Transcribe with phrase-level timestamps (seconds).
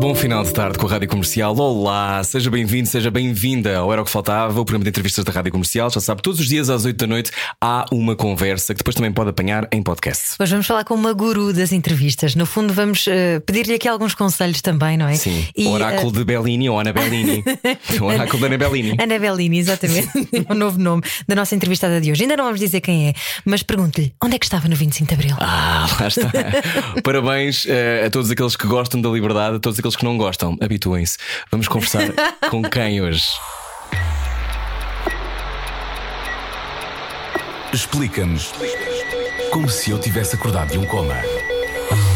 [0.00, 1.54] Bom final de tarde com a Rádio Comercial.
[1.54, 5.30] Olá, seja bem-vindo, seja bem-vinda ao Era o que Faltava, o programa de entrevistas da
[5.30, 5.90] Rádio Comercial.
[5.90, 7.30] Já sabe, todos os dias às 8 da noite
[7.60, 10.36] há uma conversa que depois também pode apanhar em podcast.
[10.40, 12.34] Hoje vamos falar com uma guru das entrevistas.
[12.34, 15.16] No fundo, vamos uh, pedir-lhe aqui alguns conselhos também, não é?
[15.16, 15.46] Sim.
[15.54, 16.12] E, oráculo uh...
[16.12, 17.44] de Bellini ou Ana Bellini.
[18.00, 18.96] o oráculo da Ana Bellini.
[18.98, 20.08] Ana Bellini, exatamente.
[20.48, 22.22] o novo nome da nossa entrevistada de hoje.
[22.22, 25.14] Ainda não vamos dizer quem é, mas pergunto-lhe onde é que estava no 25 de
[25.14, 25.36] Abril?
[25.38, 26.32] Ah, lá está.
[27.04, 30.56] Parabéns uh, a todos aqueles que gostam da liberdade, a todos aqueles que não gostam,
[30.60, 31.18] habituem-se.
[31.50, 32.12] Vamos conversar
[32.50, 33.24] com quem hoje?
[37.72, 38.52] Explica-nos
[39.50, 41.14] como se eu tivesse acordado de um coma.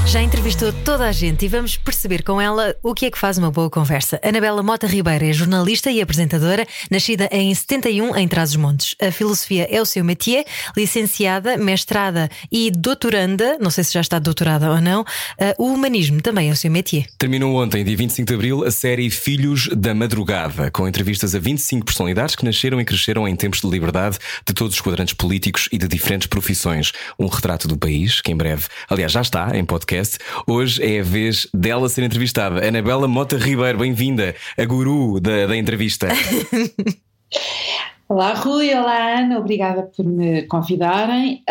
[0.06, 3.38] Já entrevistou toda a gente e vamos perceber com ela o que é que faz
[3.38, 4.20] uma boa conversa.
[4.22, 8.94] Anabela Mota Ribeiro é jornalista e apresentadora, nascida em 71 em Trás-os-Montes.
[9.00, 10.44] A filosofia é o seu métier,
[10.76, 15.00] licenciada, mestrada e doutoranda, não sei se já está doutorada ou não.
[15.00, 17.06] Uh, o humanismo também é o seu métier.
[17.18, 21.86] Terminou ontem, dia 25 de abril, a série Filhos da Madrugada, com entrevistas a 25
[21.86, 25.78] personalidades que nasceram e cresceram em tempos de liberdade de todos os quadrantes políticos e
[25.78, 26.92] de diferentes profissões.
[27.18, 30.18] Um retrato do país, que em breve, aliás, já está em podcast podcast.
[30.46, 32.66] Hoje é a vez dela ser entrevistada.
[32.66, 36.08] Anabela Mota Ribeiro, bem-vinda, a guru da, da entrevista.
[38.06, 41.42] Olá Rui, olá Ana, obrigada por me convidarem,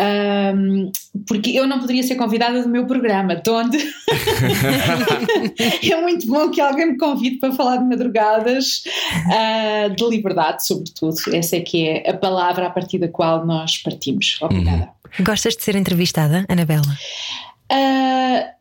[0.54, 0.90] um,
[1.26, 3.76] porque eu não poderia ser convidada do meu programa, de onde
[5.92, 8.84] é muito bom que alguém me convide para falar de madrugadas,
[9.26, 11.16] uh, de liberdade, sobretudo.
[11.34, 14.38] Essa é que é a palavra a partir da qual nós partimos.
[14.40, 14.90] Obrigada.
[15.18, 15.24] Uhum.
[15.24, 16.96] Gostas de ser entrevistada, Anabela?
[17.70, 18.54] Uh,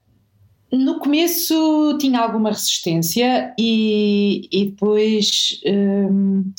[0.74, 5.62] no começo tinha alguma resistência e, e depois.
[5.66, 6.52] Um,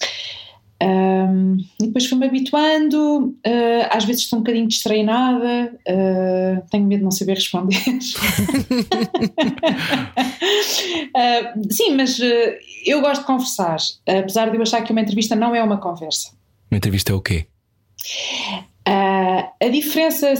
[0.82, 6.98] um, e depois fui-me habituando, uh, às vezes estou um bocadinho destreinada, uh, tenho medo
[6.98, 7.80] de não saber responder.
[7.86, 8.02] uh,
[11.72, 12.18] sim, mas
[12.84, 16.32] eu gosto de conversar, apesar de eu achar que uma entrevista não é uma conversa.
[16.70, 17.46] Uma entrevista é o quê?
[18.86, 20.34] a diferença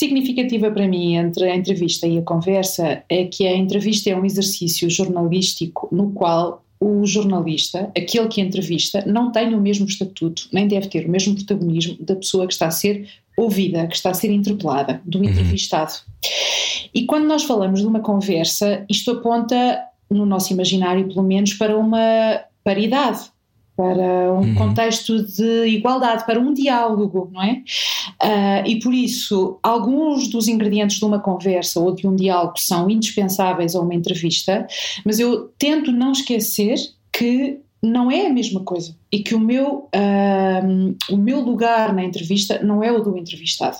[0.00, 4.24] significativa para mim entre a entrevista e a conversa é que a entrevista é um
[4.24, 10.66] exercício jornalístico no qual o jornalista, aquele que entrevista, não tem o mesmo estatuto, nem
[10.66, 13.06] deve ter o mesmo protagonismo da pessoa que está a ser
[13.36, 15.24] ouvida, que está a ser interpelada, do uhum.
[15.24, 15.92] entrevistado.
[16.94, 21.76] E quando nós falamos de uma conversa, isto aponta, no nosso imaginário pelo menos, para
[21.76, 23.30] uma paridade
[23.80, 24.54] para um uhum.
[24.54, 27.62] contexto de igualdade, para um diálogo, não é?
[28.22, 32.90] Uh, e por isso, alguns dos ingredientes de uma conversa ou de um diálogo são
[32.90, 34.66] indispensáveis a uma entrevista,
[35.02, 36.76] mas eu tento não esquecer
[37.10, 42.04] que não é a mesma coisa e que o meu, uh, o meu lugar na
[42.04, 43.78] entrevista não é o do entrevistado.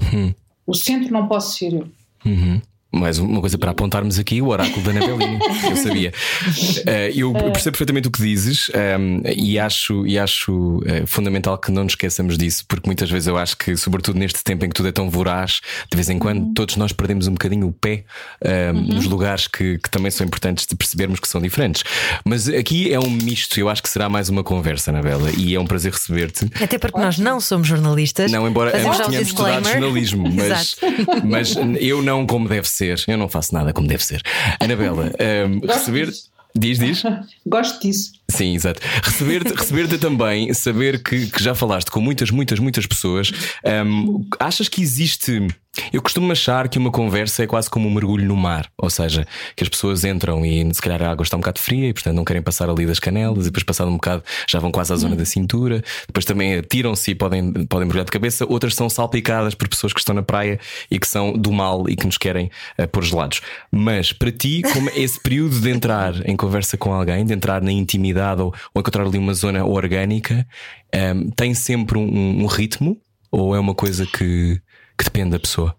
[0.00, 0.32] Uhum.
[0.64, 1.88] O centro não posso ser eu.
[2.24, 2.62] Uhum.
[2.94, 6.12] Mais uma coisa para apontarmos aqui, o oráculo da Anabelini, eu sabia.
[6.12, 11.72] Uh, eu percebo perfeitamente o que dizes ehm, e acho, e acho uh, fundamental que
[11.72, 14.74] não nos esqueçamos disso, porque muitas vezes eu acho que, sobretudo neste tempo em que
[14.74, 15.60] tudo é tão voraz,
[15.90, 16.52] de vez em quando uhum.
[16.52, 18.04] todos nós perdemos um bocadinho o pé
[18.44, 18.82] um, ehm, uhum.
[18.94, 21.82] nos lugares que, que, também são importantes de percebermos que são diferentes.
[22.26, 25.60] Mas aqui é um misto, eu acho que será mais uma conversa, Anabela, e é
[25.60, 26.44] um prazer receber-te.
[26.62, 28.30] Até porque nós não somos jornalistas.
[28.30, 30.76] Não, embora antes tenhamos estudado jornalismo, mas,
[31.24, 33.04] mas eu não como deve ser ser.
[33.06, 34.22] Eu não faço nada como deve ser.
[34.60, 35.10] Anabela,
[35.48, 36.12] um, receber.
[36.54, 37.02] Diz, diz.
[37.46, 38.12] Gosto disso.
[38.32, 38.80] Sim, exato.
[39.02, 43.30] Receber-te receber também, saber que, que, já falaste com muitas, muitas, muitas pessoas.
[43.64, 45.46] Um, achas que existe.
[45.90, 49.26] Eu costumo achar que uma conversa é quase como um mergulho no mar, ou seja,
[49.56, 52.14] que as pessoas entram e se calhar a água está um bocado fria e portanto
[52.14, 54.96] não querem passar ali das canelas e depois passado um bocado já vão quase à
[54.96, 59.54] zona da cintura, depois também atiram-se e podem, podem mergulhar de cabeça, outras são salpicadas
[59.54, 60.60] por pessoas que estão na praia
[60.90, 63.40] e que são do mal e que nos querem uh, pôr gelados.
[63.70, 67.72] Mas para ti, como esse período de entrar em conversa com alguém, de entrar na
[67.72, 70.46] intimidade ou, encontrar ali uma zona orgânica,
[70.94, 72.96] um, ehm, tem sempre um, um, ritmo
[73.30, 74.60] ou é uma coisa que,
[74.96, 75.74] que depende da pessoa?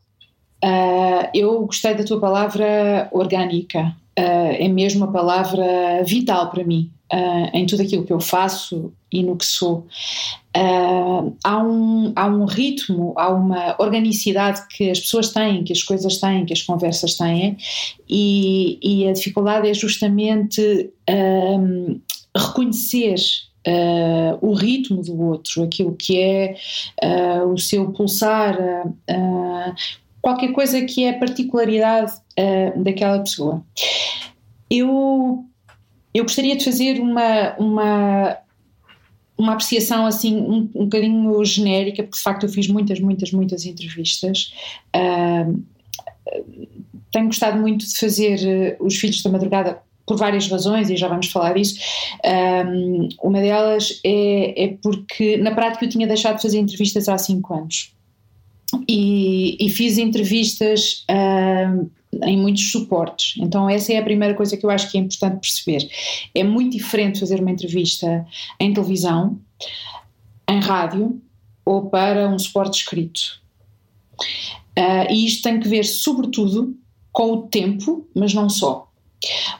[0.63, 3.95] Uh, eu gostei da tua palavra orgânica.
[4.17, 8.91] Uh, é mesmo uma palavra vital para mim uh, em tudo aquilo que eu faço
[9.11, 9.87] e no que sou.
[10.55, 15.83] Uh, há, um, há um ritmo, há uma organicidade que as pessoas têm, que as
[15.83, 17.57] coisas têm, que as conversas têm,
[18.09, 20.91] e, e a dificuldade é justamente
[22.35, 23.15] reconhecer
[23.67, 26.55] uh, o ritmo do outro, aquilo que é
[27.03, 29.75] uh, o seu pulsar, uh,
[30.21, 32.13] qualquer coisa que é a particularidade
[32.77, 33.63] daquela pessoa.
[34.69, 35.45] Eu,
[36.13, 38.37] eu gostaria de fazer uma, uma,
[39.37, 43.65] uma apreciação assim um, um bocadinho genérica, porque de facto eu fiz muitas, muitas, muitas
[43.65, 44.53] entrevistas.
[47.11, 51.27] tenho gostado muito de fazer Os Filhos da Madrugada por várias razões, e já vamos
[51.27, 51.79] falar disso.
[52.25, 57.17] Um, uma delas é, é, porque, na prática, eu tinha deixado de fazer entrevistas há
[57.17, 57.93] cinco anos.
[58.87, 61.89] E, e fiz entrevistas um,
[62.23, 63.35] em muitos suportes.
[63.37, 65.87] Então, essa é a primeira coisa que eu acho que é importante perceber.
[66.33, 68.25] É muito diferente fazer uma entrevista
[68.59, 69.39] em televisão,
[70.49, 71.21] em rádio
[71.65, 73.41] ou para um suporte escrito.
[74.77, 76.75] Uh, e isto tem que ver, sobretudo,
[77.11, 78.91] com o tempo, mas não só.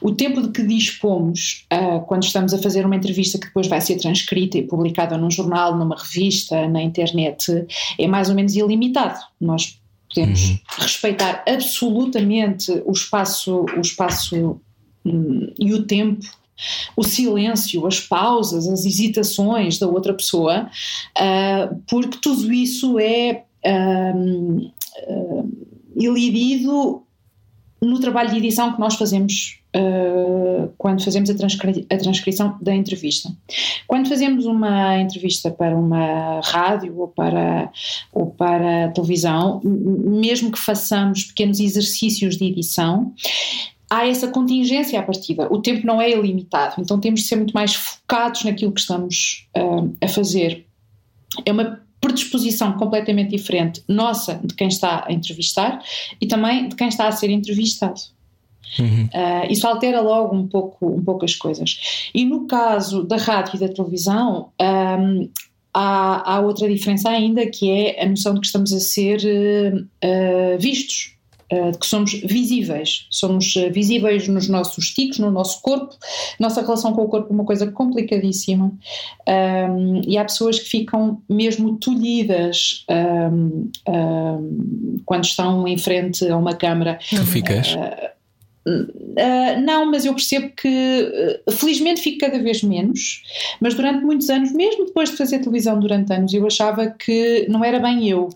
[0.00, 3.80] O tempo de que dispomos uh, quando estamos a fazer uma entrevista que depois vai
[3.80, 7.66] ser transcrita e publicada num jornal, numa revista, na internet,
[7.98, 9.18] é mais ou menos ilimitado.
[9.40, 10.58] Nós podemos uhum.
[10.78, 14.60] respeitar absolutamente o espaço, o espaço
[15.04, 16.24] hum, e o tempo
[16.96, 20.70] o silêncio, as pausas, as hesitações da outra pessoa,
[21.18, 24.72] uh, porque tudo isso é uh,
[25.08, 25.52] uh,
[25.96, 27.02] ilidido
[27.84, 32.74] no trabalho de edição que nós fazemos uh, quando fazemos a, transcri a, transcrição da
[32.74, 33.30] entrevista.
[33.86, 37.70] Quando fazemos uma entrevista para uma rádio ou para,
[38.12, 43.12] ou para televisão, mesmo que façamos pequenos exercícios de edição,
[43.90, 45.46] há essa contingência à partida.
[45.52, 49.48] O tempo não é ilimitado, então temos de ser muito mais focados naquilo que estamos
[49.56, 50.66] uh, a fazer.
[51.44, 55.82] É uma predisposição completamente diferente nossa de quem está a entrevistar
[56.20, 57.98] e também de quem está a ser entrevistado.
[58.78, 59.04] Uhum.
[59.04, 62.10] Uh, isso altera logo um pouco, um pouco as coisas.
[62.14, 65.30] E no caso da rádio e da televisão, um,
[65.72, 70.58] há, há, outra diferença ainda, que é a noção de que estamos a ser uh,
[70.58, 71.13] vistos
[71.78, 75.94] que somos visíveis, somos eh, visíveis nos nossos tiques, no nosso corpo,
[76.38, 78.72] nossa relação com o corpo é uma coisa complicadíssima
[79.28, 86.36] um, e há pessoas que ficam mesmo tolhidas um, um, quando estão em frente a
[86.36, 86.98] uma câmara.
[87.10, 87.74] Tu ficas?
[87.74, 88.14] Uh,
[88.66, 93.22] Uh, não, mas eu percebo que uh, felizmente fico cada vez menos,
[93.60, 97.62] mas durante muitos anos, mesmo depois de fazer televisão durante anos, eu achava que não
[97.62, 98.30] era bem eu,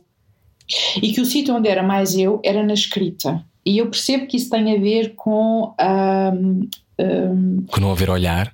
[1.03, 3.44] e que o sítio onde era mais eu era na escrita.
[3.65, 5.75] E eu percebo que isso tem a ver com.
[5.81, 6.69] Um,
[7.00, 8.53] um, com não haver olhar?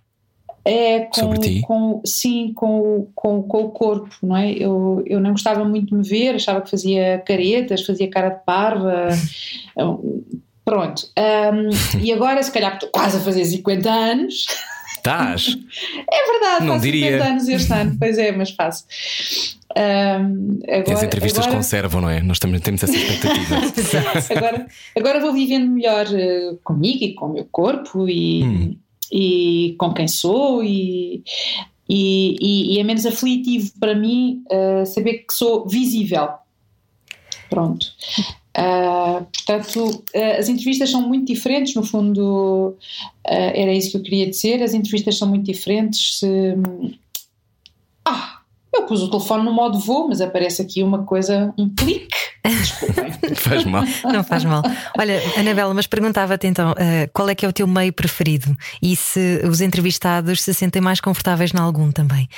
[0.64, 1.60] É, com, sobre ti?
[1.60, 4.52] Com, sim, com, com, com o corpo, não é?
[4.52, 8.44] Eu, eu não gostava muito de me ver, achava que fazia caretas, fazia cara de
[8.44, 9.08] parva.
[10.64, 11.06] Pronto.
[11.18, 14.46] Um, e agora, se calhar, estou quase a fazer 50 anos.
[15.04, 15.58] Estás?
[16.10, 17.18] É verdade, não diria.
[17.18, 18.86] 50 anos este ano, pois é, mas faço.
[19.76, 21.56] Um, agora, As entrevistas agora...
[21.58, 22.22] conservam, não é?
[22.22, 23.56] Nós também temos essa expectativa.
[24.34, 24.66] agora,
[24.96, 28.76] agora vou vivendo melhor uh, comigo e com o meu corpo e, hum.
[29.12, 31.22] e com quem sou e,
[31.86, 36.30] e, e, e, é menos aflitivo para mim uh, saber que sou visível.
[37.50, 37.88] Pronto.
[38.56, 42.76] Uh, portanto, uh, as entrevistas são muito diferentes, no fundo, uh,
[43.26, 44.62] era isso que eu queria dizer.
[44.62, 46.20] As entrevistas são muito diferentes.
[46.20, 46.54] Se,
[48.04, 48.38] ah,
[48.72, 52.08] eu pus o telefone no modo voo, mas aparece aqui uma coisa, um clique.
[52.44, 53.14] Desculpem.
[53.34, 53.84] faz mal.
[54.04, 54.62] Não faz mal.
[54.98, 58.94] Olha, Anabela, mas perguntava-te então uh, qual é que é o teu meio preferido e
[58.94, 62.28] se os entrevistados se sentem mais confortáveis em algum também.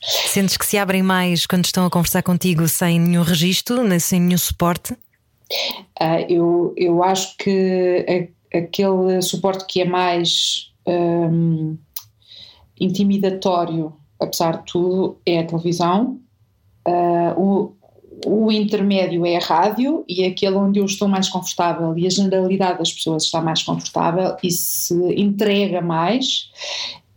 [0.00, 4.38] Sentes que se abrem mais quando estão a conversar contigo sem nenhum registro, sem nenhum
[4.38, 4.96] suporte?
[6.00, 8.04] Uh, eu, eu acho que
[8.52, 11.76] a, aquele suporte que é mais um,
[12.80, 16.20] intimidatório apesar de tudo, é a televisão.
[16.86, 17.76] Uh, o,
[18.24, 22.78] o intermédio é a rádio e aquele onde eu estou mais confortável e a generalidade
[22.78, 26.50] das pessoas está mais confortável e se entrega mais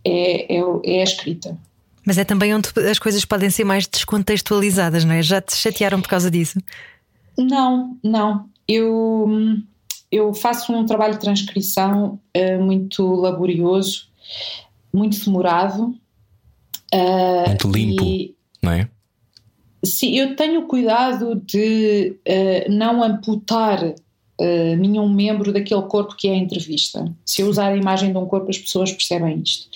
[0.03, 1.57] é, é, é a escrita.
[2.05, 5.21] Mas é também onde as coisas podem ser mais descontextualizadas, não é?
[5.21, 6.59] Já te chatearam por causa disso?
[7.39, 8.49] Não, não.
[8.67, 9.27] Eu,
[10.11, 14.07] eu faço um trabalho de transcrição uh, muito laborioso,
[14.93, 15.95] muito demorado,
[16.93, 18.89] Uh, Muito limpo, e, não é?
[19.85, 26.31] Sim, eu tenho cuidado de uh, não amputar uh, nenhum membro daquele corpo que é
[26.31, 27.13] a entrevista.
[27.25, 29.69] Se eu usar a imagem de um corpo, as pessoas percebem isto.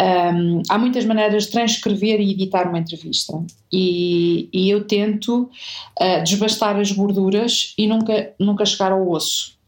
[0.00, 5.50] Um, há muitas maneiras de transcrever e editar uma entrevista e, e eu tento
[6.00, 9.58] uh, desbastar as gorduras e nunca, nunca chegar ao osso,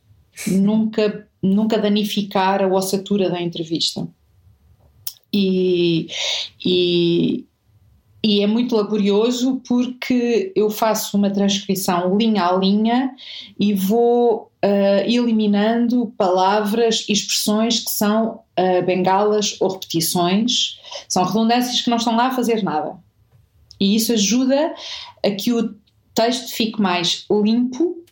[0.46, 4.06] nunca, nunca danificar a ossatura da entrevista.
[5.32, 6.06] E,
[6.64, 7.44] e,
[8.22, 13.14] e é muito laborioso porque eu faço uma transcrição linha a linha
[13.58, 21.80] e vou uh, eliminando palavras e expressões que são uh, bengalas ou repetições, são redundâncias
[21.80, 22.96] que não estão lá a fazer nada.
[23.80, 24.74] E isso ajuda
[25.24, 25.74] a que o
[26.14, 28.04] texto fique mais limpo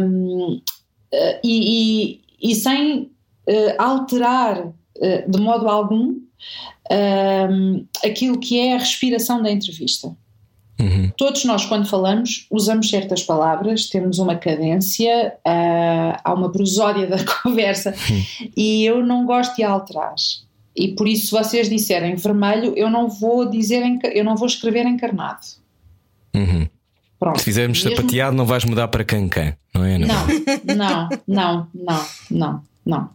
[0.00, 3.10] um, uh, e, e, e, sem
[3.78, 4.72] alterar
[5.26, 6.20] de modo algum
[6.90, 10.14] um, aquilo que é a respiração da entrevista.
[10.80, 11.10] Uhum.
[11.16, 17.18] Todos nós, quando falamos, usamos certas palavras, temos uma cadência, uh, há uma prosódia da
[17.42, 18.50] conversa uhum.
[18.56, 20.14] e eu não gosto de alterar.
[20.76, 23.82] E por isso, se vocês disserem vermelho, eu não vou dizer,
[24.14, 25.40] eu não vou escrever encarnado.
[26.34, 26.68] Uhum.
[27.18, 27.38] Pronto.
[27.38, 27.96] Se fizermos Mesmo...
[27.96, 29.98] sapateado, não vais mudar para cancan, não é?
[29.98, 30.06] Não,
[30.64, 33.10] não, não, não, não, não.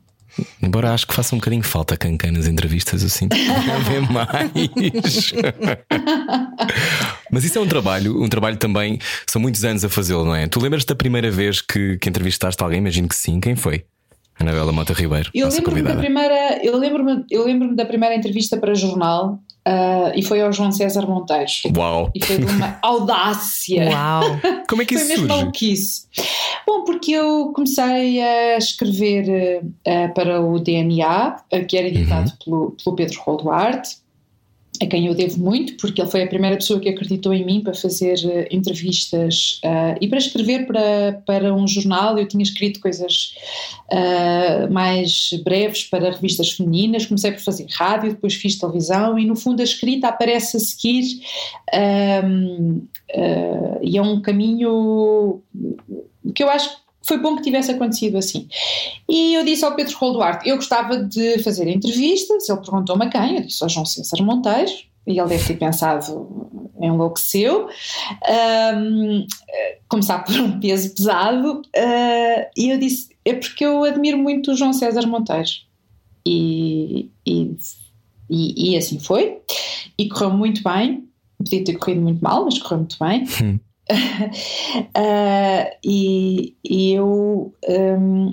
[0.62, 3.28] Embora acho que faça um bocadinho falta cancan nas entrevistas, assim,
[3.88, 5.34] ver mais.
[7.32, 10.48] Mas isso é um trabalho, um trabalho também, são muitos anos a fazê-lo, não é?
[10.48, 12.80] Tu lembras da primeira vez que, que entrevistaste alguém?
[12.80, 13.86] Imagino que sim, quem foi?
[14.40, 15.30] Anabela Mota Ribeiro.
[15.34, 20.22] Eu lembro-me da primeira, eu lembro-me, eu lembro-me da primeira entrevista para jornal Uh, e
[20.22, 21.50] foi ao João César Monteiro.
[21.78, 22.12] Uau!
[22.14, 23.90] E foi de uma audácia.
[23.90, 24.40] Uau!
[24.68, 25.42] Como é que isso foi mesmo surge?
[25.42, 26.08] maluquice.
[26.68, 32.38] Bom, porque eu comecei a escrever uh, para o DNA, uh, que era editado uhum.
[32.44, 34.03] pelo, pelo Pedro Rolduarte,
[34.84, 37.62] a quem eu devo muito, porque ele foi a primeira pessoa que acreditou em mim
[37.62, 42.18] para fazer uh, entrevistas uh, e para escrever para, para um jornal.
[42.18, 43.36] Eu tinha escrito coisas
[43.92, 49.36] uh, mais breves para revistas femininas, comecei por fazer rádio, depois fiz televisão e, no
[49.36, 51.22] fundo, a escrita aparece a seguir
[52.26, 52.82] um,
[53.82, 55.42] e é um caminho
[56.34, 58.48] que eu acho foi bom que tivesse acontecido assim.
[59.08, 63.10] E eu disse ao Pedro Rol Duarte, eu gostava de fazer entrevistas, ele perguntou-me a
[63.10, 64.72] quem, eu disse ao João César Monteiro,
[65.06, 67.68] e ele deve ter pensado, enlouqueceu,
[68.76, 69.28] um,
[69.88, 74.56] começar por um peso pesado, uh, e eu disse, é porque eu admiro muito o
[74.56, 75.50] João César Monteiro.
[76.26, 77.54] E, e,
[78.30, 79.42] e, e assim foi,
[79.98, 81.06] e correu muito bem,
[81.38, 83.26] podia ter corrido muito mal, mas correu muito bem.
[83.42, 83.60] Hum.
[83.92, 88.32] Uh, e, e, eu um,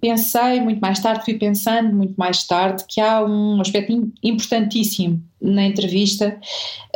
[0.00, 5.64] pensei muito mais tarde, fui pensando muito mais tarde que há um aspecto importantíssimo na
[5.64, 6.38] entrevista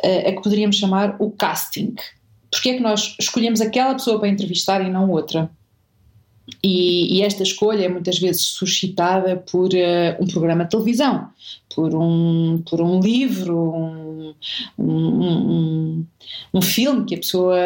[0.05, 1.95] uh, a que poderíamos chamar o casting.
[2.51, 5.51] Porque é que nós escolhemos aquela pessoa para entrevistar e não outra?
[6.63, 11.29] E, e, esta escolha é muitas vezes suscitada por uh, um programa de televisão,
[11.75, 14.10] por um, por um livro, um,
[14.79, 16.07] um, um,
[16.55, 17.57] um filme que a pessoa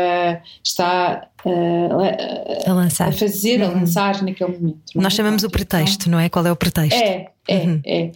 [0.63, 3.09] está uh, a, lançar.
[3.09, 3.69] a fazer, uhum.
[3.69, 4.81] a lançar naquele momento.
[4.95, 5.17] Nós é?
[5.17, 6.29] chamamos o pretexto, não é?
[6.29, 6.95] Qual é o pretexto?
[6.95, 7.83] É, é, uhum.
[7.85, 8.13] é.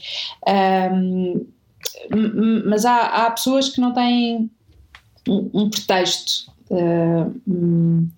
[0.92, 1.46] Um,
[2.66, 4.50] mas há, há pessoas que não têm
[5.28, 6.50] um, pretexto.
[6.70, 8.08] Uh,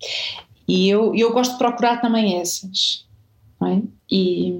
[0.67, 3.05] e eu, eu gosto de procurar também essas.
[3.63, 3.81] É?
[4.09, 4.59] E,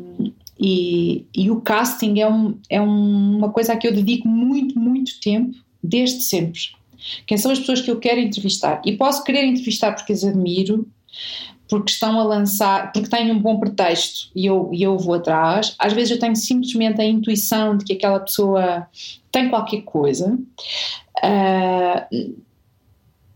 [0.60, 5.20] e, e, o casting é, um, é uma coisa a que eu dedico muito, muito
[5.20, 6.60] tempo, desde sempre.
[7.26, 8.82] Quem são as pessoas que eu quero entrevistar?
[8.86, 10.88] E posso querer entrevistar porque as admiro,
[11.68, 15.76] porque estão a lançar, porque têm um bom pretexto e eu, e eu vou atrás.
[15.80, 18.88] Às vezes eu tenho simplesmente a intuição de que aquela pessoa
[19.32, 20.38] tem qualquer coisa.
[21.24, 22.36] Uh,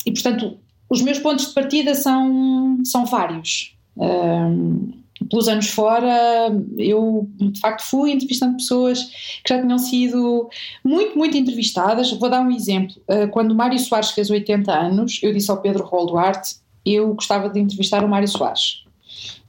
[0.05, 0.59] e portanto,
[0.89, 3.75] os meus pontos de partida são, são vários.
[3.97, 4.91] Um,
[5.29, 9.03] pelos anos fora, eu de facto fui entrevistando pessoas
[9.43, 10.49] que já tinham sido
[10.83, 12.11] muito, muito entrevistadas.
[12.11, 12.95] Vou dar um exemplo.
[13.09, 16.55] Uh, quando o Mário Soares fez 80 anos, eu disse ao Pedro Rol Duarte:
[16.85, 18.83] eu gostava de entrevistar o Mário Soares.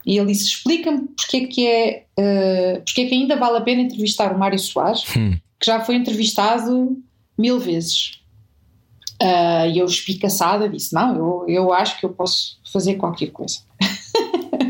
[0.05, 3.61] E ele disse: explica-me porque é que é, uh, porque é que ainda vale a
[3.61, 5.37] pena entrevistar o Mário Soares, hum.
[5.61, 6.97] que já foi entrevistado
[7.37, 8.21] mil vezes.
[9.21, 13.61] Uh, e eu espicaçada disse: Não, eu, eu acho que eu posso fazer qualquer coisa.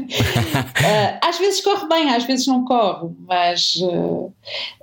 [0.06, 3.75] uh, às vezes corre bem, às vezes não corre, mas.
[3.76, 4.32] Uh,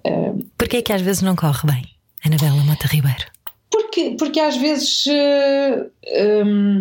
[0.07, 1.85] uh, Porquê é que às vezes não corre bem,
[2.25, 3.25] Anabela Mata Ribeiro?
[3.69, 5.05] Porque, porque às vezes
[6.45, 6.79] um,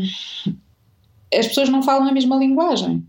[1.34, 3.02] as pessoas não falam a mesma linguagem.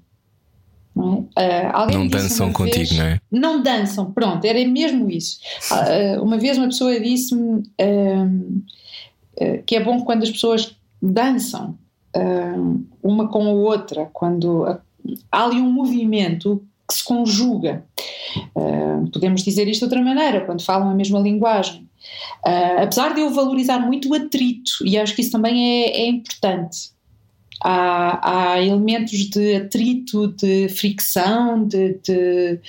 [0.96, 1.70] Não, é?
[1.70, 3.20] uh, não dançam contigo, vez, não é?
[3.32, 5.40] Não dançam, pronto, era mesmo isso.
[5.72, 8.64] Uh, uma vez uma pessoa disse-me uh,
[9.66, 11.78] que é bom quando as pessoas dançam
[13.02, 14.68] uma com a outra, quando
[15.32, 17.86] há ali um movimento que se conjuga.
[18.56, 21.88] Uh, podemos dizer isto de outra maneira, quando falam a mesma linguagem.
[22.46, 26.08] Uh, apesar de eu valorizar muito o atrito, e acho que isso também é, é
[26.08, 26.92] importante.
[27.62, 32.60] Há, há, elementos de atrito, de fricção, de, de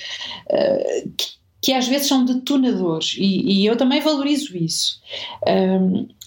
[0.49, 1.25] uh, que,
[1.61, 5.01] que às vezes são detonadores e, e eu também valorizo isso.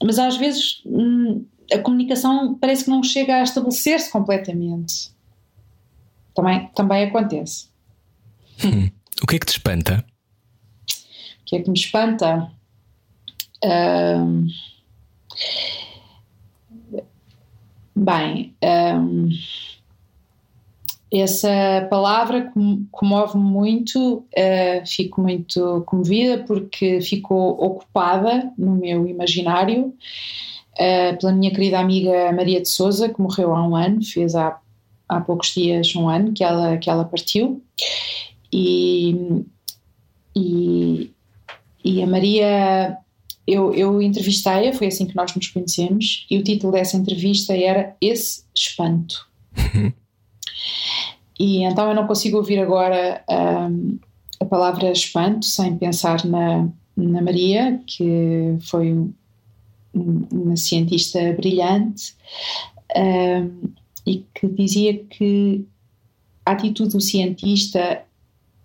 [0.03, 5.11] Mas às vezes hum, a comunicação parece que não chega a estabelecer-se completamente.
[6.39, 7.67] Também, também acontece.
[8.65, 8.89] Hum.
[9.21, 10.05] O que é que te espanta?
[11.41, 12.49] O que é que me espanta?
[13.65, 14.47] Um,
[17.97, 19.31] bem, um,
[21.13, 22.53] essa palavra
[22.93, 31.51] comove-me muito, uh, fico muito comovida porque ficou ocupada no meu imaginário uh, pela minha
[31.51, 34.61] querida amiga Maria de Souza, que morreu há um ano, fez há,
[35.09, 37.63] há poucos dias um ano que ela, que ela partiu.
[38.53, 39.45] E,
[40.35, 41.11] e,
[41.85, 42.99] e a Maria,
[43.47, 47.97] eu, eu entrevistei-a, foi assim que nós nos conhecemos, e o título dessa entrevista era
[48.01, 49.27] Esse Espanto.
[51.41, 53.23] E então eu não consigo ouvir agora
[53.71, 53.97] um,
[54.41, 59.13] a palavra espanto sem pensar na, na Maria, que foi um,
[59.95, 62.17] uma cientista brilhante
[62.97, 63.71] um,
[64.09, 65.67] e que dizia que
[66.45, 68.03] a atitude do cientista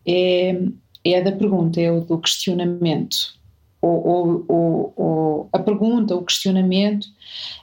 [0.06, 0.62] é,
[1.04, 3.34] é a da pergunta, é o do questionamento.
[3.82, 7.08] Ou, ou, ou, a pergunta, o questionamento,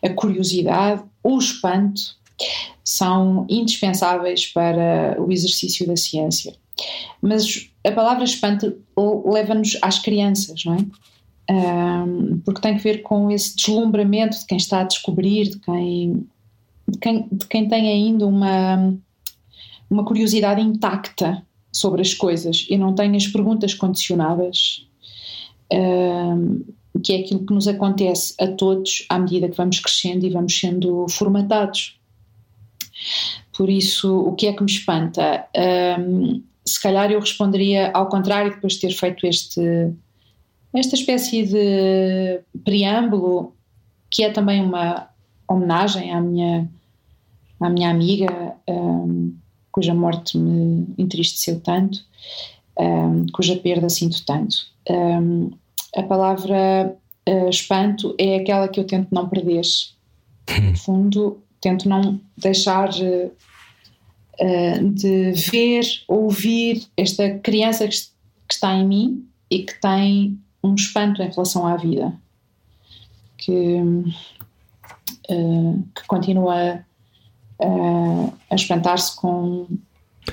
[0.04, 2.18] a curiosidade, o espanto
[2.84, 6.54] são indispensáveis para o exercício da ciência.
[7.22, 8.76] Mas a palavra espanto
[9.24, 10.84] leva-nos às crianças, não é?
[12.44, 16.26] Porque tem que ver com esse deslumbramento de quem está a descobrir, de quem,
[16.90, 18.94] de quem, de quem tem ainda uma,
[19.88, 21.42] uma curiosidade intacta
[21.72, 24.86] sobre as coisas e não tem as perguntas condicionadas,
[25.72, 26.64] um,
[27.02, 30.58] que é aquilo que nos acontece a todos à medida que vamos crescendo e vamos
[30.58, 31.98] sendo formatados.
[33.56, 35.46] Por isso, o que é que me espanta?
[35.98, 39.92] Um, se calhar eu responderia ao contrário depois de ter feito este,
[40.72, 43.54] esta espécie de preâmbulo,
[44.10, 45.08] que é também uma
[45.48, 46.70] homenagem à minha,
[47.60, 49.34] à minha amiga, um,
[49.70, 52.00] cuja morte me entristeceu tanto,
[52.78, 54.56] um, cuja perda sinto tanto.
[54.88, 55.50] Um,
[55.96, 56.96] a palavra
[57.28, 59.62] uh, espanto é aquela que eu tento não perder.
[60.62, 68.86] No fundo, tento não deixar uh, de ver, ouvir esta criança que, que, está em
[68.86, 72.12] mim e que tem um espanto em relação à vida,
[73.36, 73.76] que,
[75.30, 76.84] uh, que continua
[77.62, 79.66] uh, a espantar-se com,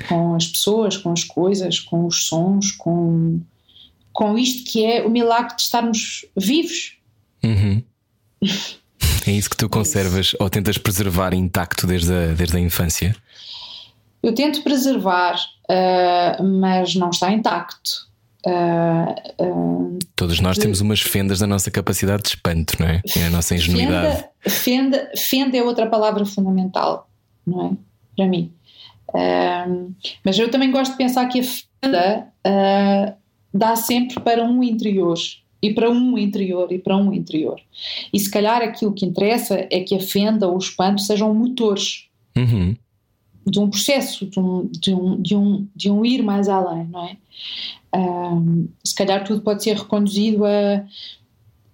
[0.07, 3.39] com as pessoas, com as coisas, com os sons, com,
[4.13, 6.97] com isto que é o milagre de estarmos vivos.
[7.43, 7.83] Uhum.
[9.27, 13.13] É isso que tu conservas ou tentas preservar intacto desde a, desde a infância?
[14.23, 15.35] Eu tento preservar,
[15.69, 18.07] uh, mas não está intacto.
[18.45, 20.61] Uh, uh, Todos nós de...
[20.61, 23.01] temos umas fendas da nossa capacidade de espanto, não é?
[23.17, 24.23] É a nossa ingenuidade.
[24.39, 27.06] Fenda, fenda, fenda é outra palavra fundamental,
[27.47, 27.71] não é?
[28.15, 28.51] Para mim.
[30.23, 32.33] mas eu também gosto de pensar que a fenda
[33.53, 35.17] dá sempre para um interior
[35.61, 37.59] e para um interior e para um interior.
[38.13, 42.07] E se calhar aquilo que interessa é que a fenda ou o espanto sejam motores
[42.35, 42.75] uhum.
[43.45, 47.05] de um processo, de um, de, um, de, um, de um ir mais além, não
[47.05, 47.17] é?
[47.95, 50.85] Um, se calhar tudo pode ser reconduzido a,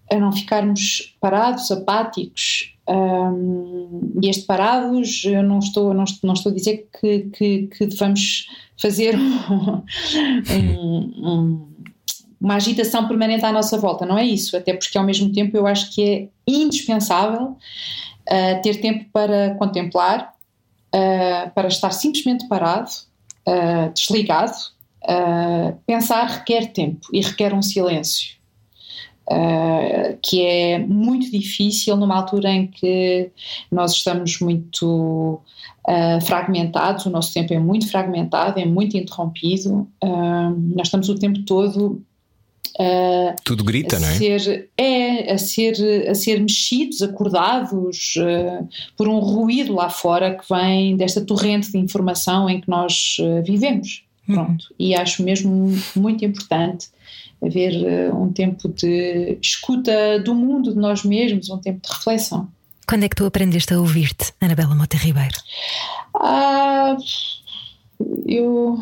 [0.09, 2.72] a não ficarmos parados, apáticos.
[2.88, 7.86] Um, e este parados, eu não estou, não, não estou a dizer que, que, que
[7.86, 9.15] devamos fazer
[9.50, 9.84] um,
[11.24, 11.74] um
[12.43, 15.65] uma agitação permanente à nossa volta, não é isso, até porque ao mesmo tempo eu
[15.65, 20.34] acho que é indispensável uh, ter tempo para contemplar,
[20.93, 22.91] uh, para estar simplesmente parado,
[23.48, 24.58] uh, desligado.
[25.86, 28.36] pensar requer tempo e requer um silêncio.
[30.21, 33.31] Que é muito difícil numa altura em que
[33.71, 35.39] nós estamos muito
[36.25, 39.88] fragmentados, o nosso tempo é muito fragmentado, é muito interrompido,
[40.75, 42.01] nós estamos o tempo todo
[42.79, 44.17] Uh, Tudo grita, não é?
[44.77, 45.75] É, a ser,
[46.09, 51.77] a ser mexidos, acordados uh, por um ruído lá fora que vem desta torrente de
[51.77, 54.03] informação em que nós uh, vivemos.
[54.27, 54.36] Uhum.
[54.36, 54.65] Pronto.
[54.71, 54.75] Uhum.
[54.79, 56.88] E acho mesmo muito importante
[57.45, 62.47] haver um tempo de escuta do mundo, de nós mesmos, um tempo de reflexão.
[62.88, 65.36] Quando é que tu aprendeste a ouvir-te, Anabela Mota Ribeiro?
[66.15, 66.97] Ah,
[68.25, 68.77] eu.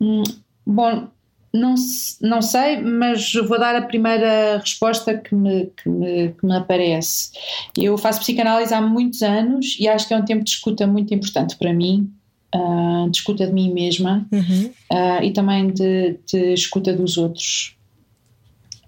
[0.00, 0.22] Hum,
[0.66, 1.08] bom,
[1.54, 1.76] não,
[2.20, 7.30] não sei, mas vou dar a primeira resposta que me, que, me, que me aparece.
[7.76, 11.14] Eu faço psicanálise há muitos anos e acho que é um tempo de escuta muito
[11.14, 12.12] importante para mim.
[12.54, 14.70] Uh, de escuta de mim mesma Uhum.
[14.92, 17.76] uh, e também de, de escuta dos outros.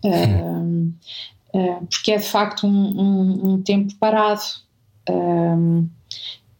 [0.05, 0.92] Uh,
[1.90, 4.42] porque é de facto um, um, um tempo parado.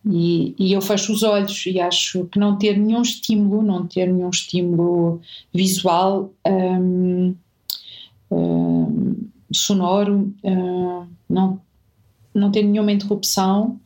[0.09, 4.07] E, e, eu fecho os olhos e acho que não ter nenhum estímulo, não ter
[4.07, 5.21] nenhum estímulo
[5.53, 7.35] visual, um,
[8.31, 11.61] um, sonoro, um, não,
[12.33, 13.81] não ter nenhuma interrupção,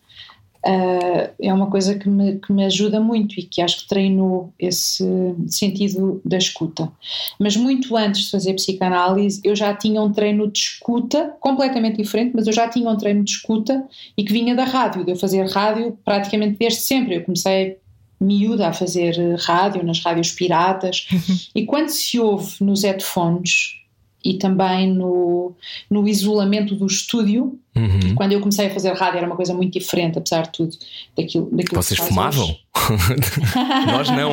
[0.66, 4.52] uh, é uma coisa que me, que me ajuda muito e que acho que treinou
[4.58, 5.04] esse
[5.48, 6.90] sentido da escuta.
[7.38, 12.32] Mas muito antes de fazer psicanálise, eu já tinha um treino de escuta, completamente diferente,
[12.34, 13.84] mas eu já tinha um treino de escuta
[14.16, 17.16] e que vinha da rádio, de eu fazer rádio praticamente desde sempre.
[17.16, 17.78] Eu comecei
[18.20, 21.08] miúda a fazer rádio, nas rádios piratas,
[21.54, 23.80] e quando se ouve nos headphones
[24.24, 25.54] e também no,
[25.88, 27.58] no isolamento do estúdio.
[27.80, 28.14] Uhum.
[28.14, 30.76] Quando eu comecei a fazer rádio era uma coisa muito diferente, apesar de tudo.
[31.16, 32.54] Daquilo, daquilo Vocês que fumavam?
[33.86, 34.32] Nós não.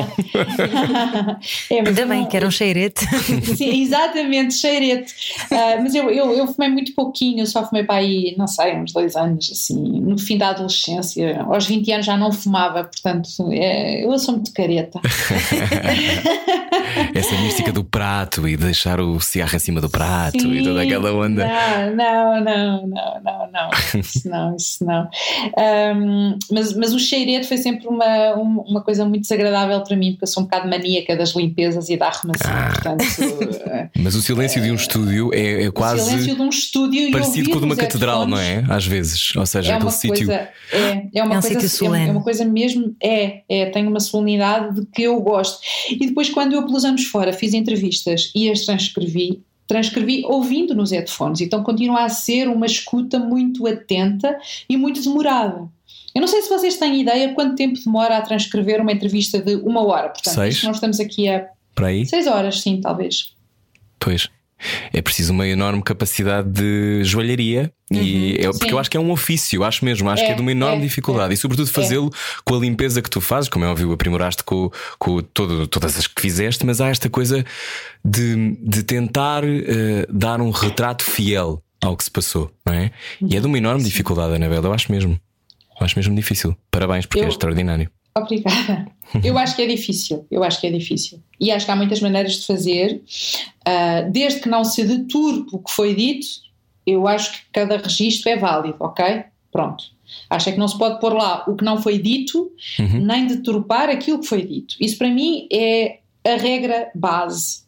[1.70, 3.04] é, Ainda bem que era um cheirete.
[3.56, 5.14] Sim, exatamente, cheirete.
[5.50, 8.76] Ah, mas eu, eu, eu fumei muito pouquinho, eu só fumei para aí, não sei,
[8.76, 11.42] uns dois anos, assim, no fim da adolescência.
[11.42, 15.00] Aos 20 anos já não fumava, portanto, é, eu sou muito careta.
[17.14, 20.82] Essa mística do prato e deixar o cigarro em cima do prato e Sim, toda
[20.82, 21.46] aquela onda.
[21.46, 23.70] Não, não, não, não, não, não.
[24.00, 25.08] Isso não, isso não.
[25.56, 30.12] Ahm, mas, mas o cheirete foi sempre uma, um- uma coisa muito desagradável para mim,
[30.12, 32.50] porque eu sou um bocado maníaca das limpezas e da arrumação.
[32.50, 32.70] Ah.
[32.72, 33.04] Portanto,
[33.70, 37.08] eh, Mas o silêncio de um estúdio é, é o quase silêncio de um estúdio
[37.08, 38.64] e parecido ouvir com o de uma nos catedral, não é?
[38.68, 39.34] Às vezes.
[39.36, 40.30] Ou seja, É aquele sítio.
[40.30, 40.50] é,
[41.14, 42.08] é uma É um coisa, sítio é- solene.
[42.08, 45.58] é uma coisa mesmo, é, é, tem uma solenidade de que eu gosto.
[45.90, 50.90] E depois, quando eu, pelos anos fora, fiz entrevistas e as transcrevi, transcrevi ouvindo nos
[50.90, 54.36] headphones, então continua a ser uma escuta muito atenta
[54.68, 55.68] e muito demorada.
[56.14, 59.54] Eu não sei se vocês têm ideia quanto tempo demora a transcrever uma entrevista de
[59.56, 60.08] uma hora.
[60.08, 62.04] Portanto, nós estamos aqui a Para aí?
[62.06, 63.34] seis horas, sim, talvez.
[64.00, 64.28] Pois.
[64.92, 68.70] É preciso uma enorme capacidade de joalharia e é, porque sim.
[68.72, 70.78] eu acho que é um ofício, acho mesmo, acho que é de uma É, enorme
[70.82, 72.12] é, dificuldade e sobretudo fazê-lo
[72.44, 76.06] com a limpeza que tu fazes, como é óbvio, aprimoraste com, com todo, todas as
[76.06, 77.44] que fizeste, mas há esta coisa
[78.04, 82.90] de, de tentar eh, dar um retrato fiel ao que se passou, não é?
[83.20, 85.18] E é de uma enorme dificuldade, Anabela, eu acho mesmo.
[85.80, 86.56] Eu acho mesmo difícil.
[86.72, 87.88] Parabéns, porque é Eu- extraordinário.
[88.18, 88.86] Obrigada.
[89.24, 91.22] Eu acho que é difícil, eu acho que é difícil.
[91.40, 93.02] E acho que há muitas maneiras de fazer,
[93.64, 96.26] ah, desde que não se deturpe o que foi dito,
[96.86, 99.24] eu acho que cada registro é válido, ok?
[99.50, 99.84] Pronto.
[100.28, 103.00] Acho é que não se pode pôr lá o que não foi dito, Uhum.
[103.04, 104.74] nem deturpar aquilo que foi dito.
[104.80, 107.62] Isso para mim é a regra base.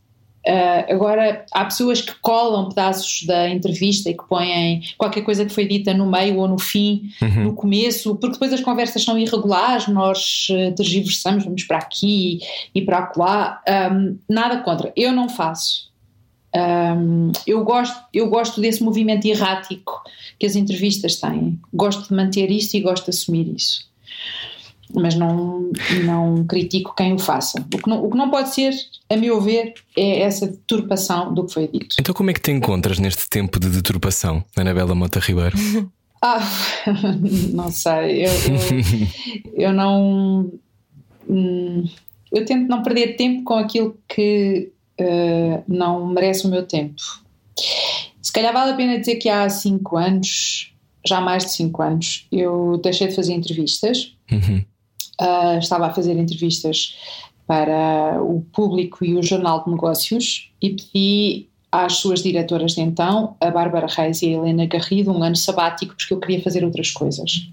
[0.47, 5.53] Ah, agora, há pessoas que colam pedaços da entrevista e que põem qualquer coisa que
[5.53, 7.45] foi dita no meio ou no fim, Uhum.
[7.45, 12.41] no começo, porque depois as conversas são irregulares, nós eh, tergiversamos, vamos para aqui
[12.75, 13.61] e para acolá.
[13.69, 15.91] Ahm, nada contra, eu não faço.
[16.55, 20.03] Ahm, eu, gosto, eu gosto desse movimento errático
[20.39, 21.61] que as entrevistas têm.
[21.73, 23.90] Gosto de manter isto e gosto de assumir isso.
[24.95, 25.71] Mas não,
[26.05, 27.65] não critico quem o faça.
[27.73, 28.73] O que, não, o que não pode ser,
[29.09, 31.97] a meu ver, é essa deturpação do que foi dito.
[31.99, 35.57] Então, como é que te encontras neste tempo de deturpação, Anabela Mota Ribeiro?
[36.23, 36.39] Ah,
[37.55, 40.53] não sei, eu, eu, eu não.
[41.27, 41.85] hum,
[42.31, 47.01] Eu tento não perder tempo com aquilo que eh, não merece o meu tempo.
[48.21, 50.75] Se calhar vale a pena dizer que há cinco anos,
[51.07, 54.15] já há mais de cinco anos, eu deixei de fazer entrevistas.
[54.31, 54.63] Uhum.
[55.21, 56.97] Ah, estava a fazer entrevistas
[57.47, 63.37] para o público e o Jornal de Negócios e pedi às suas diretoras de então,
[63.41, 66.91] a Bárbara Reis e a Helena Garrido, um ano sabático porque eu queria fazer outras
[66.91, 67.51] coisas.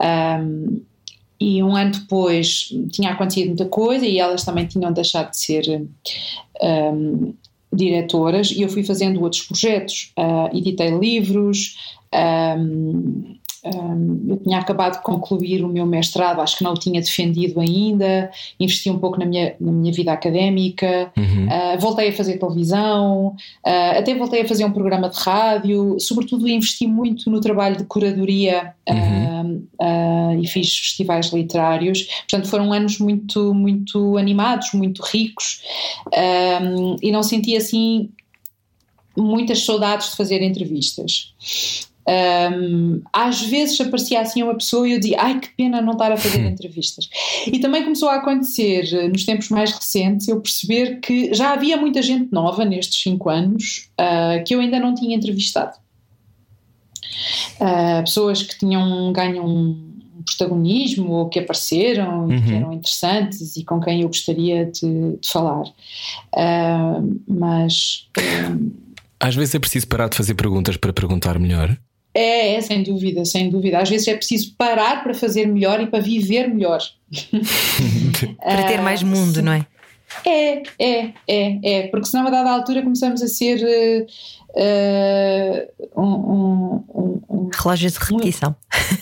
[0.00, 0.80] Ahm,
[1.38, 5.88] e um ano depois tinha acontecido muita coisa e elas também tinham deixado de ser
[6.62, 7.32] ahm,
[7.72, 10.12] diretoras e eu fui fazendo outros projetos.
[10.16, 11.76] Ah, editei livros,
[12.12, 17.00] ahm, um, eu tinha acabado de concluir o meu mestrado, acho que não o tinha
[17.00, 21.46] defendido ainda, investi um pouco na minha, na minha vida académica, Uhum.
[21.46, 23.28] uh, voltei a fazer televisão,
[23.66, 27.84] uh, até voltei a fazer um programa de rádio, sobretudo investi muito no trabalho de
[27.84, 29.46] curadoria uh,
[29.80, 35.62] uh, e fiz festivais literários, portanto foram anos muito, muito animados, muito ricos
[36.62, 38.10] um, e não senti assim
[39.16, 41.34] muitas saudades de fazer entrevistas.
[42.04, 46.10] Um, às vezes aparecia assim uma pessoa e eu dizia, ai que pena não estar
[46.10, 47.08] a fazer entrevistas.
[47.46, 51.76] E também começou a acontecer eh, nos tempos mais recentes eu perceber que já havia
[51.76, 55.76] muita gente nova nestes cinco anos uh, que eu ainda não tinha entrevistado.
[57.60, 59.92] Uh, pessoas que tinham ganho um
[60.24, 65.28] protagonismo ou que apareceram e que eram interessantes e com quem eu gostaria de, de
[65.28, 65.64] falar.
[66.34, 68.08] Uh, mas.
[68.50, 68.72] Um,
[69.20, 71.78] Às vezes é preciso parar de fazer perguntas para perguntar melhor.
[72.14, 73.78] É, é, sem dúvida, sem dúvida.
[73.78, 76.80] Às vezes é preciso parar para fazer melhor e para viver melhor.
[78.38, 79.66] para ter mais mundo, não é?
[80.26, 84.06] É, é, é, é, porque senão a dada altura começamos a ser
[84.50, 88.54] uh, um, um, um, relógio de repetição.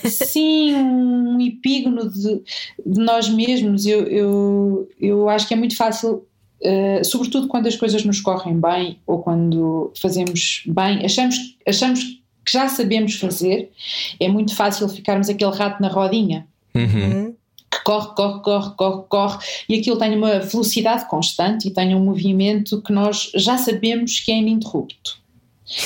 [0.05, 2.43] sim, um epígono de,
[2.87, 3.87] de, nós mesmos.
[3.87, 6.25] Eu, eu, eu acho que é muito fácil.
[6.63, 12.53] Uh, sobretudo quando as coisas nos correm bem ou quando fazemos bem, achamos, achamos que
[12.53, 13.71] já sabemos fazer,
[14.19, 16.47] é muito fácil ficarmos aquele rato na rodinha.
[16.75, 17.35] Uhum
[17.71, 22.05] que corre, corre, corre, corre, corre, e aquilo tem uma velocidade constante e tem um
[22.05, 25.21] movimento que nós já sabemos que é ininterrupto.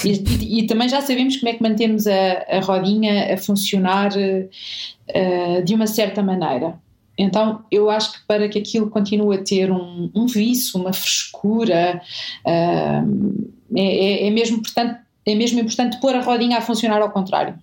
[0.03, 4.12] E, e, e também já sabemos como é que mantemos a, a rodinha a funcionar
[4.17, 6.79] uh, de uma certa maneira.
[7.17, 12.01] Então, eu acho que para que aquilo continue a ter um, um vício, uma frescura,
[12.45, 17.55] uh, é, é, mesmo, portanto, é mesmo importante pôr a rodinha a funcionar ao contrário.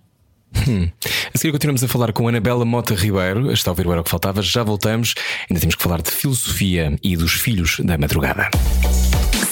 [0.68, 0.88] Hum.
[1.34, 3.50] A seguir continuamos a falar com Anabela Mota Ribeiro.
[3.50, 4.42] Está a ouvir o Era o que Faltava.
[4.42, 5.14] Já voltamos.
[5.48, 8.48] Ainda temos que falar de filosofia e dos filhos da madrugada.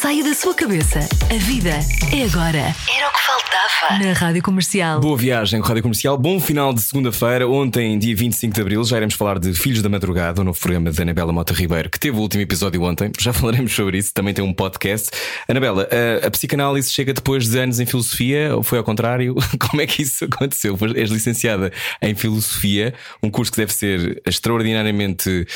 [0.00, 1.00] Saia da sua cabeça.
[1.30, 1.78] A vida
[2.10, 2.74] é agora.
[2.88, 4.02] Era o que faltava.
[4.02, 4.98] Na Rádio Comercial.
[4.98, 6.16] Boa viagem com a Rádio Comercial.
[6.16, 7.46] Bom final de segunda-feira.
[7.46, 10.90] Ontem, dia 25 de abril, já iremos falar de Filhos da Madrugada, o novo programa
[10.90, 13.12] de Anabela Mota Ribeiro, que teve o último episódio ontem.
[13.20, 14.14] Já falaremos sobre isso.
[14.14, 15.10] Também tem um podcast.
[15.46, 15.86] Anabela,
[16.22, 19.34] a, a psicanálise chega depois de anos em filosofia ou foi ao contrário?
[19.60, 20.78] Como é que isso aconteceu?
[20.96, 25.46] És licenciada em filosofia, um curso que deve ser extraordinariamente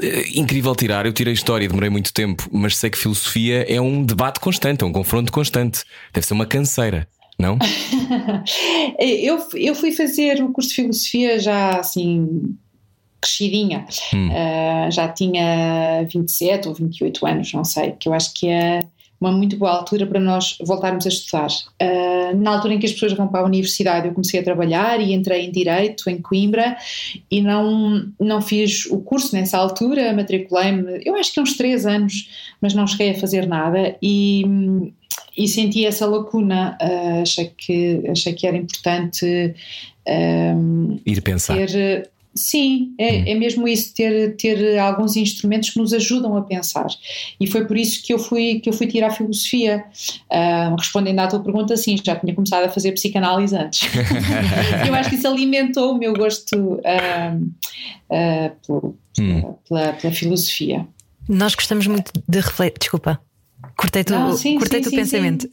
[0.00, 1.06] eh, incrível tirar.
[1.06, 4.86] Eu tirei história, demorei muito tempo, mas sei que filosofia é um debate constante, é
[4.86, 5.84] um confronto constante.
[6.12, 7.08] Deve ser uma canseira.
[7.38, 7.56] Não?
[8.98, 12.56] eu, eu fui fazer o curso de filosofia já assim
[13.20, 14.28] crescidinha, hum.
[14.28, 18.80] uh, já tinha 27 ou 28 anos, não sei, que eu acho que é
[19.20, 21.48] uma muito boa altura para nós voltarmos a estudar.
[21.82, 25.00] Uh, na altura em que as pessoas vão para a universidade, eu comecei a trabalhar
[25.00, 26.76] e entrei em Direito em Coimbra
[27.30, 32.28] e não, não fiz o curso nessa altura, matriculei-me, eu acho que uns três anos,
[32.60, 34.44] mas não cheguei a fazer nada e,
[35.36, 36.78] e senti essa lacuna.
[36.80, 39.54] Uh, achei, que, achei que era importante.
[40.06, 41.54] Uh, Ir pensar.
[41.56, 43.24] Ter, Sim, é, hum.
[43.26, 46.86] é, mesmo isso, ter, ter alguns instrumentos que nos ajudam a pensar.
[47.40, 49.84] E foi por isso que eu fui, que eu fui tirar filosofia.
[50.30, 53.88] Uh, respondendo à tua pergunta, sim, já tinha começado a fazer psicanálise antes.
[54.86, 56.80] eu acho que isso alimentou o meu gosto uh,
[57.40, 59.54] uh, pelo, hum.
[59.68, 60.86] pela, pela filosofia.
[61.28, 62.78] Nós gostamos muito de refletir.
[62.78, 63.20] Desculpa.
[63.78, 65.48] Cortei-te o, sim, cortei sim, o sim, pensamento.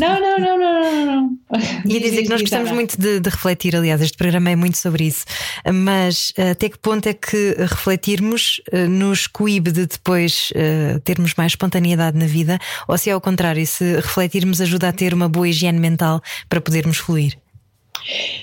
[0.00, 1.38] Não, não, não, não, não, não.
[1.84, 5.04] Ia dizer que nós gostamos muito de, de, refletir, aliás, este programa é muito sobre
[5.04, 5.26] isso.
[5.70, 11.34] Mas eh, até que ponto é que refletirmos eh, nos coíbe de depois uh, termos
[11.34, 12.58] mais espontaneidade na vida,
[12.88, 16.62] ou se é ao contrário, se refletirmos ajuda a ter uma boa higiene mental para
[16.62, 17.36] podermos fluir?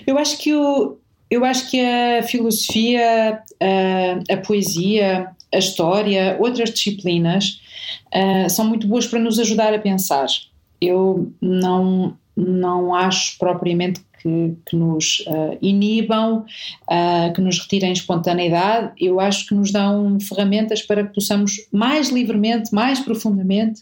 [0.05, 0.99] Eu acho que o,
[1.31, 7.62] eu acho que a filosofia, a, a poesia, a história, outras disciplinas
[8.13, 10.27] uh, são muito boas para nos ajudar a pensar.
[10.81, 16.45] Eu não, não acho propriamente que, que nos uh, inibam,
[16.89, 22.09] uh, que nos retirem espontaneidade, eu acho que nos dão ferramentas para que possamos mais
[22.09, 23.81] livremente, mais profundamente,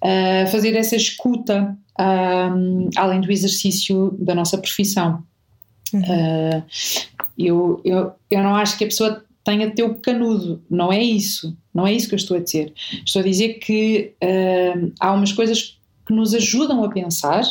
[0.00, 1.76] uh, fazer essa escuta
[2.96, 5.22] além do exercício da nossa profissão.
[5.92, 6.62] Uhum.
[7.38, 10.62] eu, eu, eu não acho que a pessoa tenha teu canudo.
[10.70, 11.56] Não é isso.
[11.74, 12.72] Não é isso que eu estou a dizer.
[13.04, 17.44] Estou a dizer que uh, há umas coisas que nos ajudam a pensar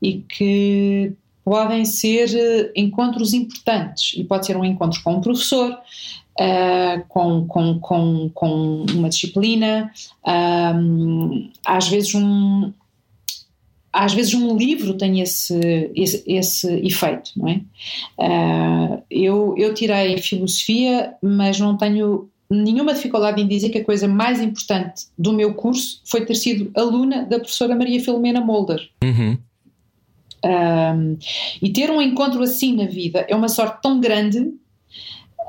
[0.00, 1.12] e que
[1.44, 4.14] podem ser uh, encontros importantes.
[4.16, 9.90] E pode ser um encontro com um professor, uh, com, com, com, com uma disciplina,
[11.64, 12.72] às vezes um,
[13.98, 17.60] às vezes um livro tem esse, esse, esse efeito, não é?
[18.16, 24.06] Uh, eu, eu tirei filosofia, mas não tenho nenhuma dificuldade em dizer que a coisa
[24.06, 28.88] mais importante do meu curso foi ter sido aluna da professora Maria Filomena Molder.
[29.02, 29.36] Uhum.
[30.44, 31.18] Um,
[31.60, 34.38] e ter um encontro assim na vida é uma sorte tão grande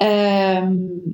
[0.02, 1.14] um,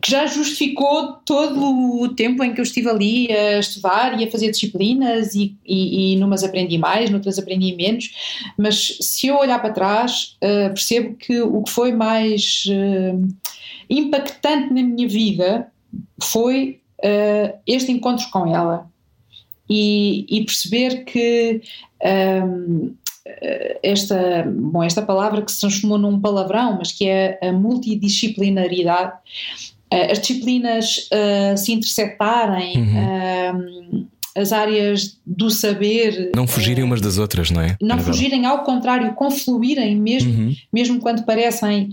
[0.00, 4.30] que já justificou todo o tempo em que eu estive ali a estudar e a
[4.30, 8.10] fazer disciplinas e, e, e numas aprendi mais, noutras aprendi menos,
[8.56, 13.28] mas se eu olhar para trás uh, percebo que o que foi mais uh,
[13.90, 15.70] impactante na minha vida
[16.22, 18.88] foi uh, este encontro com ela
[19.68, 21.60] e, e perceber que
[22.44, 22.94] um,
[23.82, 29.12] esta, bom, esta palavra que se transformou num palavrão, mas que é a multidisciplinaridade,
[29.90, 34.02] as disciplinas uh, se interceptarem, uhum.
[34.02, 36.32] uh, as áreas do saber.
[36.34, 37.76] Não fugirem uh, umas das outras, não é?
[37.80, 40.54] Não fugirem, ao contrário, confluírem mesmo, uhum.
[40.72, 41.90] mesmo quando parecem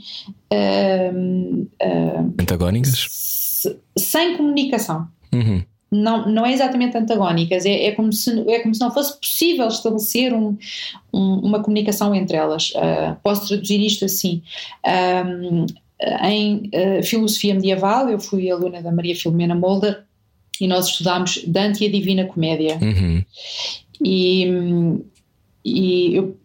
[2.38, 3.68] antagónicas?
[3.98, 5.08] Sem comunicação.
[5.34, 9.18] Uhum não, não é exatamente antagónicas, é, é, como se, é como se não fosse
[9.20, 10.58] possível estabelecer um,
[11.14, 12.72] um, uma comunicação entre elas.
[12.72, 14.42] Uh, posso traduzir isto assim.
[14.86, 15.66] Um,
[16.24, 20.04] em uh, filosofia medieval, eu fui aluna da Maria Filomena Molder
[20.60, 22.78] e nós estudámos Dante e a Divina Comédia.
[22.82, 23.24] Uhum.
[24.04, 24.48] E,
[25.64, 26.38] e eu,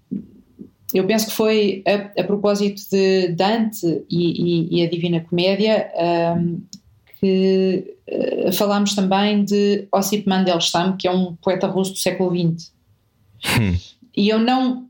[0.95, 5.91] eu penso que foi a, a propósito de Dante e, e, e a Divina Comédia
[6.37, 6.61] um,
[7.21, 12.73] que uh, falámos também de Ossip Mandelstam, que é um poeta russo do século XX.
[13.61, 13.77] Hum.
[14.17, 14.87] E eu não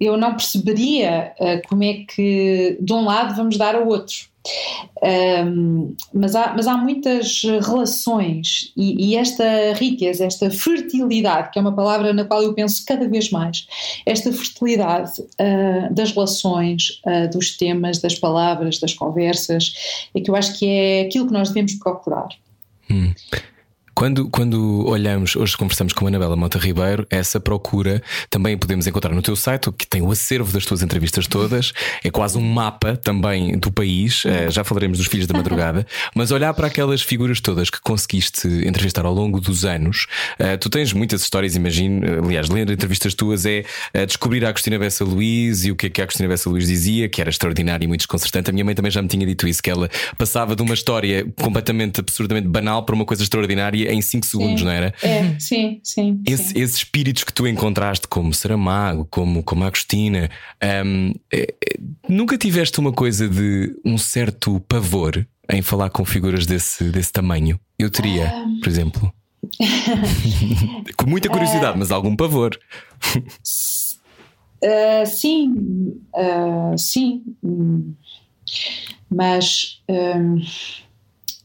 [0.00, 4.31] eu não perceberia uh, como é que de um lado vamos dar ao outro.
[5.02, 11.62] Um, mas, há, mas há muitas relações e, e, esta riqueza, esta fertilidade, que é
[11.62, 13.66] uma palavra na qual eu penso cada vez mais,
[14.06, 19.74] esta fertilidade uh, das relações, uh, dos temas, das palavras, das conversas,
[20.14, 22.28] é que eu acho que é aquilo que nós devemos procurar.
[22.90, 23.12] Hum.
[23.94, 29.14] Quando, quando olhamos, hoje conversamos com a Anabela Mota Ribeiro, essa procura também podemos encontrar
[29.14, 32.96] no teu site, que tem o acervo das tuas entrevistas todas, é quase um mapa
[32.96, 37.40] também do país, eh, já falaremos dos Filhos da Madrugada, mas olhar para aquelas figuras
[37.40, 40.06] todas que conseguiste entrevistar ao longo dos anos,
[40.38, 43.64] eh, tu tens muitas histórias, imagino, aliás, ler entrevistas tuas é
[44.06, 47.08] descobrir a Agostina Bessa Luís e o que é que a Agostina Bessa Luís dizia,
[47.08, 48.50] que era extraordinário e muito desconcertante.
[48.50, 51.26] A minha mãe também já me tinha dito isso, que ela passava de uma história
[51.40, 54.64] completamente, absurdamente banal para uma coisa extraordinária em 5 segundos, sim.
[54.64, 54.94] não era?
[55.02, 56.60] É, sim, sim, Esse, sim.
[56.60, 60.30] Esses espíritos que tu encontraste, como Saramago, como, como Agostina,
[60.84, 66.46] um, é, é, nunca tiveste uma coisa de um certo pavor em falar com figuras
[66.46, 67.58] desse, desse tamanho?
[67.78, 68.60] Eu teria, um...
[68.60, 69.12] por exemplo.
[70.96, 71.78] com muita curiosidade, uh...
[71.78, 72.58] mas algum pavor.
[74.64, 75.54] Uh, sim,
[76.14, 77.22] uh, sim,
[79.10, 80.40] mas um,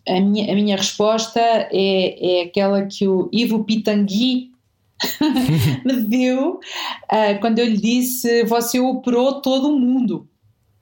[0.08, 4.52] a minha, a minha resposta é, é aquela que o Ivo Pitangui
[5.86, 10.28] me deu uh, quando eu lhe disse: Você operou todo o mundo.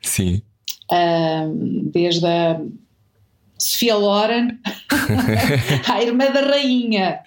[0.01, 0.41] Sim.
[0.91, 2.61] Uh, desde a
[3.57, 4.59] Sofia Loren,
[5.89, 7.19] a irmã da rainha.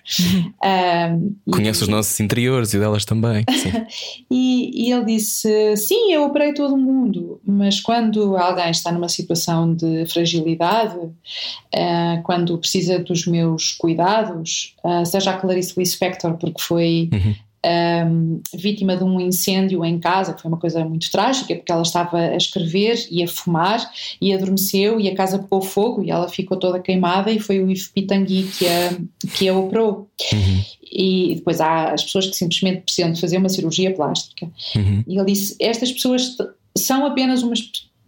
[0.62, 3.44] Um, Conhece e, os nossos interiores e delas também.
[4.30, 9.08] e, e, ele disse: Sim, eu operei todo o mundo, mas quando alguém está numa
[9.08, 16.60] situação de fragilidade, uh, quando precisa dos meus cuidados, uh, seja a Clarice Lispector, porque
[16.60, 21.54] foi uhum um, vítima de um incêndio em casa, que foi uma coisa muito trágica,
[21.54, 23.90] porque ela estava a escrever e a fumar
[24.20, 27.70] e adormeceu e a casa pegou fogo e ela ficou toda queimada e foi o
[27.70, 28.96] Ivo Pitangui que a,
[29.34, 30.08] que a operou.
[30.32, 30.64] Uhum.
[30.90, 34.48] E depois há as pessoas que simplesmente precisam de fazer uma cirurgia plástica.
[34.74, 35.04] Uhum.
[35.06, 36.36] E ele disse: estas pessoas
[36.76, 37.60] são apenas umas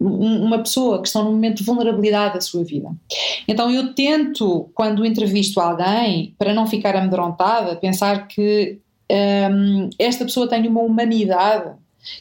[0.03, 2.89] uma pessoa que está num momento de vulnerabilidade da sua vida.
[3.47, 8.79] Então eu tento, quando entrevisto alguém, para não ficar amedrontada, pensar que
[9.11, 11.71] um, esta pessoa tem uma humanidade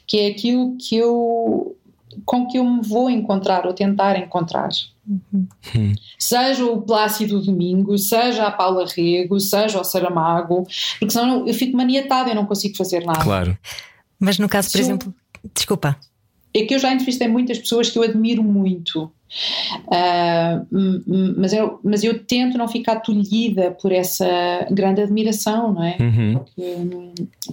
[0.06, 1.76] que é aquilo que eu
[2.24, 4.68] com que eu me vou encontrar ou tentar encontrar.
[5.08, 5.94] Uhum.
[6.18, 10.66] Seja o Plácido Domingo, seja a Paula Rego, seja o Saramago,
[10.98, 13.22] porque senão eu fico maniatada, e não consigo fazer nada.
[13.22, 13.58] Claro.
[14.18, 15.96] Mas no caso, por Se exemplo, eu, desculpa.
[16.54, 19.10] É que eu já entrevistei muitas pessoas que eu admiro muito
[19.86, 20.66] Uh,
[21.36, 24.26] mas, eu, mas eu tento não ficar tolhida por essa
[24.70, 25.96] grande admiração, não é?
[26.00, 26.34] Uhum.
[26.34, 26.76] Porque,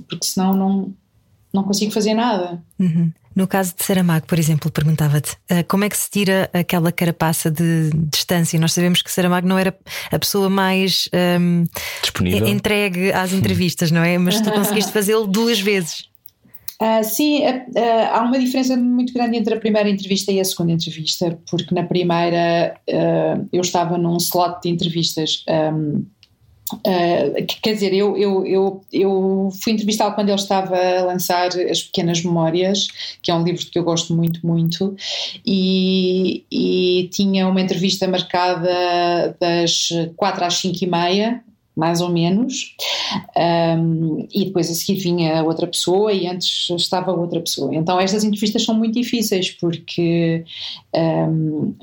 [0.10, 0.94] porque senão não,
[1.54, 2.62] não consigo fazer nada.
[2.80, 3.12] Uhum.
[3.36, 7.52] No caso de Saramago, por exemplo, perguntava-te uh, como é que se tira aquela carapaça
[7.52, 8.60] de distância?
[8.60, 9.78] Nós sabemos que Saramago não era
[10.12, 11.08] a pessoa mais
[11.40, 11.64] um,
[12.02, 14.18] disponível, entregue às entrevistas, não é?
[14.18, 16.10] Mas tu conseguiste fazê-lo duas vezes.
[16.80, 20.46] Uh, sim, uh, uh, há uma diferença muito grande entre a primeira entrevista e a
[20.46, 22.80] segunda entrevista, porque na primeira
[23.52, 25.44] eu estava num slot de entrevistas.
[27.64, 32.22] Quer dizer, eu, eu, eu, eu fui entrevistá-lo quando ele estava a lançar As Pequenas
[32.24, 32.88] Memórias,
[33.24, 34.96] que é um livro que eu gosto muito, muito,
[35.46, 41.42] e, e tinha uma entrevista marcada das quatro às cinco e meia,
[41.78, 42.76] mais ou menos,
[43.80, 47.74] um, e depois a seguir vinha outra pessoa e antes estava outra pessoa.
[47.76, 50.44] Então estas entrevistas são muito difíceis porque
[50.96, 51.74] um,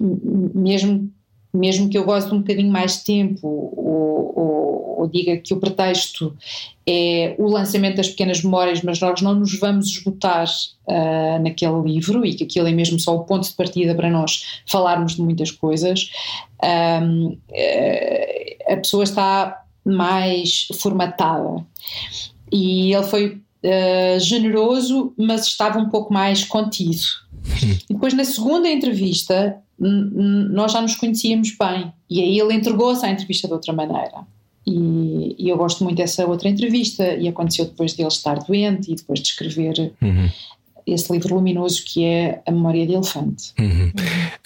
[0.55, 1.11] mesmo
[1.55, 5.55] mesmo que eu goste de um bocadinho mais de tempo ou, ou, ou diga que
[5.55, 6.37] o pretexto
[6.85, 12.27] é o lançamento das pequenas memórias, mas nós não nos vamos esgotar uh, naquele livro
[12.27, 15.53] e que aquilo é mesmo só o ponto de partida para nós falarmos de muitas
[15.53, 16.11] coisas,
[16.63, 21.65] um, uh, a pessoa está mais formatada.
[22.51, 27.03] E ele foi uh, generoso, mas estava um pouco mais contido.
[27.91, 31.93] E depois, na segunda entrevista, nós já nos conhecíamos bem.
[32.09, 34.25] E aí ele entregou-se à entrevista de outra maneira.
[34.67, 38.91] E, e, eu gosto muito dessa outra entrevista, e aconteceu depois de ele estar doente
[38.91, 40.31] e depois de escrever uhum
[40.87, 43.53] esse livro luminoso que é A Memória de Elefante.
[43.59, 43.93] Uhum.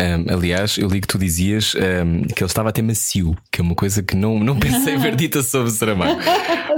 [0.00, 3.64] Um, aliás, eu li que tu dizias um, que ele estava até macio, que é
[3.64, 6.20] uma coisa que não, não pensei ver dita sobre Saramago.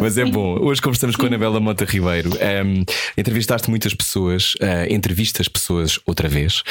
[0.00, 0.58] Mas é bom.
[0.61, 2.30] Hoje conversamos com a Anabela Mota Ribeiro.
[2.30, 2.84] Um,
[3.16, 6.62] entrevistaste muitas pessoas, uh, entrevistas pessoas outra vez.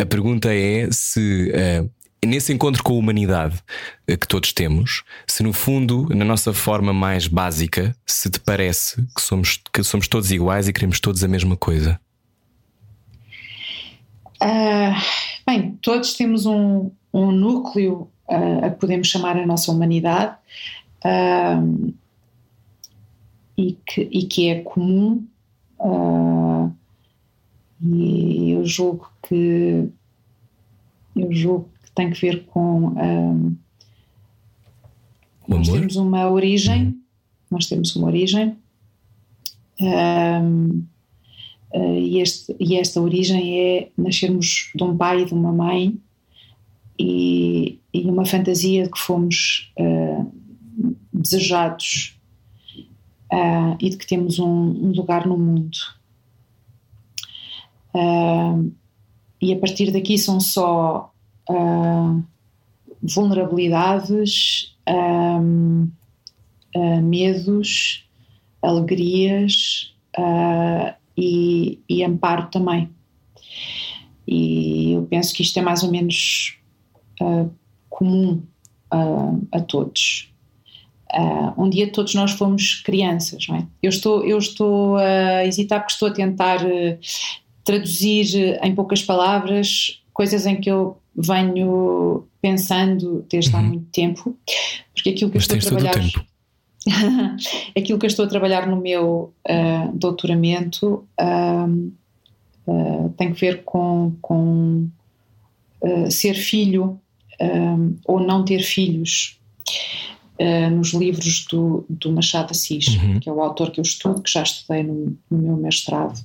[0.00, 1.52] a pergunta é se.
[1.52, 3.62] Uh, nesse encontro com a humanidade
[4.06, 8.96] eh, que todos temos, se no fundo, na nossa forma mais básica, se te parece
[9.14, 11.98] que somos, que somos todos iguais e queremos todos a mesma coisa.
[14.42, 14.94] Uh,
[15.46, 20.36] bem, todos temos um, um núcleo uh, a que podemos chamar a nossa humanidade
[21.04, 21.94] uh,
[23.56, 25.26] e, que, e que é comum.
[27.80, 29.88] e eu julgo que
[31.14, 32.94] eu julgo que tem que ver com
[35.48, 37.00] nós temos uma origem, uhum.
[37.50, 38.56] nós temos uma origem.
[39.80, 40.84] Um,
[41.78, 45.98] e, este, e esta origem é nascermos de um pai e de uma mãe
[46.98, 50.32] e, e uma fantasia de que fomos uh,
[51.12, 52.18] desejados
[53.32, 55.76] uh, e de que temos um, um lugar no mundo.
[59.40, 61.12] e a partir daqui são só
[63.02, 64.76] vulnerabilidades,
[67.02, 68.06] medos,
[68.62, 69.94] alegrias.
[71.16, 72.90] E, e amparo também.
[74.26, 76.58] E eu penso que isto é mais ou menos
[77.20, 77.50] uh,
[77.88, 78.42] comum
[78.92, 80.32] uh, a todos.
[81.14, 83.66] Uh, um dia todos nós fomos crianças, não é?
[83.82, 86.58] Eu estou, eu estou a hesitar porque estou a tentar
[87.64, 93.58] traduzir em poucas palavras coisas em que eu venho pensando desde uhum.
[93.58, 94.36] há muito tempo,
[94.94, 96.10] porque aquilo que Mas eu estou a trabalhar
[97.76, 101.92] aquilo que eu estou a trabalhar no meu uh, doutoramento uh,
[102.66, 104.88] uh, tem que ver com, com
[106.10, 106.98] ser filho
[108.06, 109.38] ou não ter filhos
[110.72, 113.20] nos livros do, do Machado Assis, uhum.
[113.20, 116.18] que é o autor que eu estudo, que já estudei no, no meu mestrado.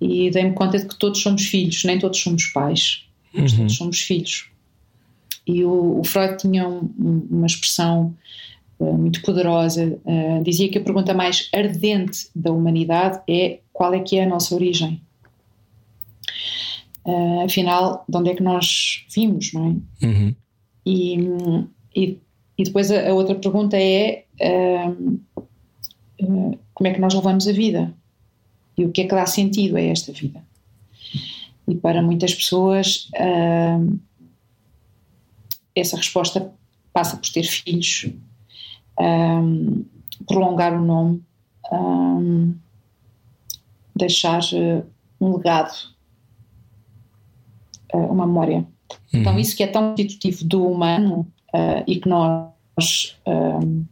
[0.00, 3.04] e dei-me conta de que todos somos filhos, nem todos somos pais,
[3.34, 3.58] mas uhum.
[3.58, 4.48] todos somos filhos.
[5.48, 8.14] E o, o Freud tinha um, uma expressão
[8.78, 14.00] uh, muito poderosa, uh, dizia que a pergunta mais ardente da humanidade é qual é
[14.00, 15.00] que é a nossa origem.
[17.06, 19.64] Uh, afinal, de onde é que nós vimos, não
[20.02, 20.06] é?
[20.06, 20.34] Uhum.
[20.84, 21.16] E,
[21.96, 22.18] e,
[22.58, 24.24] e, depois a, a, outra pergunta é
[26.74, 27.94] como é que nós levamos a vida?
[28.76, 30.42] E o que é que dá sentido a esta vida?
[31.66, 33.08] E para muitas pessoas
[35.80, 36.52] essa resposta
[36.92, 38.10] passa por ter filhos,
[38.98, 39.84] um,
[40.26, 41.22] prolongar o nome,
[41.72, 42.54] um,
[43.94, 44.86] deixar uh,
[45.20, 45.72] um legado,
[47.92, 48.66] uh, uma memória.
[48.86, 49.20] Então, uhum.
[49.20, 53.84] Então, isso que é tão constitutivo do humano uh, e que nós um,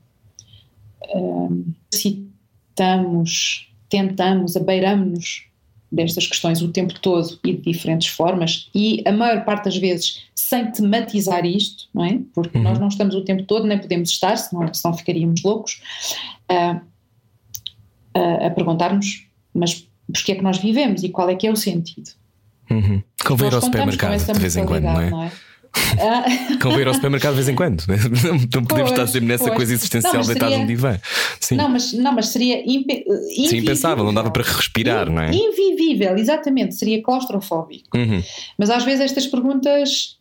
[1.92, 5.46] citamos, tentamos, abeiramos-nos
[5.90, 10.22] destas questões o tempo todo e de diferentes formas, e a maior parte das vezes
[10.34, 12.20] sem tematizar isto, não é?
[12.34, 12.64] Porque uhum.
[12.64, 15.80] nós não estamos o tempo todo, nem podemos estar, senão, senão ficaríamos loucos,
[16.50, 16.76] uh,
[18.16, 21.56] uh, a perguntarmos, mas porquê é que nós vivemos e qual é que é o
[21.56, 22.10] sentido?
[22.70, 23.02] Uhum.
[23.24, 25.10] Convém ir ao supermercado de vez em quando, não é?
[25.10, 25.32] Não é?
[26.00, 26.24] Ah.
[26.62, 27.84] Convém ir ao supermercado de vez em quando.
[27.88, 29.56] Não podemos pois, estar sempre nessa pois.
[29.56, 30.98] coisa existencial de estar num divã.
[31.40, 31.56] Sim.
[31.56, 33.04] Não, mas, não, mas seria impe,
[33.48, 35.30] Sim, impensável, não dava para respirar, não é?
[35.32, 37.96] Invivível, exatamente, seria claustrofóbico.
[37.96, 38.22] Uhum.
[38.58, 40.16] Mas às vezes estas perguntas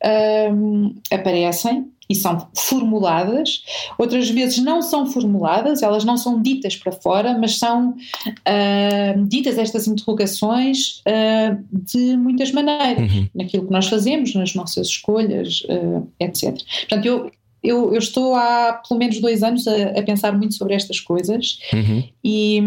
[0.53, 3.63] hum, aparecem e são formuladas,
[3.97, 9.57] outras vezes não são formuladas, elas não são ditas para fora, mas são uh, ditas
[9.57, 13.27] estas interrogações uh, de muitas maneiras, uhum.
[13.33, 16.55] naquilo que nós fazemos, nas nossas escolhas, uh, etc.
[16.81, 17.31] Portanto, eu,
[17.63, 21.59] eu, eu, estou há pelo menos dois anos a, a pensar muito sobre estas coisas
[21.73, 22.03] uhum.
[22.23, 22.61] e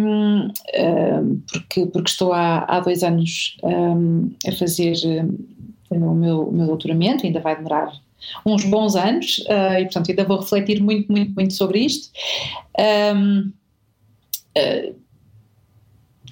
[1.53, 4.97] porque, porque estou há, há dois anos um, a fazer
[5.91, 7.93] o meu, o meu doutoramento, ainda vai demorar
[8.44, 12.10] uns bons anos uh, e, portanto, ainda vou refletir muito, muito, muito sobre isto.
[13.14, 13.52] Um,
[14.56, 14.94] uh,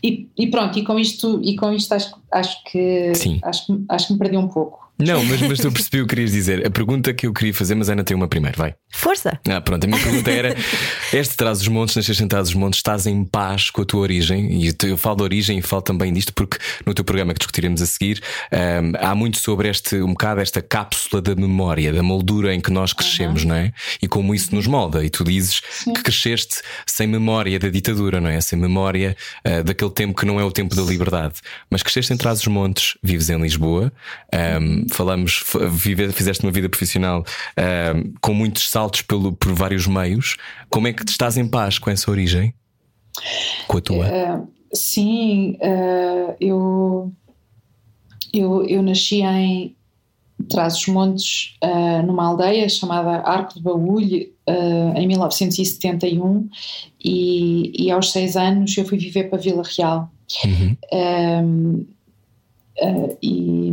[0.03, 3.13] e, e, pronto, e com isto, e com isto acho, acho, que,
[3.43, 4.86] acho, acho que me perdi um pouco.
[4.99, 6.67] Não, mas, mas tu percebi o que querias dizer.
[6.67, 8.75] A pergunta que eu queria fazer, mas Ana tem uma primeiro, vai.
[8.91, 9.39] Força!
[9.47, 10.57] Ah, pronto, a minha pergunta era:
[11.13, 14.01] este traz os montes, nasces em trás os montes, estás em paz com a tua
[14.01, 14.65] origem?
[14.65, 17.83] E eu falo de origem e falo também disto porque no teu programa que discutiremos
[17.83, 22.55] a seguir um, há muito sobre este, um bocado esta cápsula da memória, da moldura
[22.55, 23.49] em que nós crescemos, uhum.
[23.49, 23.73] não é?
[24.01, 25.05] E como isso nos molda.
[25.05, 25.93] E tu dizes Sim.
[25.93, 28.41] que cresceste sem memória da ditadura, não é?
[28.41, 29.15] Sem memória
[29.47, 31.35] uh, daquele tempo que não é o tempo da liberdade.
[31.69, 33.93] Mas cresceste em trás os montes, vives em Lisboa.
[34.33, 40.37] Um, falamos, vive, fizeste uma vida profissional uh, com muitos saltos pelo, por vários meios.
[40.71, 42.55] Como é que estás em paz com essa origem?
[43.67, 44.07] Com a tua?
[44.07, 47.13] Uh, sim, uh, eu,
[48.33, 49.75] eu, eu nasci em
[50.51, 51.57] Trás-os-Montes,
[52.07, 54.29] numa aldeia chamada Arco de Baúlho,
[54.95, 56.47] em 1971,
[57.03, 60.11] e, e aos seis anos eu fui viver para Vila Real.
[60.45, 61.87] Uhum.
[63.23, 63.73] e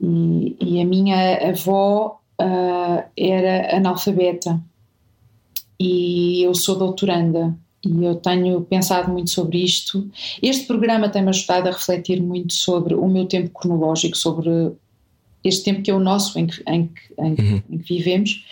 [0.00, 4.60] e, e a minha avó uh, era analfabeta
[5.78, 10.08] e eu sou doutoranda e eu tenho pensado muito sobre isto.
[10.42, 14.72] Este programa tem-me ajudado a refletir muito sobre o meu tempo cronológico, sobre
[15.42, 17.62] este tempo que é o nosso, em que, em que, em, uhum.
[17.70, 18.44] em que vivemos,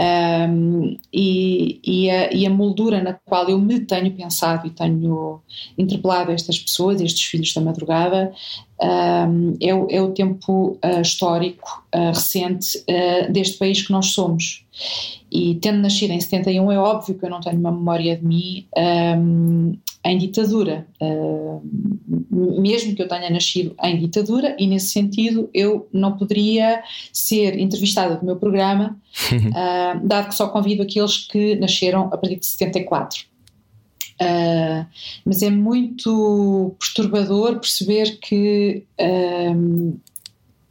[0.00, 5.40] um, e, e, a, e, a, moldura na qual eu me tenho pensado e tenho
[5.78, 8.32] interpelado estas pessoas, estes filhos da madrugada,
[8.80, 14.06] um, é, o, é, o tempo uh, histórico uh, recente uh, deste país que nós
[14.06, 14.64] somos.
[15.30, 18.66] E tendo nascido em 71, é óbvio que eu não tenho uma memória de mim
[18.76, 20.86] um, em ditadura,
[22.30, 28.16] mesmo que eu tenha nascido em ditadura, e nesse sentido eu não poderia ser entrevistada
[28.16, 28.96] do meu programa,
[30.04, 33.24] dado que só convido aqueles que nasceram a partir de 74.
[34.20, 34.86] Uh,
[35.24, 40.00] mas é muito perturbador perceber que uh,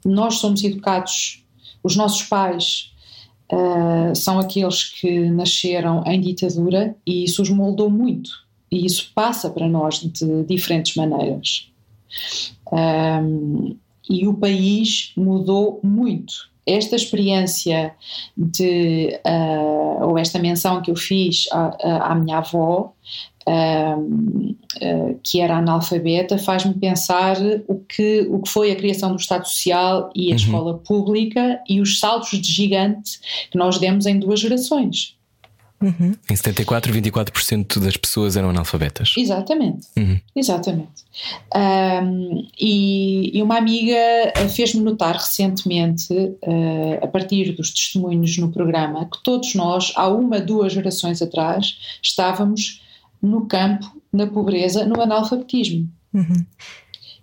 [0.05, 1.43] nós somos educados,
[1.83, 2.93] os nossos pais
[3.51, 8.29] uh, são aqueles que nasceram em ditadura e isso os moldou muito
[8.71, 11.69] e isso passa para nós de diferentes maneiras.
[14.09, 16.51] E o país mudou muito.
[16.65, 17.93] Esta experiência
[18.37, 22.93] de, uh, ou esta menção que eu fiz à, à minha avó,
[23.47, 27.37] uh, que era analfabeta, faz-me pensar
[27.67, 30.35] o que, o que foi a criação do Estado Social e a uhum.
[30.35, 33.19] escola pública e os saltos de gigante
[33.51, 35.15] que nós demos em duas gerações.
[35.83, 36.13] Uhum.
[36.31, 39.13] Em 74, 24% das pessoas eram analfabetas.
[39.17, 40.17] Exatamente, uhum.
[40.33, 41.03] exatamente.
[41.53, 43.97] Um, e, e, uma amiga
[44.55, 50.39] fez-me notar recentemente, uh, a partir dos testemunhos no programa, que todos nós, há uma,
[50.39, 52.81] duas gerações atrás, estávamos
[53.23, 55.89] no campo, na pobreza, no analfabetismo.
[56.13, 56.45] Uhum.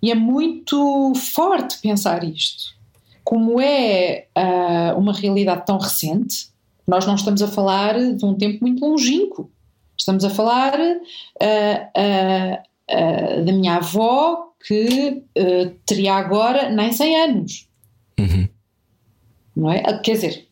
[0.02, 2.74] E é muito forte pensar isto.
[3.22, 6.48] Como é uh, uma realidade tão recente,
[6.86, 9.50] nós não estamos a falar de um tempo muito longínquo.
[9.96, 15.22] Estamos a falar uh, uh, da minha avó, que
[15.86, 17.68] teria agora nem 100 anos.
[18.18, 18.48] Uhum.
[19.56, 19.98] Não é?
[20.00, 20.49] Quer dizer,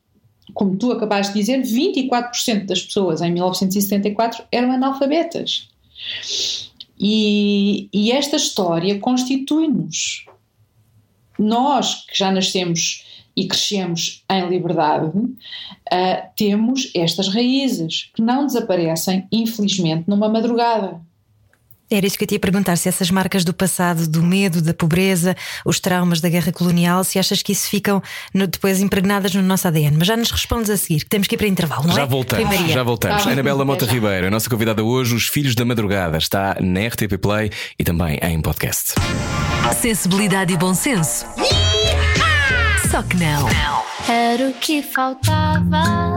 [0.54, 5.68] como tu acabaste de dizer, 24% das pessoas em 1974 eram analfabetas.
[6.98, 10.26] E, e esta história constitui-nos.
[11.38, 13.04] Nós que já nascemos
[13.36, 15.36] e crescemos em liberdade, uh,
[16.36, 21.00] temos estas raízes que não desaparecem, infelizmente, numa madrugada.
[21.90, 24.74] Era isso que eu te ia perguntar: se essas marcas do passado, do medo, da
[24.74, 29.42] pobreza, os traumas da guerra colonial, se achas que isso ficam no, depois impregnadas no
[29.42, 29.96] nosso ADN.
[29.96, 32.06] Mas já nos respondes a seguir, que temos que ir para intervalo, não já é?
[32.06, 33.26] Voltamos, já voltamos.
[33.26, 33.92] Ah, Anabela Mota já.
[33.92, 38.18] Ribeiro, a nossa convidada hoje, Os Filhos da Madrugada, está na RTP Play e também
[38.22, 38.94] em podcast.
[39.80, 41.26] Sensibilidade e bom senso.
[42.90, 43.48] Só que não.
[44.08, 45.62] Era o que faltava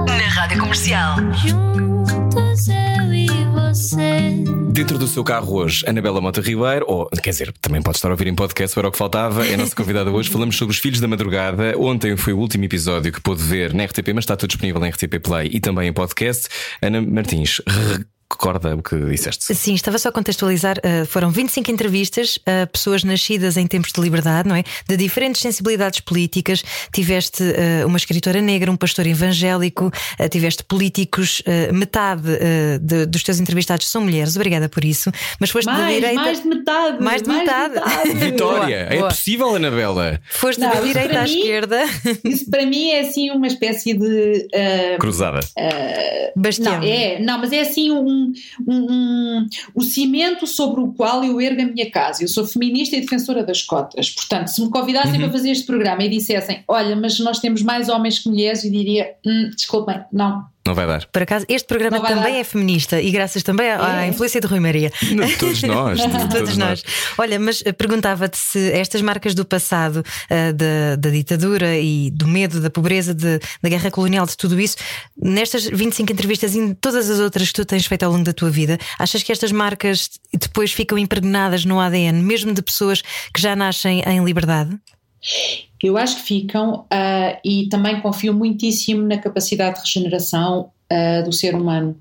[0.06, 1.18] na rádio comercial.
[1.34, 4.44] Juntos eu e você.
[4.72, 8.12] Dentro do seu carro hoje, Anabela Mota Ribeiro, ou quer dizer, também pode estar a
[8.12, 10.30] ouvir em podcast, era o que faltava, é a nossa convidada hoje.
[10.30, 11.74] Falamos sobre os Filhos da Madrugada.
[11.78, 14.90] Ontem foi o último episódio que pôde ver na RTP, mas está tudo disponível na
[14.90, 16.50] RTP Play e também em podcast.
[16.82, 17.62] Ana Martins,
[18.42, 19.54] recorda o que disseste.
[19.54, 20.78] Sim, estava só a contextualizar.
[20.80, 24.64] Uh, foram 25 entrevistas a pessoas nascidas em tempos de liberdade, não é?
[24.88, 26.64] De diferentes sensibilidades políticas.
[26.92, 29.88] Tiveste uh, uma escritora negra, um pastor evangélico,
[30.20, 32.24] uh, tiveste políticos, metade
[32.82, 35.12] de, dos teus entrevistados são mulheres, obrigada por isso.
[35.40, 36.16] Mas foste mais, da direita.
[36.16, 37.04] Mais de metade!
[37.04, 37.74] Mais de mais metade!
[37.74, 38.14] De metade.
[38.32, 38.78] Vitória!
[38.78, 39.10] Boa, é boa.
[39.10, 40.22] possível, Anabela?
[40.30, 41.84] Foste não, da direita à mim, esquerda.
[42.24, 44.48] Isso para mim é assim uma espécie de.
[45.00, 45.42] Cruzada.
[46.36, 46.80] Bastião.
[46.80, 48.31] Não, é, não, mas é assim um,
[48.68, 52.24] um, um, o cimento sobre o qual eu ergo a minha casa.
[52.24, 54.10] Eu sou feminista e defensora das cotas.
[54.10, 55.22] Portanto, se me convidassem uhum.
[55.22, 58.72] para fazer este programa e dissessem, olha, mas nós temos mais homens que mulheres, eu
[58.72, 61.06] diria, hm, desculpem, não, não vai dar.
[61.08, 62.40] Por acaso, este programa também dar.
[62.40, 64.08] é feminista e graças também à, é.
[64.08, 64.92] influência de Rui Maria.
[65.02, 66.00] De todos nós.
[66.00, 66.84] De todos, todos nós.
[67.18, 72.28] Olha, mas eh, perguntava-te se estas marcas do passado, uh, da, da, ditadura e do
[72.28, 74.78] medo, da pobreza, de, da guerra colonial, de tudo isso,
[75.18, 78.34] nestas 25 entrevistas e em todas as outras que tu tens feito ao longo da
[78.34, 83.02] tua vida, achas que estas marcas depois ficam impregnadas no ADN, mesmo de pessoas
[83.34, 84.80] que já nascem em liberdade?
[85.82, 91.34] Eu acho que ficam uh, e também confio muitíssimo na capacidade de regeneração uh, do
[91.34, 91.98] ser humano.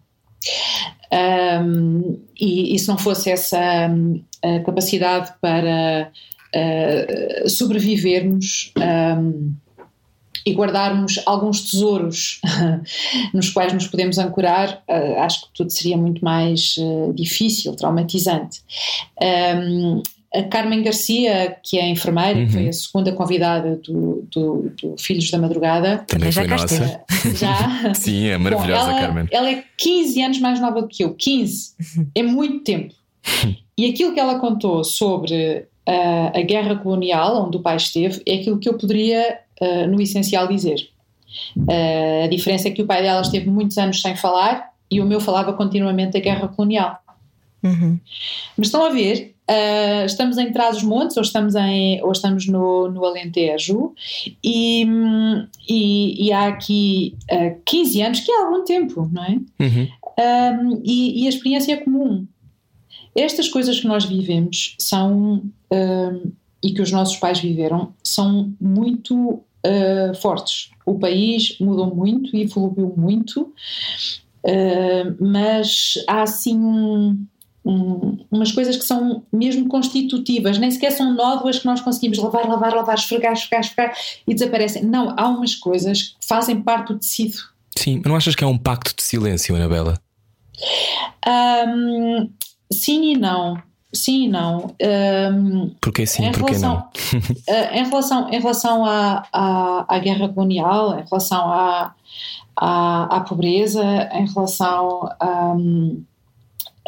[1.12, 4.22] Um, e, e, se não fosse essa um,
[4.64, 6.10] capacidade para
[6.54, 8.72] uh, sobrevivermos
[9.18, 9.52] um,
[10.46, 12.40] e guardarmos alguns tesouros
[13.34, 14.82] nos quais nos podemos ancorar,
[15.18, 16.76] acho que tudo seria muito mais
[17.14, 18.62] difícil, traumatizante.
[20.32, 22.46] A Carmen Garcia, que é enfermeira, uhum.
[22.46, 26.04] que foi a segunda convidada do, do, do Filhos da Madrugada.
[26.06, 27.02] Também já nossa.
[27.34, 27.94] Já?
[27.94, 29.28] Sim, é maravilhosa, Bom, ela, Carmen.
[29.30, 31.14] Ela é 15 anos mais nova do que eu.
[31.14, 31.74] 15.
[32.14, 32.94] É muito tempo.
[33.78, 38.34] E aquilo que ela contou sobre uh, a guerra colonial, onde o pai esteve, é
[38.34, 40.90] aquilo que eu poderia, uh, no essencial, dizer.
[41.56, 45.06] Uh, a diferença é que o pai dela esteve muitos anos sem falar e o
[45.06, 46.98] meu falava continuamente da guerra colonial.
[47.62, 47.98] Uhum.
[48.56, 53.04] Mas estão a ver, Uh, estamos em Trás-os-Montes ou estamos, em, ou estamos no, no
[53.04, 53.92] Alentejo
[54.44, 54.86] e,
[55.68, 59.40] e, e há aqui uh, ah, 15 anos, que é algum tempo, não é?
[59.58, 59.88] Uhum.
[60.20, 62.28] Um, e, e, a experiência é comum.
[63.12, 65.42] Estas coisas que nós vivemos são,
[65.72, 66.32] um,
[66.62, 70.70] e que os nossos pais viveram, são muito uh, fortes.
[70.86, 73.52] O país mudou muito e evoluiu muito,
[75.20, 77.26] mas há assim um,
[78.30, 82.74] umas coisas que são mesmo constitutivas, nem sequer são nódoas que nós conseguimos lavar, lavar,
[82.74, 83.96] lavar, esfregar, esfregar, esfregar
[84.26, 84.84] e desaparecem.
[84.84, 87.38] Não, há umas coisas que fazem parte do tecido.
[87.78, 90.00] Sim, mas não achas que é um pacto de silêncio, Anabela?
[91.26, 92.28] Um,
[92.72, 93.62] sim e não.
[93.92, 94.74] Sim e não.
[94.82, 97.72] Um, Porquê sim, porquê relação, não?
[97.72, 101.94] em relação, em relação à, à, à, guerra colonial, em relação à,
[102.56, 105.54] à, à pobreza, em relação a.
[105.54, 106.04] Um,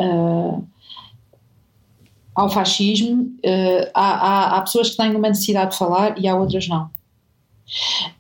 [0.01, 0.72] uh,
[2.35, 6.35] ao fascismo, uh, há, há, há, pessoas que têm uma necessidade de falar e há
[6.35, 6.91] outras não.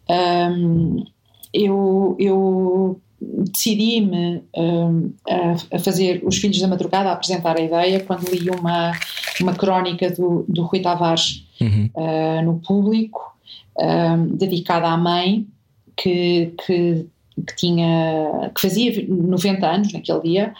[0.08, 1.04] Um,
[1.52, 8.00] eu, eu decidi-me um, a, a, fazer Os Filhos da Madrugada, a apresentar a ideia,
[8.00, 8.92] quando li uma,
[9.40, 11.90] uma crónica do, do Rui Tavares uhum.
[11.94, 13.36] uh, no público,
[13.78, 15.46] um, dedicada à mãe,
[15.96, 17.06] que, que,
[17.46, 20.54] que, tinha, que fazia 90 anos naquele dia,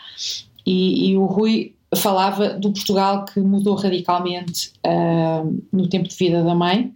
[0.64, 6.42] e, e o Rui falava do Portugal que mudou radicalmente uh, no tempo de vida
[6.42, 6.92] da mãe.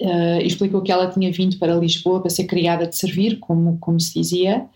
[0.00, 4.00] Uh, explicou que ela tinha vindo para Lisboa para ser criada de servir, como, como
[4.00, 4.66] se dizia,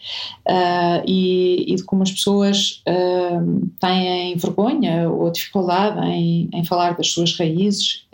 [0.46, 6.94] uh, e, e, de como as pessoas uh, têm vergonha ou dificuldade em, em falar
[6.94, 8.04] das suas raízes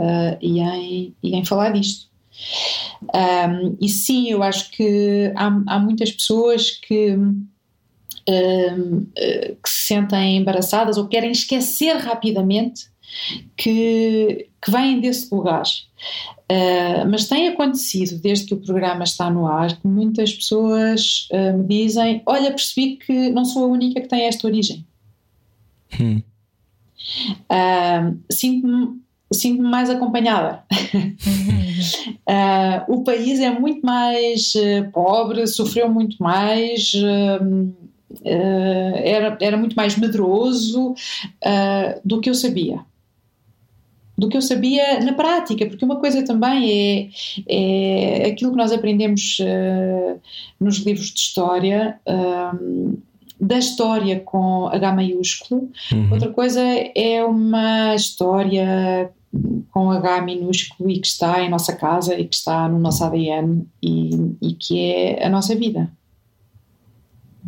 [0.40, 2.08] e, em, e em falar disto.
[3.02, 7.18] Um, e sim, eu acho que há, há muitas pessoas que
[9.62, 12.90] que se sentem embaraçadas ou querem esquecer rapidamente
[13.56, 15.64] que, que vêm desse lugar.
[16.50, 21.56] Uh, mas tem acontecido, desde que o programa está no ar, que muitas pessoas uh,
[21.56, 24.84] me dizem: Olha, percebi que não sou a única que tem esta origem.
[26.00, 26.22] Hum.
[27.50, 29.00] Uh, Sinto-me
[29.32, 30.64] sinto mais acompanhada.
[32.26, 34.54] uh, o país é muito mais
[34.92, 36.92] pobre, sofreu muito mais,
[38.10, 42.80] uh, era, era muito mais medroso uh, do que eu sabia.
[44.16, 47.10] Do que eu sabia na prática, porque uma coisa também
[47.48, 50.20] é, é aquilo que nós aprendemos uh,
[50.60, 51.98] nos livros de história,
[53.40, 56.12] da história com H maiúsculo, uhum.
[56.12, 59.10] outra coisa é uma história
[59.70, 63.66] com H minúsculo e que está em nossa casa e que está no nosso ADN
[63.82, 65.90] e, e que é a nossa vida.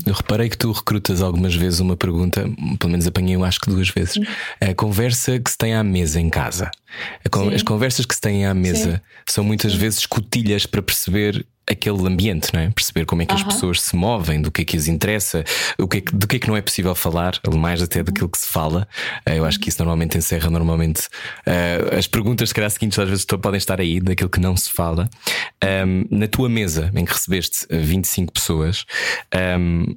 [0.07, 3.71] Eu reparei que tu recrutas algumas vezes uma pergunta, pelo menos apanhei eu acho que
[3.71, 4.19] duas vezes.
[4.61, 6.71] A conversa que se tem à mesa em casa.
[7.31, 9.01] Con as conversas que se têm à mesa Sim.
[9.27, 9.79] são muitas Sim.
[9.79, 12.71] vezes escotilhas para perceber aquele ambiente, não é?
[12.71, 15.45] Perceber como é que uh as pessoas se movem, do que é que as interessa,
[15.79, 18.29] o que é que, do que é que não é possível falar, mais até daquilo
[18.29, 18.87] que se fala.
[19.29, 21.07] Uh, eu acho que isso normalmente encerra normalmente
[21.47, 24.71] uh, as perguntas, se calhar seguintes, às vezes podem estar aí, daquilo que não se
[24.71, 25.09] fala.
[25.65, 28.85] Um, na tua mesa, em que recebeste 25 pessoas,
[29.59, 29.97] um,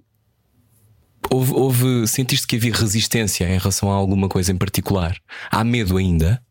[1.30, 5.18] houve, houve, sentiste que havia resistência em relação a alguma coisa em particular?
[5.52, 6.42] Há medo ainda?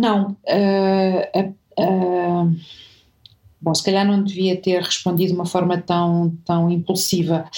[0.00, 0.36] não.
[0.46, 1.54] Uh,
[3.66, 7.50] Bom, se calhar não devia ter respondido de uma forma tão, tão impulsiva,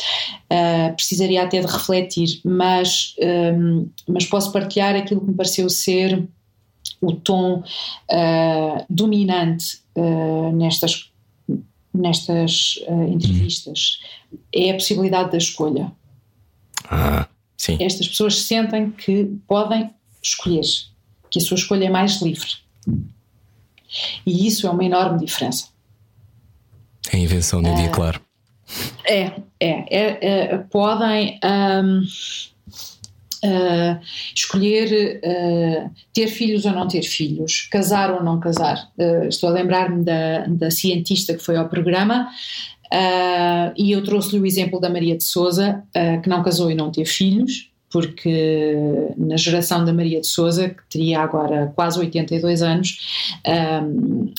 [0.44, 6.26] uh, precisaria até de refletir, mas, um, mas posso partilhar aquilo que me pareceu ser
[7.02, 9.80] o tom uh, dominante
[10.54, 11.10] nestas,
[11.92, 12.78] nestas
[13.12, 14.00] entrevistas.
[14.54, 15.92] É a possibilidade da escolha.
[16.84, 17.76] Ah, sim.
[17.80, 19.90] Estas pessoas sentem que podem
[20.22, 20.64] escolher,
[21.30, 22.48] que a sua escolha é mais livre.
[24.26, 25.68] E isso é uma enorme diferença.
[27.12, 28.20] É a invenção do uh, dia, claro.
[29.06, 32.02] É, é, é, é podem um,
[33.44, 34.00] uh,
[34.34, 38.90] escolher uh, ter filhos ou não ter filhos, casar ou não casar.
[38.98, 42.28] Uh, estou a lembrar-me da, da cientista que foi ao programa
[43.76, 45.84] e eu trouxe-lhe o exemplo da Maria de Souza,
[46.22, 50.82] que não casou e não teve filhos porque na geração da Maria de Souza, que
[50.90, 54.32] teria agora quase 82 anos, um,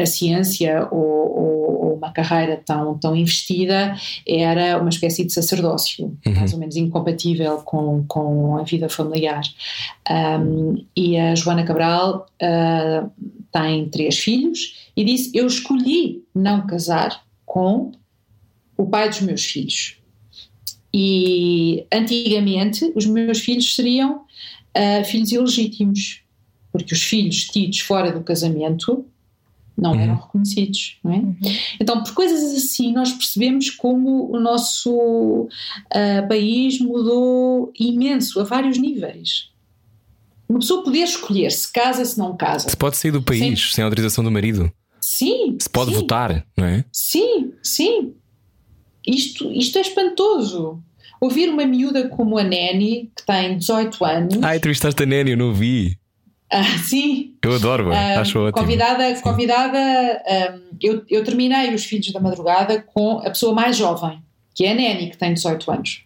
[0.00, 3.94] a ciência ou, ou, uma carreira tão, tão investida
[4.26, 6.34] era uma espécie de sacerdócio, uhum.
[6.34, 9.42] mais ou menos incompatível com, com a vida familiar.
[10.10, 13.10] Um, e a Joana Cabral uh,
[13.52, 17.92] tem três filhos e disse: Eu escolhi não casar com
[18.76, 20.01] o pai dos meus filhos
[20.92, 26.22] e antigamente os meus filhos seriam uh, filhos ilegítimos,
[26.70, 29.04] porque os filhos tidos fora do casamento
[29.76, 30.00] não uhum.
[30.00, 31.16] eram reconhecidos, não é?
[31.16, 31.36] Uhum.
[31.80, 38.78] Então, por coisas assim, nós percebemos como o nosso uh, país mudou imenso a vários
[38.78, 39.50] níveis.
[40.48, 42.68] Uma pessoa poder escolher se casa, se não casa.
[42.68, 44.70] Se pode sair do país sem, sem autorização do marido.
[45.00, 45.56] Sim.
[45.58, 45.96] Se pode sim.
[45.96, 46.84] votar, não é?
[46.92, 48.14] Sim, sim.
[49.06, 50.82] Isto, isto é espantoso.
[51.20, 54.38] Ouvir uma miúda como a Nani, que tem 18 anos.
[54.42, 55.96] Ah, entrevistaste a Nani, eu não vi.
[56.52, 57.34] Ah, sim.
[57.42, 58.60] Eu adoro, uh, acho ótimo.
[58.60, 64.20] Convidada, convidada um, eu, eu terminei Os Filhos da Madrugada com a pessoa mais jovem,
[64.54, 66.04] que é a Nani, que tem 18 anos.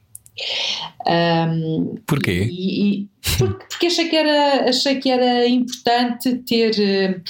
[1.06, 2.48] Um, Porquê?
[2.50, 3.08] E, e,
[3.38, 7.22] porque, porque, achei, que era, achei que era importante ter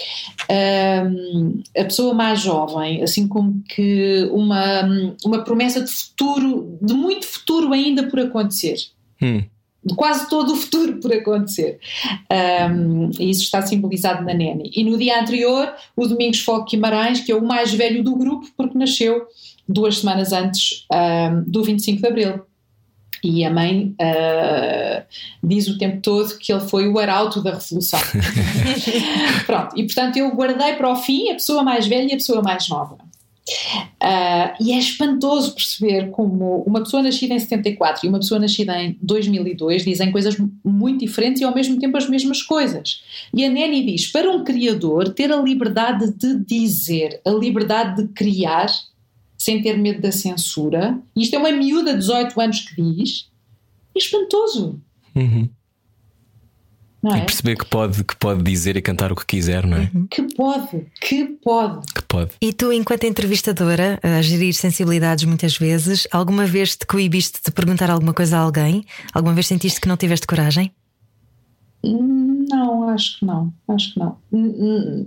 [0.51, 4.89] um, a pessoa mais jovem, assim como que uma,
[5.25, 8.77] uma promessa de futuro, de muito futuro ainda por acontecer.
[9.23, 9.43] Hum.
[9.85, 11.79] De quase todo o futuro por acontecer.
[12.73, 14.71] Um, e isso está simbolizado na Nene.
[14.75, 18.49] E no dia anterior, o Domingos Foco Guimarães, que é o mais velho do grupo,
[18.57, 19.27] porque nasceu
[19.69, 20.87] duas semanas antes
[21.47, 22.43] do 25 de Abril.
[23.27, 25.03] E a mãe uh,
[25.43, 27.99] diz o tempo todo que ele foi o arauto da revolução.
[29.45, 32.41] Pronto, e portanto eu guardei para o fim a pessoa mais velha e a pessoa
[32.41, 32.99] mais nova.
[33.49, 38.77] Uh, e é espantoso perceber como uma pessoa nascida em 74 e uma pessoa nascida
[38.81, 43.03] em 2002 dizem coisas muito diferentes e ao mesmo tempo as mesmas coisas.
[43.35, 48.09] E a Neni diz: para um criador, ter a liberdade de dizer, a liberdade de
[48.13, 48.69] criar,
[49.47, 50.99] sem ter medo da censura.
[51.15, 53.31] E isto é uma miúda de 18 anos que diz.
[53.95, 54.81] É espantoso.
[55.15, 55.49] Uhum.
[57.05, 57.19] É?
[57.19, 59.91] E perceber que pode, que pode dizer e cantar o que quiser, não é?
[59.95, 60.09] Uhum.
[60.09, 61.87] Que pode, que pode.
[61.95, 62.33] Que pode.
[62.41, 67.89] E tu, enquanto entrevistadora, a gerir sensibilidades muitas vezes, alguma vez te coibiste de perguntar
[67.89, 68.85] alguma coisa a alguém?
[69.15, 70.73] Alguma vez sentiste que não tiveste coragem?
[71.85, 73.55] Não, acho que não.
[73.69, 74.19] Acho que não.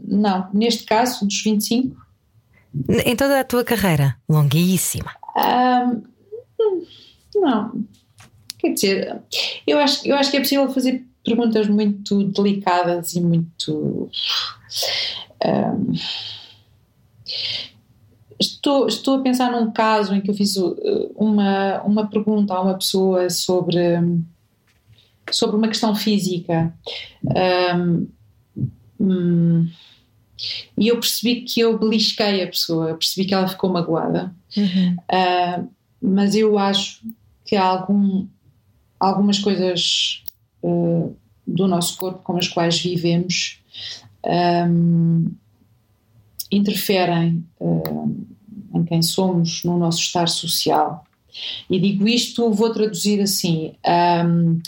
[0.07, 2.08] Não, neste caso, dos 25,
[2.73, 5.11] em toda a tua carreira, longuíssima?
[5.35, 6.03] Um,
[7.35, 7.85] não.
[8.57, 9.21] Quer dizer,
[9.65, 14.09] eu acho, eu acho que é possível fazer perguntas muito delicadas e muito.
[15.45, 15.93] Um,
[18.39, 20.55] estou, estou a pensar num caso em que eu fiz
[21.15, 23.79] uma, uma pergunta a uma pessoa sobre,
[25.31, 26.73] sobre uma questão física.
[27.23, 28.07] Um,
[28.99, 29.69] hum,
[30.77, 34.33] e eu percebi que eu belisquei a pessoa, percebi que ela ficou magoada.
[34.55, 34.95] Uhum.
[35.11, 35.69] Uh,
[36.01, 37.01] mas eu acho
[37.45, 38.27] que há algum,
[38.99, 40.23] algumas coisas
[40.63, 41.15] uh,
[41.45, 43.59] do nosso corpo com as quais vivemos
[44.23, 45.31] um,
[46.51, 48.25] interferem uh,
[48.73, 51.03] em quem somos no nosso estar social.
[51.69, 53.73] E digo isto, vou traduzir assim,
[54.25, 54.59] um,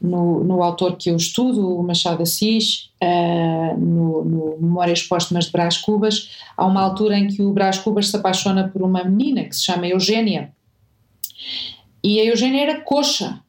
[0.00, 5.52] no, no, autor que eu estudo, o Machado Assis, uh, no, no Memórias Póstumas de
[5.52, 9.44] Brás Cubas, há uma altura em que o Brás Cubas se apaixona por uma menina
[9.44, 10.52] que se chama Eugênia.
[12.02, 13.40] E a Eugênia era coxa.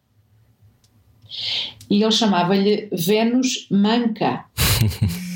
[1.90, 4.46] E ele chamava-lhe Vênus Manca.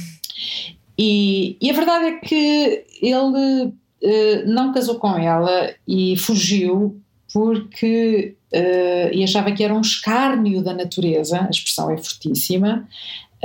[0.98, 7.02] e, e, a verdade é que ele uh, não casou com ela e fugiu
[7.34, 12.88] porque uh, e achava que era um escárnio da natureza, a expressão é fortíssima,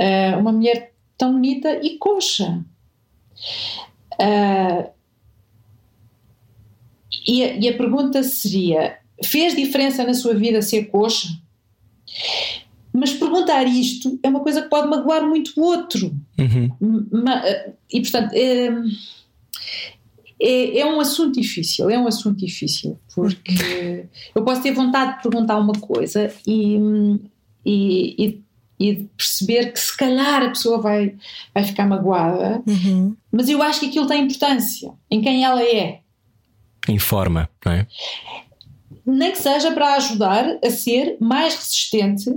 [0.01, 2.63] uh, uma mulher tão bonita e coxa.
[4.13, 4.89] Uh,
[7.27, 11.29] e, a, e a pergunta seria: fez diferença na sua vida ser coxa?
[12.93, 16.13] Mas perguntar isto é uma coisa que pode magoar muito o outro.
[16.37, 16.69] Uhum.
[17.89, 18.33] E portanto,
[20.41, 25.23] é, é, um assunto difícil, é um assunto difícil, porque eu posso ter vontade de
[25.23, 26.77] perguntar uma coisa e,
[27.65, 28.41] e, e
[29.17, 31.15] perceber que se calhar a pessoa vai,
[31.53, 33.15] vai ficar magoada, uhum.
[33.31, 35.99] mas eu acho que aquilo tem importância em quem ela é.
[36.87, 37.87] Informa, não é?
[39.05, 42.31] Nem que seja para ajudar a ser mais resistente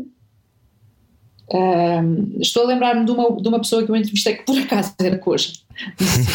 [2.40, 5.18] estou a lembrar-me de uma, de uma pessoa que eu entrevistei que por acaso era
[5.18, 5.52] coxa,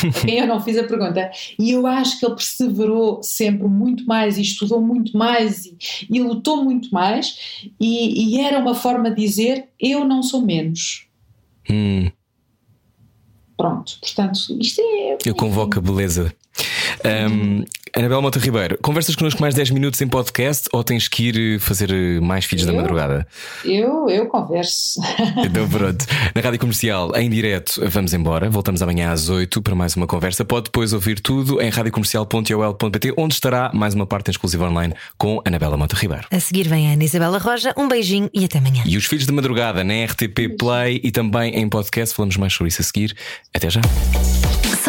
[0.07, 4.05] a quem eu não fiz a pergunta, e eu acho que ele perseverou sempre muito
[4.05, 5.77] mais e estudou muito mais e,
[6.09, 11.07] e lutou muito mais, e, e, era uma forma de dizer: Eu não sou menos.
[11.69, 12.09] Hum.
[13.57, 15.17] Pronto, portanto, isto é.
[15.25, 16.33] Eu convoco a beleza.
[17.05, 17.63] Um,
[17.95, 21.59] Anabela Mota Ribeiro, conversas connosco mais 10 minutos em podcast ou tens que ir eh,
[21.59, 23.27] fazer eh, mais filhos eu, da madrugada?
[23.63, 25.01] Eu, eu converso.
[25.49, 26.05] Então pronto.
[26.35, 28.49] Na Rádio Comercial, em direto, vamos embora.
[28.49, 30.43] Voltamos amanhã às 8 para mais uma conversa.
[30.43, 35.77] Pode depois ouvir tudo em radiocomercial.ol.pt, onde estará mais uma parte exclusiva online com Anabela
[35.77, 36.27] Mota Ribeiro.
[36.31, 37.73] A seguir vem a Ana Isabela Roja.
[37.77, 38.83] Um beijinho e até amanhã.
[38.85, 42.15] E os filhos da madrugada na RTP Play e também em podcast.
[42.15, 43.15] Falamos mais sobre isso a seguir.
[43.53, 43.81] Até já.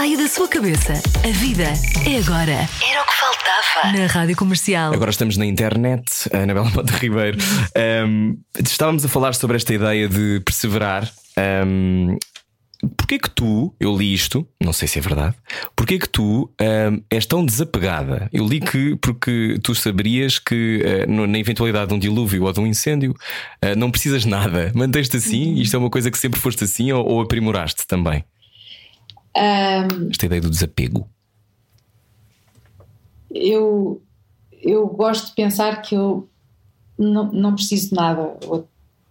[0.00, 0.94] Saia da sua cabeça.
[0.94, 1.64] A vida
[2.06, 2.52] é agora.
[2.52, 3.98] Era o que faltava.
[3.98, 4.94] Na Rádio Comercial.
[4.94, 7.36] Agora estamos na internet, a Anabela Mota Ribeiro.
[8.08, 11.06] Um, estávamos a falar sobre esta ideia de perseverar.
[11.66, 12.16] Um,
[12.96, 15.34] Porquê que tu, eu li isto, não sei se é verdade,
[15.76, 18.26] porquê que tu um, és tão desapegada?
[18.32, 22.58] Eu li que porque tu saberias que uh, na eventualidade de um dilúvio ou de
[22.58, 23.10] um incêndio
[23.62, 24.72] uh, não precisas nada.
[24.74, 25.56] Manteste assim?
[25.56, 28.24] Isto é uma coisa que sempre foste assim ou, ou aprimoraste também?
[29.36, 31.08] Um, Esta ideia do desapego.
[33.30, 34.02] Eu,
[34.60, 36.28] eu gosto de pensar que eu
[36.98, 38.68] não, não preciso de nada, ou,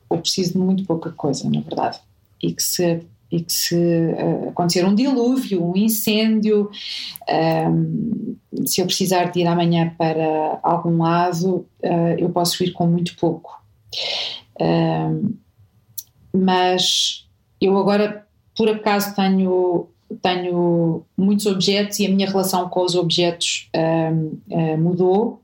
[0.10, 2.00] ou preciso de muito pouca coisa, na verdade.
[2.42, 6.70] E que se e que se uh, acontecer um dilúvio, um incêndio,
[7.30, 12.88] um, se eu precisar de ir amanhã para algum lado, uh, eu posso ir com
[12.88, 13.62] muito pouco.
[14.60, 15.36] Um,
[16.34, 17.28] mas
[17.62, 19.88] eu agora, por acaso, tenho
[20.22, 25.42] tenho muitos objetos e a minha relação com os objetos uh, uh, mudou.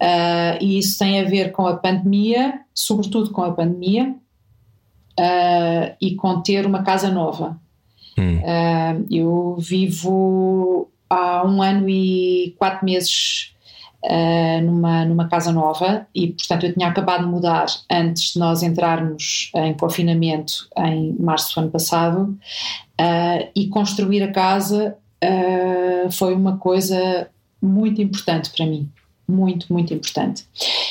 [0.00, 4.14] Uh, e isso tem a ver com a pandemia, sobretudo com a pandemia,
[6.00, 7.56] e com ter uma casa nova.
[8.18, 8.40] Hum.
[9.10, 13.52] eu vivo há um ano e quatro meses
[14.06, 18.62] Uh, numa, numa casa nova e, portanto, eu tinha acabado de mudar antes de nós
[18.62, 22.38] entrarmos em confinamento em março do ano passado
[23.00, 27.28] uh, e construir a casa uh, foi uma coisa
[27.60, 28.88] muito importante para mim.
[29.26, 30.44] Muito, muito importante.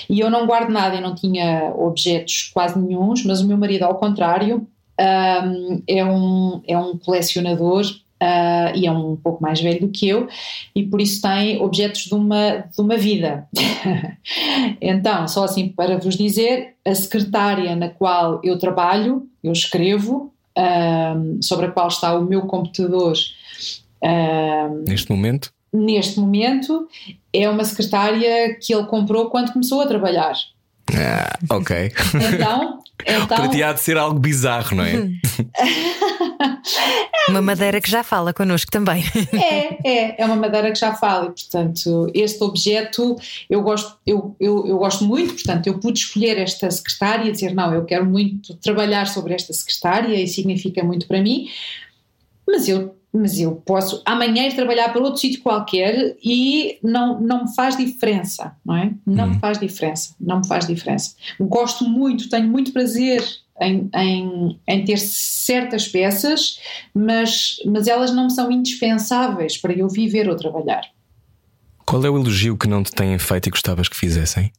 [0.09, 3.83] E eu não guardo nada, eu não tinha objetos quase nenhums, mas o meu marido,
[3.83, 4.67] ao contrário,
[4.99, 7.83] um, é, um, é um colecionador
[8.23, 10.29] Uh, e é um pouco mais velho do que eu,
[10.73, 13.49] e por isso tem objetos de uma, de uma vida.
[14.79, 21.43] então, só assim para vos dizer, a secretária na qual eu trabalho, eu escrevo, uh,
[21.43, 23.15] sobre a qual está o meu computador.
[24.03, 25.51] Uh, neste momento?
[25.71, 26.87] Neste momento,
[27.31, 30.35] é uma secretária que ele comprou quando começou a trabalhar.
[30.91, 31.91] Ah, ok.
[32.33, 33.27] Então, então...
[33.27, 34.93] Para ti há de ser algo bizarro, não é?
[37.29, 39.03] uma madeira que já fala connosco também.
[39.33, 43.15] É, é, é uma madeira que já fala e, portanto, este objeto
[43.49, 47.53] eu gosto, eu, eu, eu gosto muito, portanto, eu pude escolher esta secretária e dizer,
[47.53, 51.47] não, eu quero muito trabalhar sobre esta secretária e significa muito para mim,
[52.47, 57.43] mas eu mas eu posso amanhã ir trabalhar para outro sítio qualquer e não, não
[57.43, 58.91] me faz diferença, não é?
[59.05, 59.39] Não me hum.
[59.39, 61.15] faz diferença, não me faz diferença.
[61.39, 63.23] Gosto muito, tenho muito prazer
[63.61, 66.59] em, em, em, ter certas peças,
[66.93, 70.83] mas, mas elas não são indispensáveis para eu viver ou trabalhar.
[71.85, 74.51] Qual é o elogio que não te têm feito e gostavas que fizessem?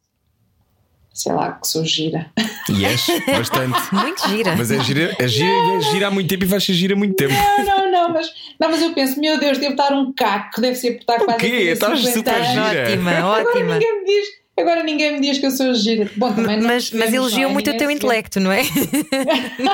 [1.15, 2.27] Sei lá, que sou gira.
[2.69, 3.07] E és
[3.37, 3.79] bastante.
[3.95, 4.57] Muito gira.
[4.57, 6.97] Mas é gira, é gira, é gira há muito tempo e vais ser gira há
[6.97, 7.33] muito tempo.
[7.33, 8.27] Não, não, não, mas,
[8.59, 11.25] não, mas eu penso, meu Deus, devo estar um caco, deve ser por estar O
[11.25, 11.39] quase.
[11.39, 11.47] quê?
[11.73, 12.83] a fazer Estás 50 super gira.
[12.89, 13.73] Ótima, Agora ótima.
[13.75, 14.27] ninguém me diz.
[14.57, 16.11] Agora ninguém me diz que eu sou gira.
[16.17, 17.53] Bom, também não Mas, mas elogiam não é?
[17.53, 17.95] muito o teu vê.
[17.95, 18.63] intelecto, não é?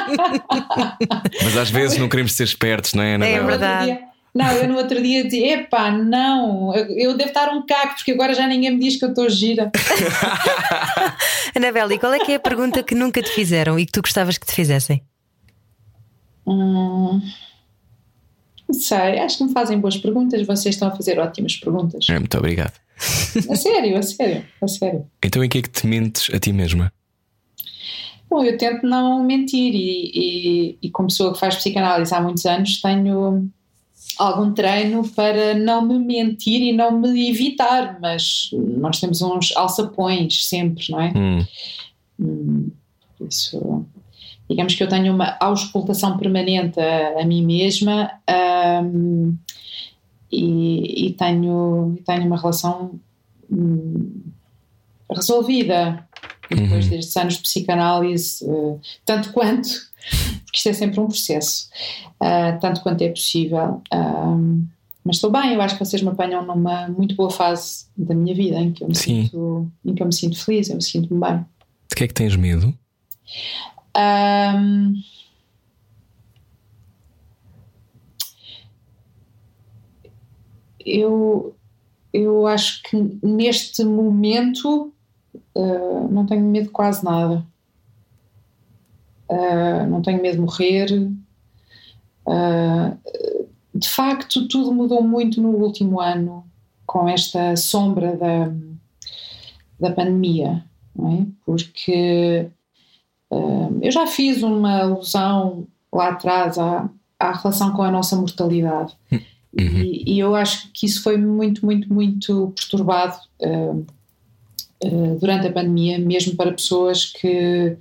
[1.43, 3.26] Mas às vezes não queremos ser espertos, não é, Ana?
[3.26, 3.99] É outro verdade.
[4.34, 8.12] Não, eu no outro dia dizia: epá, não, eu eu devo estar um caco, porque
[8.12, 9.70] agora já ninguém me diz que eu estou gira.
[11.54, 14.00] Anabela, e qual é que é a pergunta que nunca te fizeram e que tu
[14.00, 15.02] gostavas que te fizessem?
[16.46, 17.20] Hum,
[18.68, 22.08] não sei, acho que me fazem boas perguntas, vocês estão a fazer ótimas perguntas.
[22.08, 22.74] É, muito obrigado.
[23.48, 25.06] A sério, a sério, a sério.
[25.24, 26.92] Então em que é que te mentes a ti mesma?
[28.28, 32.46] Bom, eu tento não mentir e, e, e como pessoa que faz psicanálise há muitos
[32.46, 33.50] anos tenho
[34.20, 40.46] algum treino para não me mentir e não me evitar, mas nós temos uns alçapões
[40.46, 41.12] sempre, não é?
[41.16, 41.46] Hum,
[42.22, 42.70] Hum,
[43.28, 43.86] Isso,
[44.48, 48.10] digamos que eu tenho uma auscultação permanente a, a mim mesma
[48.84, 49.34] hum,
[50.30, 53.00] e, e tenho, tenho uma relação
[53.50, 54.20] hum,
[55.10, 56.06] resolvida
[56.50, 56.90] depois Uhum.
[56.90, 59.68] destes anos de psicanálise, eh, tanto quanto,
[60.51, 61.68] porque isto é sempre um processo,
[62.18, 63.80] ah, tanto quanto é possível.
[63.94, 64.66] Hum,
[65.05, 68.34] mas estou bem, eu acho que vocês me apanham numa muito boa fase da minha
[68.34, 69.24] vida em que eu me, Sim.
[69.24, 71.46] sinto, em que eu me sinto feliz, eu me sinto-me bem.
[71.88, 72.76] de que é que tens medo?
[73.94, 74.94] Ahm,
[80.84, 81.55] eu,
[82.12, 84.92] eu acho que neste momento
[85.57, 87.46] ah, não tenho medo de quase nada.
[89.30, 91.10] Ah, não tenho medo de morrer.
[92.26, 92.96] Ah,
[93.74, 96.44] de facto, tudo mudou muito no último ano
[96.84, 98.52] com esta sombra da,
[99.78, 100.64] da pandemia,
[100.98, 101.26] é?
[101.46, 102.50] Porque
[103.30, 108.94] Hum, eu já fiz uma alusão lá atrás à, à relação com a nossa mortalidade.
[109.52, 113.84] E, e eu acho que isso foi muito, muito, muito perturbado hum,
[114.84, 117.76] hum, durante a pandemia, mesmo para pessoas que,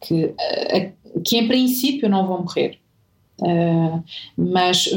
[0.00, 0.92] que, eh,
[1.24, 2.78] que em princípio não vão morrer.
[3.38, 4.02] Uh,
[4.36, 4.88] mas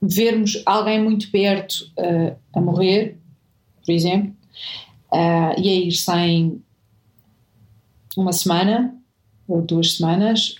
[0.00, 3.18] vermos alguém muito perto uh, a morrer,
[3.84, 4.34] por exemplo,
[5.12, 6.62] uh, e a ir sem
[8.16, 8.94] uma semana
[9.46, 10.54] ou duas semanas,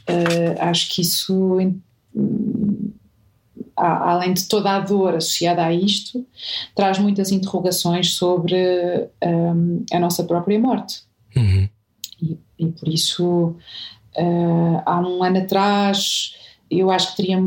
[0.58, 1.58] acho que isso,
[2.14, 2.90] hum,
[3.76, 6.26] além de toda a dor associada a isto,
[6.74, 11.04] traz muitas interrogações sobre hum, a nossa própria morte.
[11.34, 11.68] Uhum.
[12.62, 13.56] E, por isso,
[14.16, 16.34] eh, há um ano atrás,
[16.70, 17.38] eu acho que teria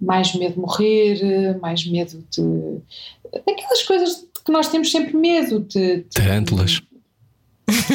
[0.00, 3.40] mais medo de morrer, mais medo de.
[3.46, 5.98] daquelas coisas que nós temos sempre medo de.
[5.98, 6.80] de- Tarântulas.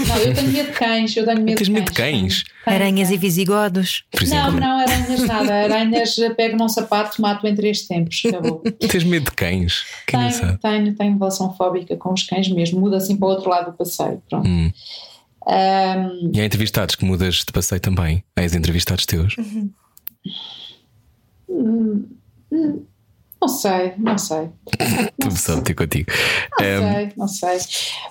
[0.08, 2.44] Não, eu tenho medo de cães, eu tenho medo Tens de medo de cães.
[2.44, 2.76] cães?
[2.76, 4.04] Aranhas e visigodos.
[4.12, 5.54] Por Não, não, aranhas nada.
[5.54, 8.24] Aranhas eh, pego num sapato, mato em três tempos.
[8.26, 8.64] Acabou.
[8.80, 9.84] Tens medo de cães?
[10.08, 12.80] Tenho, tenho, tenho relação fóbica com os cães mesmo.
[12.80, 14.22] Muda assim para o outro lado do passeio.
[14.30, 14.48] Pronto.
[14.48, 14.72] Hum.
[15.50, 18.24] Ahm, E há entrevistados que mudas de passeio também.
[18.36, 19.36] Há entrevistados teus.
[23.42, 24.50] Não sei, não sei.
[25.20, 26.12] Tu sabe ter contigo.
[26.60, 27.58] Não Ehm, sei, não sei.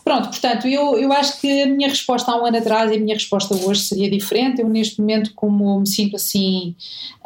[0.04, 2.98] Pronto, portanto, eu, eu acho que a minha resposta há um ano atrás e a
[3.00, 4.60] minha resposta hoje seria diferente.
[4.60, 6.74] Eu, neste momento, como me sinto assim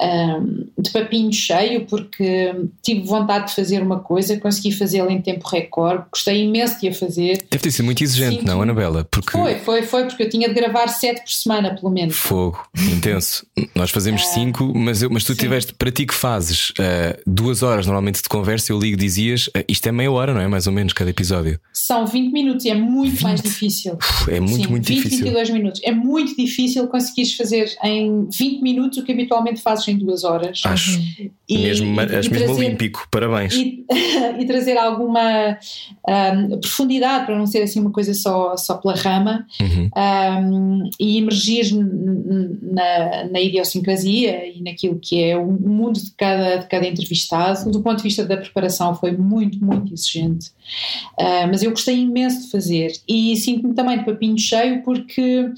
[0.00, 5.46] ahm, de papinho cheio, porque tive vontade de fazer uma coisa, consegui fazê-la em tempo
[5.48, 7.44] recorde, gostei imenso de a fazer.
[7.50, 8.46] Deve ter sido muito exigente, Sim.
[8.46, 9.06] não, Anabela?
[9.10, 12.16] Porque Foi, foi, foi, porque eu tinha de gravar sete por semana, pelo menos.
[12.16, 13.46] fogo intenso.
[13.74, 15.40] Nós fazemos cinco, mas, eu, mas tu sim.
[15.40, 19.50] tiveste, para ti que fazes ah, duas horas normalmente de conversa, eu ligo e dizias
[19.56, 20.46] ah, isto é meia hora, não é?
[20.48, 21.58] Mais ou menos cada episódio.
[21.72, 23.94] São 20 minutos e é muito mais difícil.
[23.94, 25.18] Uf, É muito, Sim, muito 20, difícil.
[25.24, 25.80] 22 minutos.
[25.84, 30.60] É muito difícil conseguires fazer em 20 minutos o que habitualmente fazes em duas horas.
[30.64, 30.98] Acho
[31.48, 33.06] E- mesmo, e- acho e mesmo trazer- olímpico.
[33.10, 33.54] Parabéns.
[33.54, 33.84] e,
[34.38, 35.58] e trazer alguma
[36.08, 39.88] ahm, profundidade para não ser assim uma coisa só, só pela rama Uhum.
[39.96, 46.66] ahm, e emergir na, na idiosincrasia e naquilo que é o mundo de cada, de
[46.66, 47.70] cada entrevistado.
[47.80, 50.50] Do ponto de vista da preparação, foi muito, muito exigente.
[51.18, 55.50] Ah, mas eu gostei imenso de fazer e sinto-me também de papinho cheio porque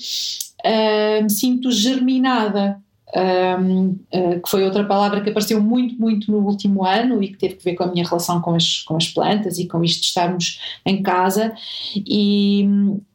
[0.65, 2.81] ah, me sinto germinada.
[3.15, 7.37] Um, uh, que foi outra palavra que apareceu muito, muito no último ano e que
[7.37, 10.01] teve que ver com a minha relação com as, com as plantas e com isto
[10.01, 11.53] de estarmos em casa
[11.95, 12.67] e,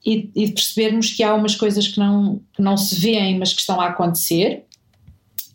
[0.06, 3.60] e, e percebermos que há umas coisas que não, que não se veem, mas que
[3.60, 4.67] estão a acontecer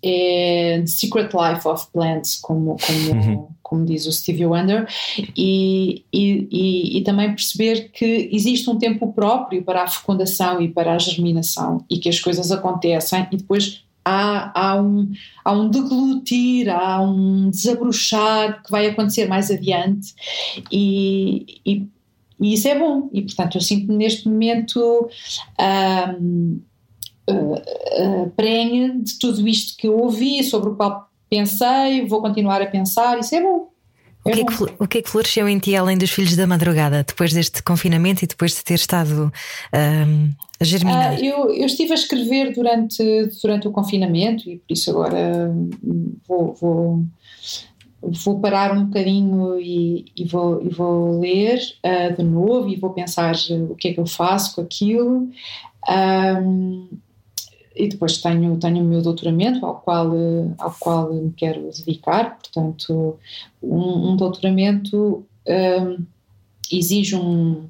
[0.02, 3.48] é The Secret Life of Plants, como, como, uhum.
[3.62, 4.86] como diz o Stevie Wonder,
[5.36, 10.68] e, e, e, e, também perceber que existe um tempo próprio para a fecundação e
[10.68, 15.10] para a germinação e que as coisas acontecem e depois há, há, um,
[15.44, 20.14] há um deglutir, há um desabrochar que vai acontecer mais adiante
[20.70, 21.86] e, e,
[22.40, 23.08] e isso é bom.
[23.12, 25.08] E portanto eu sinto neste momento.
[26.20, 26.60] Um,
[27.28, 32.60] uh, uh, prenhe de tudo isto que eu ouvi, sobre o qual pensei, vou continuar
[32.60, 33.72] a pensar, isso é bom.
[34.24, 36.36] É o, que é que, o que é que floresceu em ti além dos filhos
[36.36, 39.32] da madrugada, depois deste confinamento e depois de ter estado
[39.74, 41.18] um, a germinar?
[41.18, 43.02] Uh, eu, eu, estive a escrever durante,
[43.42, 47.04] durante o confinamento e por isso agora hum, vou, vou,
[48.00, 52.90] vou parar um bocadinho e, e, vou, e vou ler uh, de novo e vou
[52.90, 53.34] pensar
[53.68, 55.30] o que é que eu faço com aquilo.
[55.88, 56.86] Um,
[57.74, 60.12] e depois tenho, tenho o meu doutoramento ao qual,
[60.58, 63.18] ao qual me quero dedicar, portanto,
[63.62, 66.04] um, um doutoramento um,
[66.70, 67.64] exige um,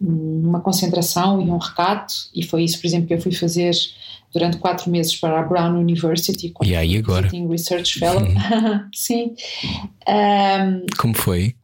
[0.00, 3.74] uma concentração e um recato, e foi isso, por exemplo, que eu fui fazer
[4.32, 7.28] durante quatro meses para a Brown University e aí agora?
[7.48, 8.22] Research Fellow.
[8.22, 8.88] Uhum.
[8.92, 9.34] Sim.
[10.08, 11.54] Um, Como foi?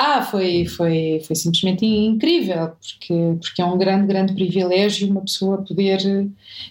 [0.00, 5.58] Ah, foi, foi, foi simplesmente incrível, porque, porque é um grande, grande privilégio uma pessoa
[5.58, 5.98] poder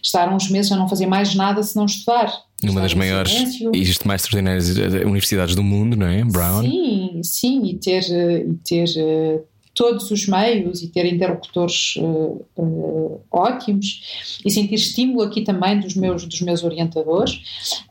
[0.01, 2.31] estar uns meses a não fazer mais nada se não estudar.
[2.63, 4.69] Numa das maiores e mais extraordinárias
[5.05, 6.23] universidades do mundo, não é?
[6.23, 6.61] Brown.
[6.61, 9.43] Sim, sim, e ter, e ter
[9.77, 15.95] todos os meios e ter interlocutores uh, uh, ótimos e sentir estímulo aqui também dos
[15.95, 17.83] meus, dos meus orientadores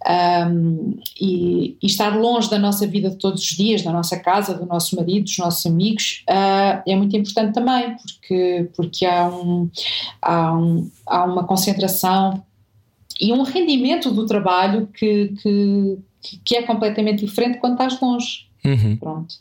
[0.50, 4.52] um, e, e, estar longe da nossa vida de todos os dias, da nossa casa,
[4.52, 9.70] do nosso marido, dos nossos amigos, uh, é muito importante também, porque, porque há, um,
[10.20, 12.42] há, um, há uma concentração
[13.20, 15.98] e um rendimento do trabalho que, que,
[16.44, 18.45] que é completamente diferente quando estás longe.
[18.66, 18.96] Uhum.
[18.96, 19.34] Pronto.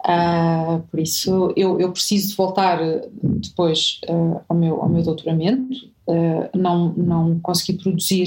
[0.00, 2.78] Uh, por isso eu, eu preciso voltar
[3.22, 5.88] depois uh, ao, meu, ao meu doutoramento.
[6.06, 8.26] Uh, não, não consegui produzir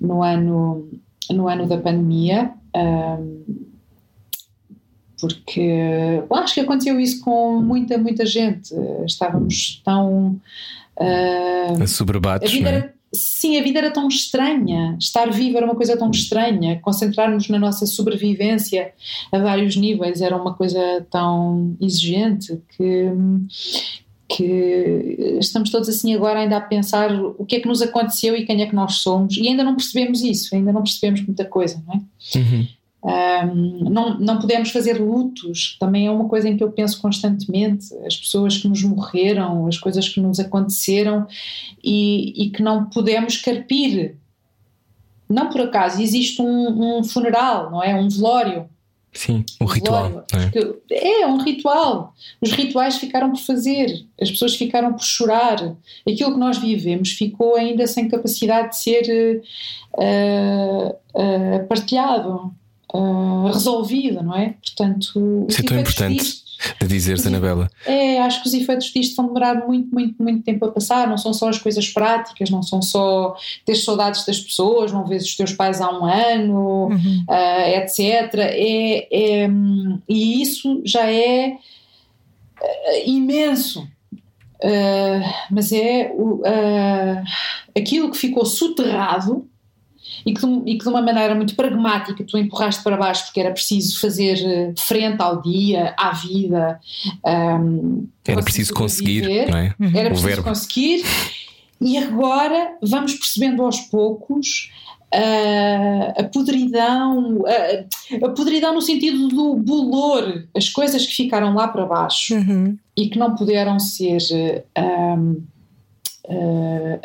[0.00, 0.88] no ano,
[1.30, 2.52] no ano da pandemia.
[5.18, 8.74] porque bom, acho que aconteceu isso com muita, muita gente.
[9.06, 10.40] Estávamos tão.
[10.96, 12.74] Uh, Assoberbados, a vida é?
[12.74, 17.48] era, sim, a vida era tão estranha, estar vivo era uma coisa tão estranha, concentrar-nos
[17.48, 18.92] na nossa sobrevivência
[19.32, 23.10] a vários níveis era uma coisa tão exigente que,
[24.28, 28.44] que estamos todos assim agora ainda a pensar o que é que nos aconteceu e
[28.44, 31.82] quem é que nós somos e ainda não percebemos isso, ainda não percebemos muita coisa,
[31.86, 32.38] não é?
[32.38, 32.66] Uhum.
[33.04, 37.94] Um, não, não podemos fazer lutos, também é uma coisa em que eu penso constantemente.
[38.06, 41.26] As pessoas que nos morreram, as coisas que nos aconteceram
[41.82, 44.16] e, e que não podemos carpir.
[45.28, 47.94] Não por acaso, existe um, um funeral, não é?
[47.94, 48.70] Um velório.
[49.12, 50.24] Sim, um, um ritual.
[50.90, 51.20] É?
[51.20, 51.26] é?
[51.26, 52.14] um ritual.
[52.40, 55.76] Os rituais ficaram por fazer, as pessoas ficaram por chorar.
[56.08, 59.42] Aquilo que nós vivemos ficou ainda sem capacidade de ser
[59.92, 62.54] uh, uh, partilhado
[62.94, 64.54] uh, resolvida, não é?
[64.62, 66.44] Portanto, isso é tão importante disto,
[66.80, 67.68] de dizer, Anabela.
[67.84, 71.08] É, acho que os efeitos disto vão demorar muito, muito, muito tempo a passar.
[71.08, 73.36] Não são só as coisas práticas, não são só
[73.66, 77.24] ter saudades das pessoas, não vês os teus pais há um ano, uhum.
[77.28, 78.00] uh, etc.
[78.34, 79.48] É, é,
[80.08, 81.56] e isso já é
[82.60, 83.88] uh, imenso.
[84.62, 85.20] Uh,
[85.50, 86.10] mas é
[87.76, 89.46] aquilo que ficou soterrado
[90.24, 93.40] e que, de, e que de uma maneira muito pragmática tu empurraste para baixo porque
[93.40, 96.80] era preciso fazer eh, frente ao dia, à vida.
[97.24, 99.74] Um, era preciso conseguir, não é?
[99.78, 99.92] Uhum.
[99.94, 101.04] Era preciso conseguir.
[101.80, 104.70] E agora vamos percebendo aos poucos
[105.14, 111.68] uh, a podridão, uh, a podridão no sentido do bolor, as coisas que ficaram lá
[111.68, 112.78] para baixo uhum.
[112.96, 115.44] e que não puderam ser uh,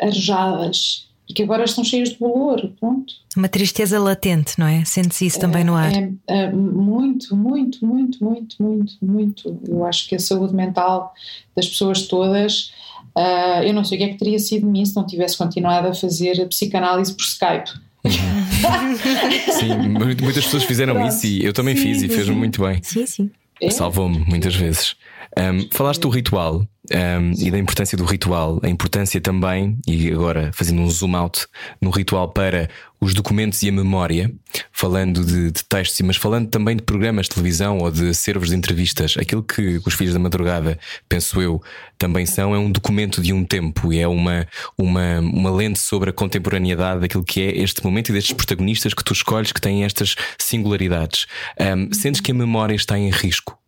[0.00, 3.14] arejadas e que agora estão cheias de valor, pronto.
[3.36, 4.84] Uma tristeza latente, não é?
[4.84, 5.92] Sentes isso também no ar?
[5.94, 9.60] É, é, muito, muito, muito, muito, muito, muito.
[9.68, 11.14] Eu acho que a saúde mental
[11.54, 12.72] das pessoas todas,
[13.16, 15.38] uh, eu não sei o que é que teria sido de mim se não tivesse
[15.38, 17.70] continuado a fazer a psicanálise por Skype.
[19.52, 21.10] sim, muitas pessoas fizeram Pronto.
[21.10, 22.80] isso e eu também sim, fiz e fez-me muito bem.
[22.82, 23.30] Sim, sim.
[23.62, 23.70] É?
[23.70, 24.96] Salvou-me muitas vezes.
[25.38, 30.50] Um, falaste do ritual um, e da importância do ritual, a importância também, e agora
[30.54, 31.46] fazendo um zoom out
[31.80, 32.70] no ritual para
[33.00, 34.32] os documentos e a memória,
[34.72, 38.56] falando de, de textos, mas falando também de programas de televisão ou de acervos de
[38.56, 40.78] entrevistas, aquilo que os Filhos da Madrugada,
[41.08, 41.62] penso eu,
[41.98, 44.46] também são, é um documento de um tempo e é uma,
[44.76, 49.04] uma, uma lente sobre a contemporaneidade daquilo que é este momento e destes protagonistas que
[49.04, 51.26] tu escolhes que têm estas singularidades.
[51.58, 53.59] Um, sentes que a memória está em risco?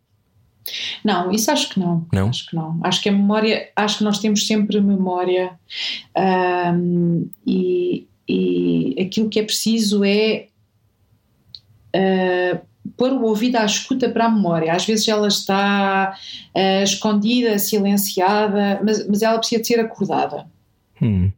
[1.05, 2.06] Não, isso acho que não.
[2.12, 2.28] Não?
[2.28, 2.80] Acho que não.
[2.82, 5.59] Acho que a memória, acho que nós temos sempre memória
[6.74, 10.47] um, e, e aquilo que é preciso é
[11.97, 12.60] uh,
[12.97, 14.72] pôr o ouvido à escuta para a memória.
[14.72, 16.16] Às vezes ela está
[16.55, 20.47] uh, escondida, silenciada, mas, mas ela precisa de ser acordada.
[21.01, 21.32] Hum.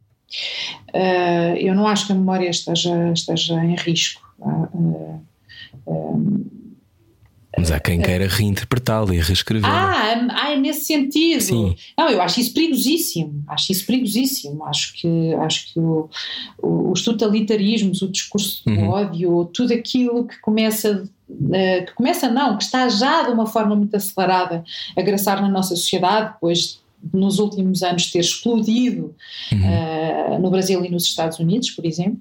[0.93, 4.21] Uh, eu não acho que a memória esteja, esteja em risco.
[4.39, 5.21] Uh,
[7.57, 9.69] mas há quem queira reinterpretá-la e reescrever.
[9.69, 11.41] Ah, ah, é nesse sentido.
[11.41, 11.75] Sim.
[11.97, 13.43] Não, eu acho isso perigosíssimo.
[13.47, 14.65] Acho isso perigosíssimo.
[14.65, 16.09] Acho que, acho que o,
[16.61, 18.89] o, os totalitarismos, o discurso do Uhum.
[18.89, 21.07] ódio, tudo aquilo que começa.
[21.53, 24.63] eh, que começa, não, que está já de uma forma muito acelerada
[24.95, 26.79] a graçar na nossa sociedade, depois
[27.13, 29.13] nos últimos anos ter explodido
[29.51, 32.19] eh, no Brasil e nos Estados Unidos, por exemplo,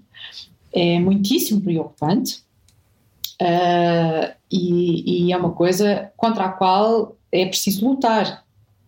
[0.72, 2.38] é muitíssimo preocupante.
[3.44, 8.42] Uh, e, e é uma coisa contra a qual é preciso lutar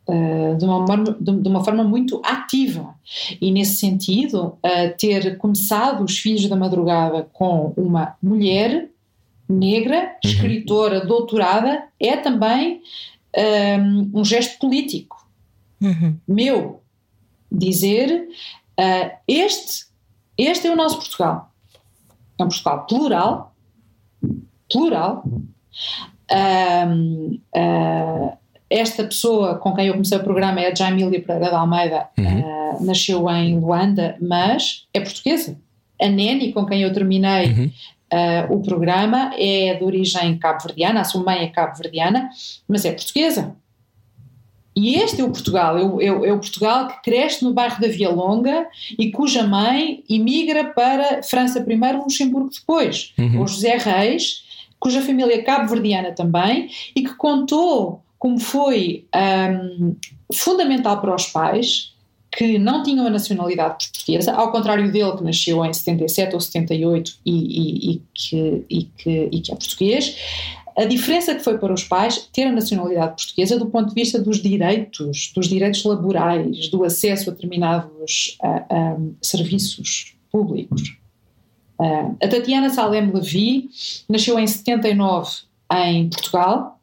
[0.08, 2.94] uh, de, uma forma, de, uma forma muito ativa.
[3.38, 8.88] E nesse sentido, uh, ter começado Os Filhos da Madrugada com uma mulher
[9.48, 12.80] negra, escritora, doutorada, é também
[13.36, 15.26] um, um gesto político
[15.80, 16.16] Uhum.
[16.26, 16.82] meu
[17.52, 18.28] dizer
[18.80, 19.86] uh, este,
[20.36, 21.52] este é o nosso Portugal.
[22.38, 23.55] É um Portugal plural,
[24.70, 25.24] plural.
[26.30, 28.36] Um, uh,
[28.68, 32.84] esta pessoa com quem eu comecei o programa é a Jamília Pereira de Almeida, uh,
[32.84, 35.56] nasceu em Luanda, mas é portuguesa.
[36.00, 37.70] A Neni, com quem eu terminei Uhum.
[38.12, 42.28] uh, o programa, é de origem cabo-verdiana, a sua mãe é cabo-verdiana,
[42.68, 43.54] mas é portuguesa.
[44.76, 47.54] E este é o Portugal, é o, é o- é o Portugal que cresce no
[47.54, 48.66] bairro da Via Longa
[48.98, 53.14] e cuja mãe imigra para França primeiro, Luxemburgo depois.
[53.18, 53.42] Uhum.
[53.42, 54.44] O José Reis,
[54.78, 59.94] cuja família é cabo-verdiana também e que contou como foi ahm,
[60.32, 61.92] fundamental para os pais
[62.36, 67.12] que não tinham a nacionalidade portuguesa, ao contrário dele que nasceu em 77 ou 78
[67.24, 70.16] e, e, e, que, e, que, e que é português,
[70.76, 74.20] a diferença que foi para os pais ter a nacionalidade portuguesa do ponto de vista
[74.20, 80.98] dos direitos, dos direitos laborais, do acesso a determinados ah, ah, serviços públicos.
[81.80, 83.70] Ah, a Tatiana Salem Levi
[84.06, 85.30] nasceu em 79
[85.72, 86.78] em Portugal,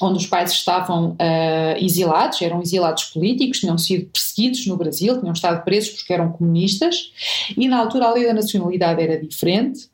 [0.00, 5.32] onde os pais estavam ah, exilados, eram exilados políticos, tinham sido perseguidos no Brasil, tinham
[5.32, 7.12] estado presos porque eram comunistas,
[7.58, 9.90] e na altura a lei da nacionalidade era diferente,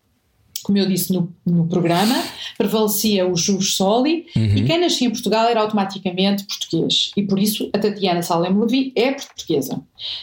[0.62, 2.14] como eu disse no, no programa,
[2.56, 4.26] prevalecia o jus soli
[4.56, 7.10] e quem nascia em Portugal era automaticamente português.
[7.16, 9.80] E por isso a Tatiana Salem Levi é portuguesa.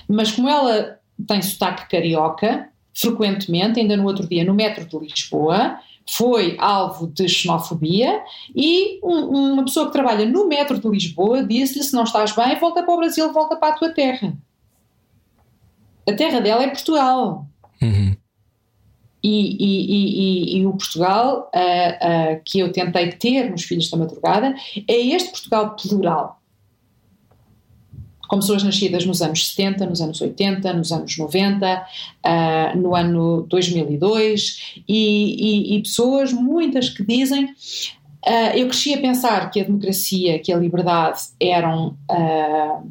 [0.08, 0.98] Mas como ela
[1.28, 7.28] tem sotaque carioca, frequentemente, ainda no outro dia no metro de Lisboa, foi alvo de
[7.28, 8.22] xenofobia
[8.56, 12.56] e um- uma pessoa que trabalha no metro de Lisboa disse-lhe: se não estás bem,
[12.60, 14.34] volta para o Brasil, volta para a tua terra.
[16.08, 17.48] A terra dela é Portugal.
[17.82, 18.15] Uhum.
[19.28, 23.98] E, e- e- e- o Portugal ah, ah, que eu tentei ter nos Filhos da
[23.98, 24.54] Madrugada
[24.88, 26.40] é este Portugal plural.
[28.28, 31.88] Com pessoas nascidas nos anos 70, nos anos 80, nos anos 90,
[32.24, 37.50] ah, no ano 2002, e, pessoas, muitas que dizem.
[38.28, 42.82] ah, eu cresci a pensar que a democracia, que a liberdade eram ah,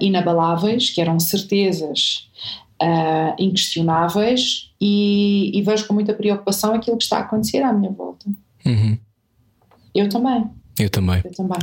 [0.00, 2.26] inabaláveis, que eram certezas
[2.80, 7.90] ah, inquestionáveis e, e vejo com muita preocupação aquilo que está a acontecer à minha
[7.90, 8.26] volta.
[8.64, 8.98] Uhum.
[9.94, 10.44] Eu também,
[10.78, 11.20] Eu também.
[11.24, 11.58] eu também.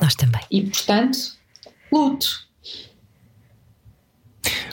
[0.00, 0.40] Nós também.
[0.50, 1.18] E portanto,
[1.92, 2.48] luto.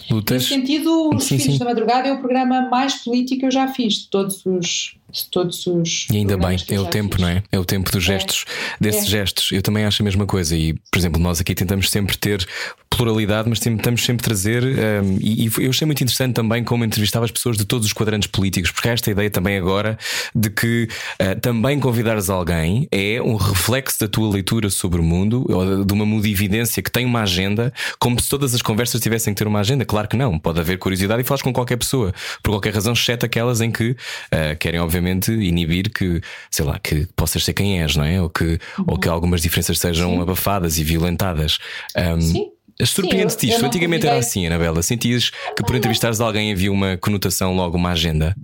[0.10, 0.38] Lutas.
[0.44, 1.60] Nesse sentido, Os Sim, Filhos sim.
[1.60, 4.97] da Madrugada é o programa mais político que eu já fiz, de todos os.
[5.12, 7.22] De todos os E ainda bem, é o tempo, fiz.
[7.22, 7.44] não é?
[7.52, 8.46] É o tempo dos gestos,
[8.80, 9.08] desses É.
[9.08, 9.52] gestos.
[9.52, 10.56] Eu também acho a mesma coisa.
[10.56, 12.46] E, por exemplo, nós aqui tentamos sempre ter
[12.90, 14.64] pluralidade, mas tentamos sempre trazer.
[14.64, 17.94] hum, e, e eu achei muito interessante também como entrevistava as pessoas de todos os
[17.94, 19.98] quadrantes políticos, porque há esta ideia também agora
[20.36, 20.88] de que
[21.20, 25.94] ah, também convidares alguém é um reflexo da tua leitura sobre o mundo, ou de
[25.94, 29.60] uma modividência que tem uma agenda, como se todas as conversas tivessem que ter uma
[29.60, 29.86] agenda.
[29.86, 33.26] Claro que não, pode haver curiosidade e falas com qualquer pessoa, por qualquer razão, exceto
[33.26, 33.96] aquelas em que
[34.32, 38.22] ah, querem, obviamente obviamente, inibir que, sei lá, que possas ser quem és, não é?
[38.22, 40.22] Ou que, ou que algumas diferenças sejam Sim.
[40.22, 41.60] abafadas e violentadas.
[41.96, 42.52] Um, Sim.
[42.84, 43.66] Surpreende-te isto?
[43.66, 44.82] Antigamente era convidei- assim, Anabela.
[44.84, 48.36] Sentias que por entrevistares alguém havia uma conotação logo, uma agenda?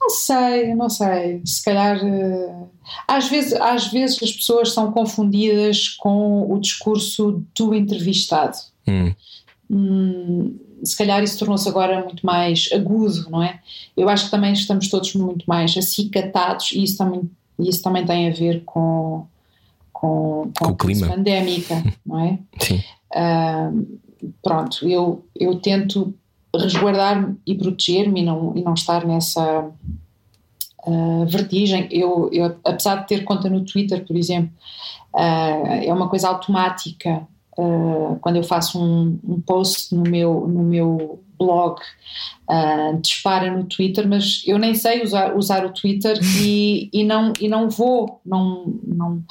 [0.00, 1.42] Não sei, não sei.
[1.44, 1.96] Se calhar.
[2.04, 2.54] eh,
[3.06, 8.56] Às vezes, às vezes as pessoas são confundidas com o discurso do entrevistado.
[8.86, 9.14] Hum,
[9.70, 13.60] Hum, se calhar isso tornou-se agora muito mais agudo, não é?
[13.96, 18.28] Eu acho que também estamos todos muito mais acicatados e isso também, isso também tem
[18.28, 19.26] a ver com,
[19.92, 21.08] com, Com o a clima.
[21.08, 22.38] pandémica, não é?
[22.60, 22.82] sim.
[24.42, 26.12] Pronto, eu, eu tento
[26.54, 29.70] resguardar-me e proteger-me e não, e não estar nessa
[30.86, 31.88] ah, vertigem.
[31.90, 34.50] Eu, eu, apesar de ter conta no Twitter, por exemplo,
[35.14, 37.26] ah, é uma coisa automática.
[37.58, 41.80] Ah, quando eu faço um, um post no meu, no meu blog,
[42.48, 47.32] ah, dispara no Twitter, mas eu nem sei usar, usar o Twitter e, e, não,
[47.40, 49.24] e não vou, não, não,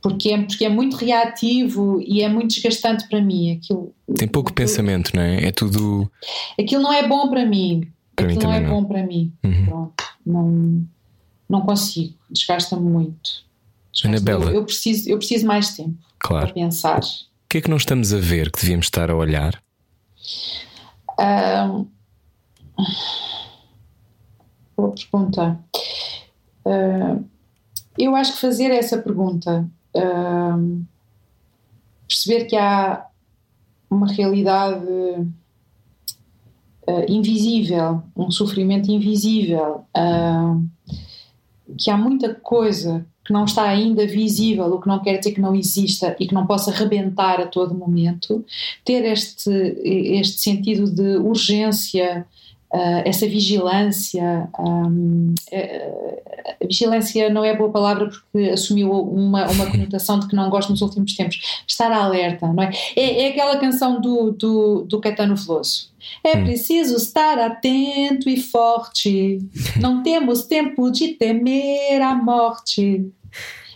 [0.00, 3.52] porque, é, porque é muito reativo e é muito desgastante para mim.
[3.52, 5.48] Aquilo, Tem pouco pensamento, não é?
[5.48, 6.10] É tudo.
[6.58, 7.88] aquilo não é bom para mim.
[8.14, 8.70] Para mim aquilo não é não.
[8.70, 9.32] bom para mim.
[9.44, 9.64] Uhum.
[9.64, 10.86] Pronto, não,
[11.48, 13.44] não consigo, desgasta-me muito.
[13.92, 14.16] Desgasta-me.
[14.30, 14.50] Anabela.
[14.52, 16.54] Eu, eu preciso, eu preciso mais tempo para Claro.
[16.54, 17.00] pensar.
[17.52, 19.62] Que é que não estamos a ver que devíamos estar a olhar?
[21.18, 21.84] Ahm,
[24.74, 25.60] boa pergunta.
[26.64, 27.24] Ahm,
[27.98, 30.84] eu acho que fazer essa pergunta, ahm,
[32.08, 33.04] perceber que há
[33.90, 34.86] uma realidade
[36.86, 39.84] ah, invisível, um sofrimento invisível,
[41.76, 45.40] que há muita coisa que não está ainda visível, o que não quer dizer que
[45.40, 48.44] não exista e que não possa rebentar a todo momento,
[48.84, 49.50] ter este,
[49.84, 52.26] este sentido de urgência,
[52.72, 54.48] ah, essa vigilância.
[54.58, 56.22] ahm, eh,
[56.60, 60.70] a vigilância não é boa palavra porque assumiu uma, uma conotação de que não gosto
[60.70, 61.62] nos últimos tempos.
[61.68, 62.70] Estar alerta, não é?
[62.96, 65.92] É, é aquela canção do, do, do Caetano Veloso.
[66.24, 69.38] É preciso estar atento e forte,
[69.78, 73.06] não temos tempo de temer a morte.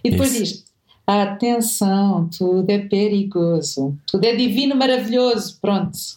[0.02, 0.42] E depois Isso.
[0.42, 0.65] diz:
[1.06, 5.58] Atenção, tudo é perigoso, tudo é divino, maravilhoso.
[5.60, 5.96] Pronto.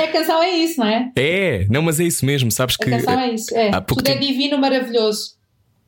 [0.00, 1.10] É, a canção é isso, não é?
[1.16, 2.50] É, não, mas é isso mesmo.
[2.50, 2.90] Sabes A que.
[2.90, 3.54] canção é isso.
[3.56, 5.34] É, tudo é tempo- divino, maravilhoso.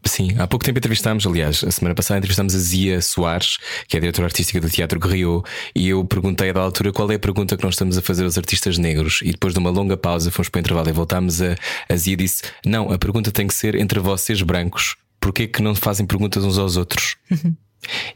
[0.04, 3.98] Sim, há pouco tempo entrevistámos, aliás, a semana passada entrevistámos a Zia Soares, que é
[3.98, 7.18] a diretora artística do Teatro Guerriot, e eu perguntei a da altura qual é a
[7.20, 9.20] pergunta que nós estamos a fazer aos artistas negros.
[9.22, 11.54] E depois de uma longa pausa, fomos para o intervalo e voltámos a.
[11.88, 15.74] A Zia disse: Não, a pergunta tem que ser entre vocês brancos, porquê que não
[15.74, 17.16] fazem perguntas uns aos outros?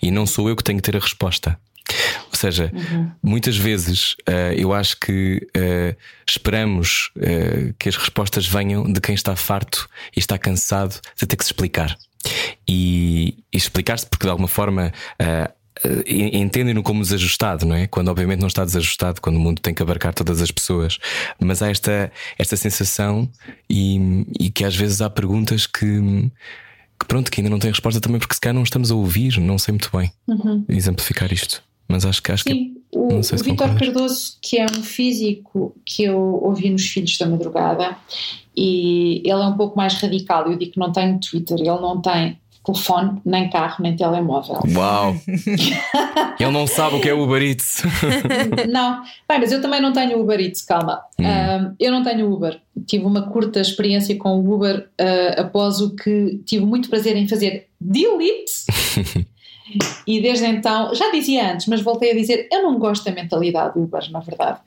[0.02, 1.58] e não sou eu que tenho que ter a resposta.
[2.30, 2.72] Ou seja,
[3.22, 5.94] muitas vezes eh, eu acho que eh,
[6.28, 11.36] esperamos eh, que as respostas venham de quem está farto e está cansado de ter
[11.36, 11.96] que se explicar.
[12.68, 14.92] E, e explicar-se porque de alguma forma
[16.06, 17.86] entendem-no como desajustado, não é?
[17.86, 20.98] Quando obviamente não está desajustado, quando o mundo tem que abarcar todas as pessoas.
[21.38, 23.30] Mas há esta, esta sensação
[23.70, 26.30] e, e que às vezes há perguntas que.
[26.98, 29.38] Que pronto, que ainda não têm resposta também porque se calhar não estamos a ouvir,
[29.38, 30.10] não sei muito bem
[30.68, 31.62] exemplificar isto.
[31.88, 33.78] Mas acho que acho que Sim, o, não sei o se concordas.
[33.78, 37.96] Cardoso, que é um físico que eu ouvi nos Filhos da Madrugada,
[38.56, 40.50] e ele é um pouco mais radical.
[40.50, 44.60] Eu digo que não tem Twitter, ele não tem telefone, nem carro, nem telemóvel.
[44.74, 45.16] Uau!
[46.38, 47.82] Ele não sabe o que é Uber Eats.
[48.68, 51.00] não, bem, mas eu também não tenho Uber Eats, calma.
[51.18, 51.24] Hum.
[51.24, 52.60] Ah, eu não tenho Uber.
[52.86, 57.28] Tive uma curta experiência com o Uber ah, após o que tive muito prazer em
[57.28, 59.26] fazer delete.
[60.06, 63.78] e desde então, já dizia antes, mas voltei a dizer, eu não gosto da mentalidade
[63.78, 64.60] Uber, na verdade.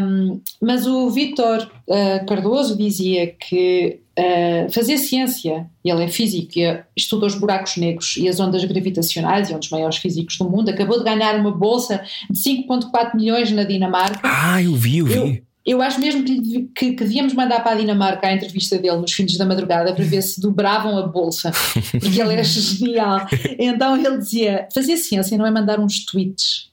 [0.00, 6.82] Um, mas o Vítor ah, Cardoso dizia que ah, fazer ciência, ele é físico e
[6.96, 10.48] estuda os buracos negros e as ondas gravitacionais, e é um dos maiores físicos do
[10.48, 14.20] mundo, acabou de ganhar uma bolsa de 5,4 milhões na Dinamarca.
[14.22, 15.14] Ah, eu vi, eu vi.
[15.14, 15.47] Eu
[15.82, 19.36] acho mesmo que, que, que devíamos mandar para a Dinamarca a entrevista dele nos Filhos
[19.36, 21.50] da Madrugada para ver se dobravam a bolsa,
[22.00, 23.26] porque ele era genial.
[23.58, 26.70] Então ele dizia: fazer ciência não é mandar uns tweets.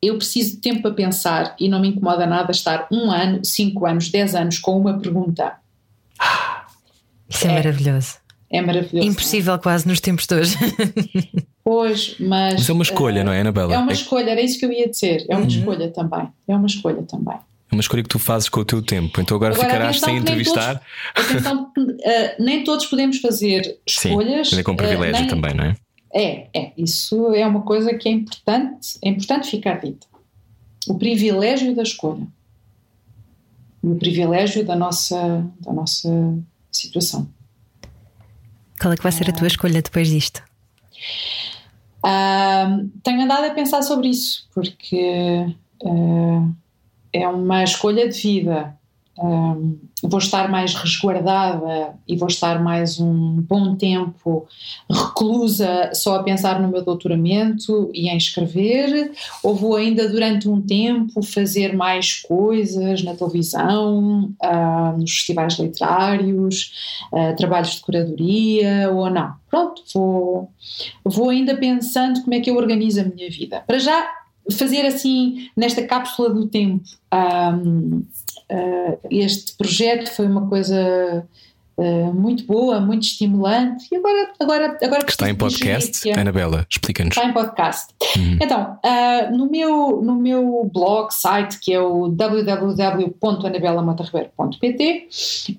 [0.00, 3.84] Eu preciso de tempo para pensar e não me incomoda nada estar um ano, cinco
[3.84, 5.54] anos, dez anos com uma pergunta.
[7.28, 8.14] Isso é, maravilhoso.
[8.50, 9.06] É maravilhoso.
[9.08, 10.56] Impossível quase nos tempos de hoje.
[11.70, 12.54] Pois, mas.
[12.54, 13.74] Mas é uma escolha, eh, não é, Anabela?
[13.74, 15.26] É uma É- escolha, era isso que eu ia dizer.
[15.28, 16.26] É uma escolha também.
[16.48, 17.36] É uma escolha também.
[17.70, 19.20] É uma escolha que tu fazes com o teu tempo.
[19.20, 20.82] Então agora, Agora, ficarás atenção sem entrevistar.
[21.14, 24.48] Atenção, que, eh, nem todos podemos fazer escolhas.
[24.50, 25.76] Sim, é com privilégio eh, nem- também, não é?
[26.14, 26.72] É, é.
[26.78, 30.06] Isso é uma coisa que é importante, é importante ficar dita.
[30.88, 32.26] O privilégio da escolha.
[33.84, 36.08] e o privilégio da nossa, da nossa
[36.72, 37.28] situação.
[38.80, 40.42] Qual é que vai ser a tua escolha depois disto?
[41.98, 45.46] Uh, tenho andado a pensar sobre isso, porque
[45.82, 46.54] uh,
[47.12, 48.78] é uma escolha de vida
[49.20, 54.46] um, vou estar mais resguardada e vou estar mais um bom tempo
[54.88, 59.10] reclusa só a pensar no meu doutoramento e em escrever,
[59.42, 66.72] ou vou ainda durante um tempo fazer mais coisas na televisão, uh, nos festivais literários,
[67.12, 69.34] uh, trabalhos de curadoria ou não.
[69.50, 70.48] Pronto, vou,
[71.04, 73.64] vou ainda pensando como é que eu organizo a minha vida.
[73.66, 74.08] Para já
[74.52, 78.02] fazer assim, nesta cápsula do tempo, um,
[78.50, 81.26] uh, este projeto foi uma coisa
[81.76, 84.30] uh, muito boa, muito estimulante e agora.
[84.40, 87.14] agora, agora que está em podcast, Anabela, explica-nos.
[87.14, 87.92] Está em podcast.
[88.16, 88.38] Uhum.
[88.40, 95.08] Então, uh, no, meu, no meu blog, site, que é o www.anabelamontarribeiro.pt,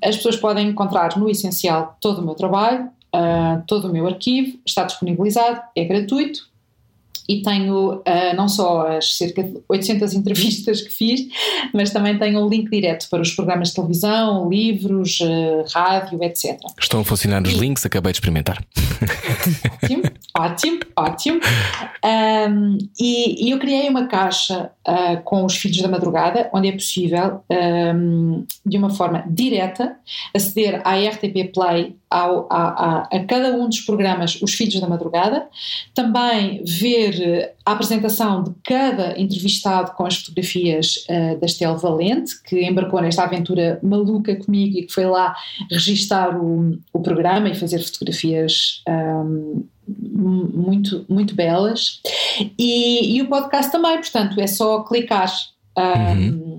[0.04, 2.90] as pessoas podem encontrar no essencial todo o meu trabalho.
[3.68, 6.49] todo o meu arquivo está disponibilizado, é gratuito,
[7.30, 11.22] e tenho uh, não só as cerca de 800 entrevistas que fiz,
[11.72, 16.58] mas também tenho um link direto para os programas de televisão, livros, uh, rádio, etc.
[16.80, 18.66] Estão a funcionar os links, acabei de experimentar.
[19.84, 20.04] Ótimo,
[20.36, 21.40] ótimo, ótimo.
[22.04, 26.72] Um, e, e, eu criei uma caixa uh, com os Filhos da Madrugada, onde é
[26.72, 27.44] possível,
[27.96, 29.96] um, de uma forma direta,
[30.34, 34.88] aceder à RTP Play ao, a, a, a, cada um dos programas Os Filhos da
[34.88, 35.48] Madrugada,
[35.94, 42.66] também ver a apresentação de cada entrevistado com as fotografias uh, da Estel Valente, que
[42.66, 45.36] embarcou nesta aventura maluca comigo e que foi lá
[45.70, 52.02] registar o, o programa e fazer fotografias um, muito, muito belas.
[52.58, 55.32] E, e, o podcast também, portanto, é só clicar.
[55.78, 56.59] Um, uhum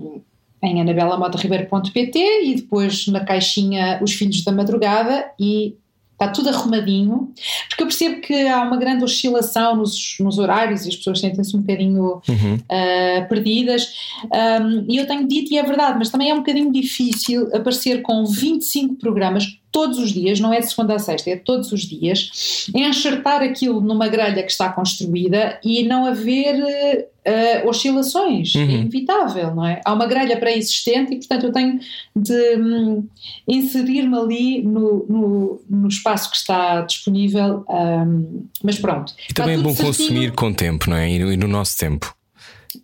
[0.63, 5.75] em anabelamotoribeiro.pt e depois na caixinha Os Filhos da Madrugada e
[6.21, 7.33] está tudo arrumadinho,
[7.67, 11.57] porque eu percebo que há uma grande oscilação nos, nos horários e as pessoas sentem-se
[11.57, 12.55] um bocadinho uhum.
[12.55, 13.91] uh, perdidas.
[14.25, 18.03] Um, e eu tenho dito, e é verdade, mas também é um bocadinho difícil aparecer
[18.03, 21.81] com 25 programas todos os dias, não é de segunda a sexta, é todos os
[21.81, 28.61] dias, enxertar aquilo numa grelha que está construída e não haver uh, oscilações, uhum.
[28.61, 29.81] é inevitável, não é?
[29.85, 31.79] Há uma grelha pré-existente e, portanto, eu tenho
[32.15, 33.07] de um,
[33.47, 39.13] inserir-me ali no, no, no, espaço que está disponível, um, mas pronto.
[39.29, 39.87] E também é bom certinho.
[39.87, 41.09] consumir com tempo, não é?
[41.09, 42.13] E no nosso tempo.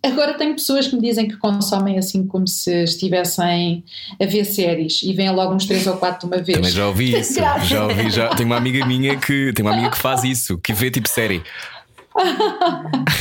[0.02, 3.84] Agora tenho pessoas que me dizem que consomem assim como se estivessem
[4.20, 6.58] a ver séries e vêm logo uns três ou quatro de uma vez.
[6.58, 7.34] Também já ouvi isso.
[7.64, 8.28] já ouvi, já.
[8.30, 11.42] Tenho uma amiga minha que tem uma amiga que faz isso, que vê tipo série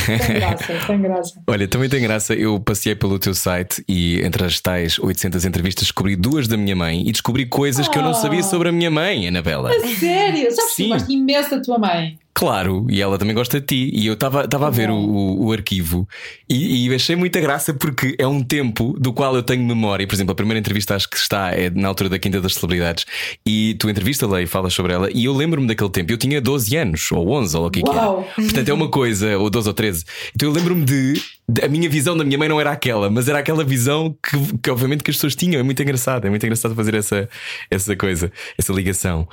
[0.05, 1.41] tem graça, tem graça.
[1.47, 2.33] Olha, também tem graça.
[2.33, 6.75] Eu passei pelo teu site e entre as tais 800 entrevistas descobri duas da minha
[6.75, 7.91] mãe e descobri coisas oh.
[7.91, 9.69] que eu não sabia sobre a minha mãe, Anabela.
[9.69, 10.51] A sério?
[10.51, 10.83] Sabes Sim.
[10.83, 12.17] que gosto imenso da tua mãe?
[12.37, 13.91] Claro, e ela também gosta de ti.
[13.91, 16.07] E eu estava a ver o, o, o, arquivo
[16.47, 20.05] e, e, achei muita graça porque é um tempo do qual eu tenho memória.
[20.05, 23.07] Por exemplo, a primeira entrevista acho que está é na altura da Quinta das Celebridades
[23.43, 25.09] e tu entrevista-la e falas sobre ela.
[25.11, 27.89] E eu lembro-me daquele tempo, eu tinha 12 anos, ou 11, ou o que, que
[27.89, 28.05] era.
[28.05, 30.05] Portanto, é uma coisa, ou 12 ou 13.
[30.35, 31.19] Então eu lembro-me de
[31.63, 34.69] a minha visão da minha mãe não era aquela, mas era aquela visão que, que
[34.69, 35.59] obviamente que as pessoas tinham.
[35.59, 37.27] É muito engraçado, é muito engraçado fazer essa,
[37.71, 39.27] essa coisa, essa ligação.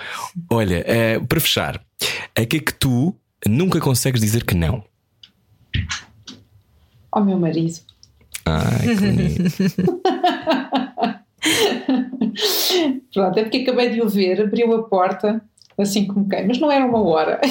[0.48, 0.86] Olha,
[1.18, 1.82] uh, para fechar,
[2.34, 3.14] a que é que tu
[3.46, 4.84] nunca consegues dizer que não?
[7.10, 7.80] Ao meu marido.
[8.46, 9.44] Ai, que bonito.
[13.12, 15.42] Pronto, é porque acabei de o ver, abriu a porta
[15.78, 17.40] assim como quem, mas não era uma hora.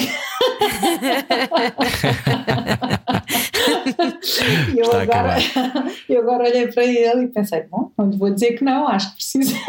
[4.74, 5.36] e eu agora,
[6.08, 9.10] eu agora olhei para ele e pensei, bom, não lhe vou dizer que não, acho
[9.10, 9.56] que precisa.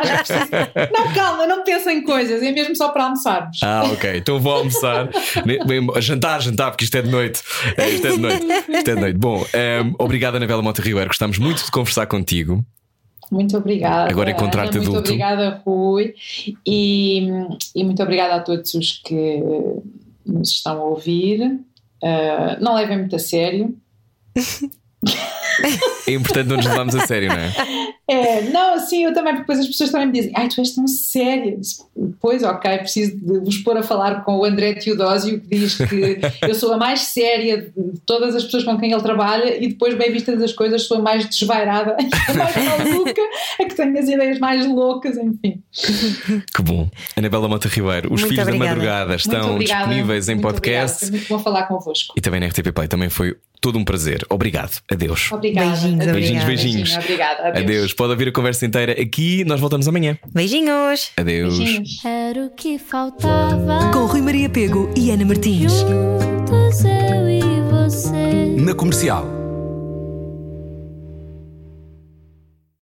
[0.00, 0.72] acho que precisa.
[0.92, 3.60] Não, calma, não pensa em coisas, é mesmo só para almoçarmos.
[3.62, 5.08] Ah, ok, então vou almoçar.
[6.00, 7.42] jantar, jantar, porque isto é de noite.
[7.76, 8.46] É, isto é de noite.
[8.68, 9.18] Isto é de noite.
[9.18, 12.64] Bom, um, ehm, obrigado, Anabela Monte Ribeiro, gostamos muito de conversar contigo.
[13.30, 14.10] Muito obrigada.
[14.10, 14.76] Agora é contrato.
[14.76, 16.14] Muito obrigada, Rui.
[16.66, 17.28] E,
[17.74, 19.42] e muito obrigada a todos os que
[20.24, 21.60] nos estão a ouvir.
[22.02, 23.76] Uh, não levem muito a sério.
[26.06, 27.52] É importante não nos levarmos a sério, não é?
[28.06, 30.74] É, não, sim, eu também, porque depois as pessoas também me dizem, ai, tu és
[30.74, 31.56] tão séria.
[32.20, 36.20] Pois, ok, preciso de vos pôr a falar com o André Teodósio, que diz que
[36.46, 39.94] eu sou a mais séria de todas as pessoas com quem ele trabalha e depois,
[39.94, 41.96] bem vistas as coisas, sou a mais desvairada,
[42.28, 43.22] a mais maluca,
[43.58, 45.62] a que tenho as ideias mais loucas, enfim.
[46.54, 46.90] Que bom.
[47.16, 48.74] Anabela Mota Ribeiro, os Muito Filhos obrigada.
[48.74, 51.06] da Madrugada estão disponíveis em Muito podcast.
[51.06, 51.10] Obrigada.
[51.10, 52.14] Foi muito bom falar convosco.
[52.16, 53.34] E também na RTP Play, também foi
[53.64, 54.26] todo um prazer.
[54.28, 54.82] Obrigado.
[54.92, 55.32] Adeus.
[55.32, 55.70] Obrigada.
[55.70, 56.10] Beijinhos, Adeus.
[56.10, 56.46] obrigada.
[56.46, 56.96] Beijinhos.
[56.98, 57.48] Obrigada.
[57.48, 57.64] Adeus.
[57.64, 57.94] Adeus.
[57.94, 59.42] Pode ouvir a conversa inteira aqui.
[59.46, 60.18] Nós voltamos amanhã.
[60.34, 61.12] Beijinhos!
[61.16, 61.56] Adeus.
[61.56, 62.04] Beijinhos.
[62.04, 63.90] Era o que faltava.
[63.90, 65.72] Com Rui Maria Pego e Ana Martins.
[65.72, 68.54] Juntos eu e você.
[68.58, 69.43] Na comercial.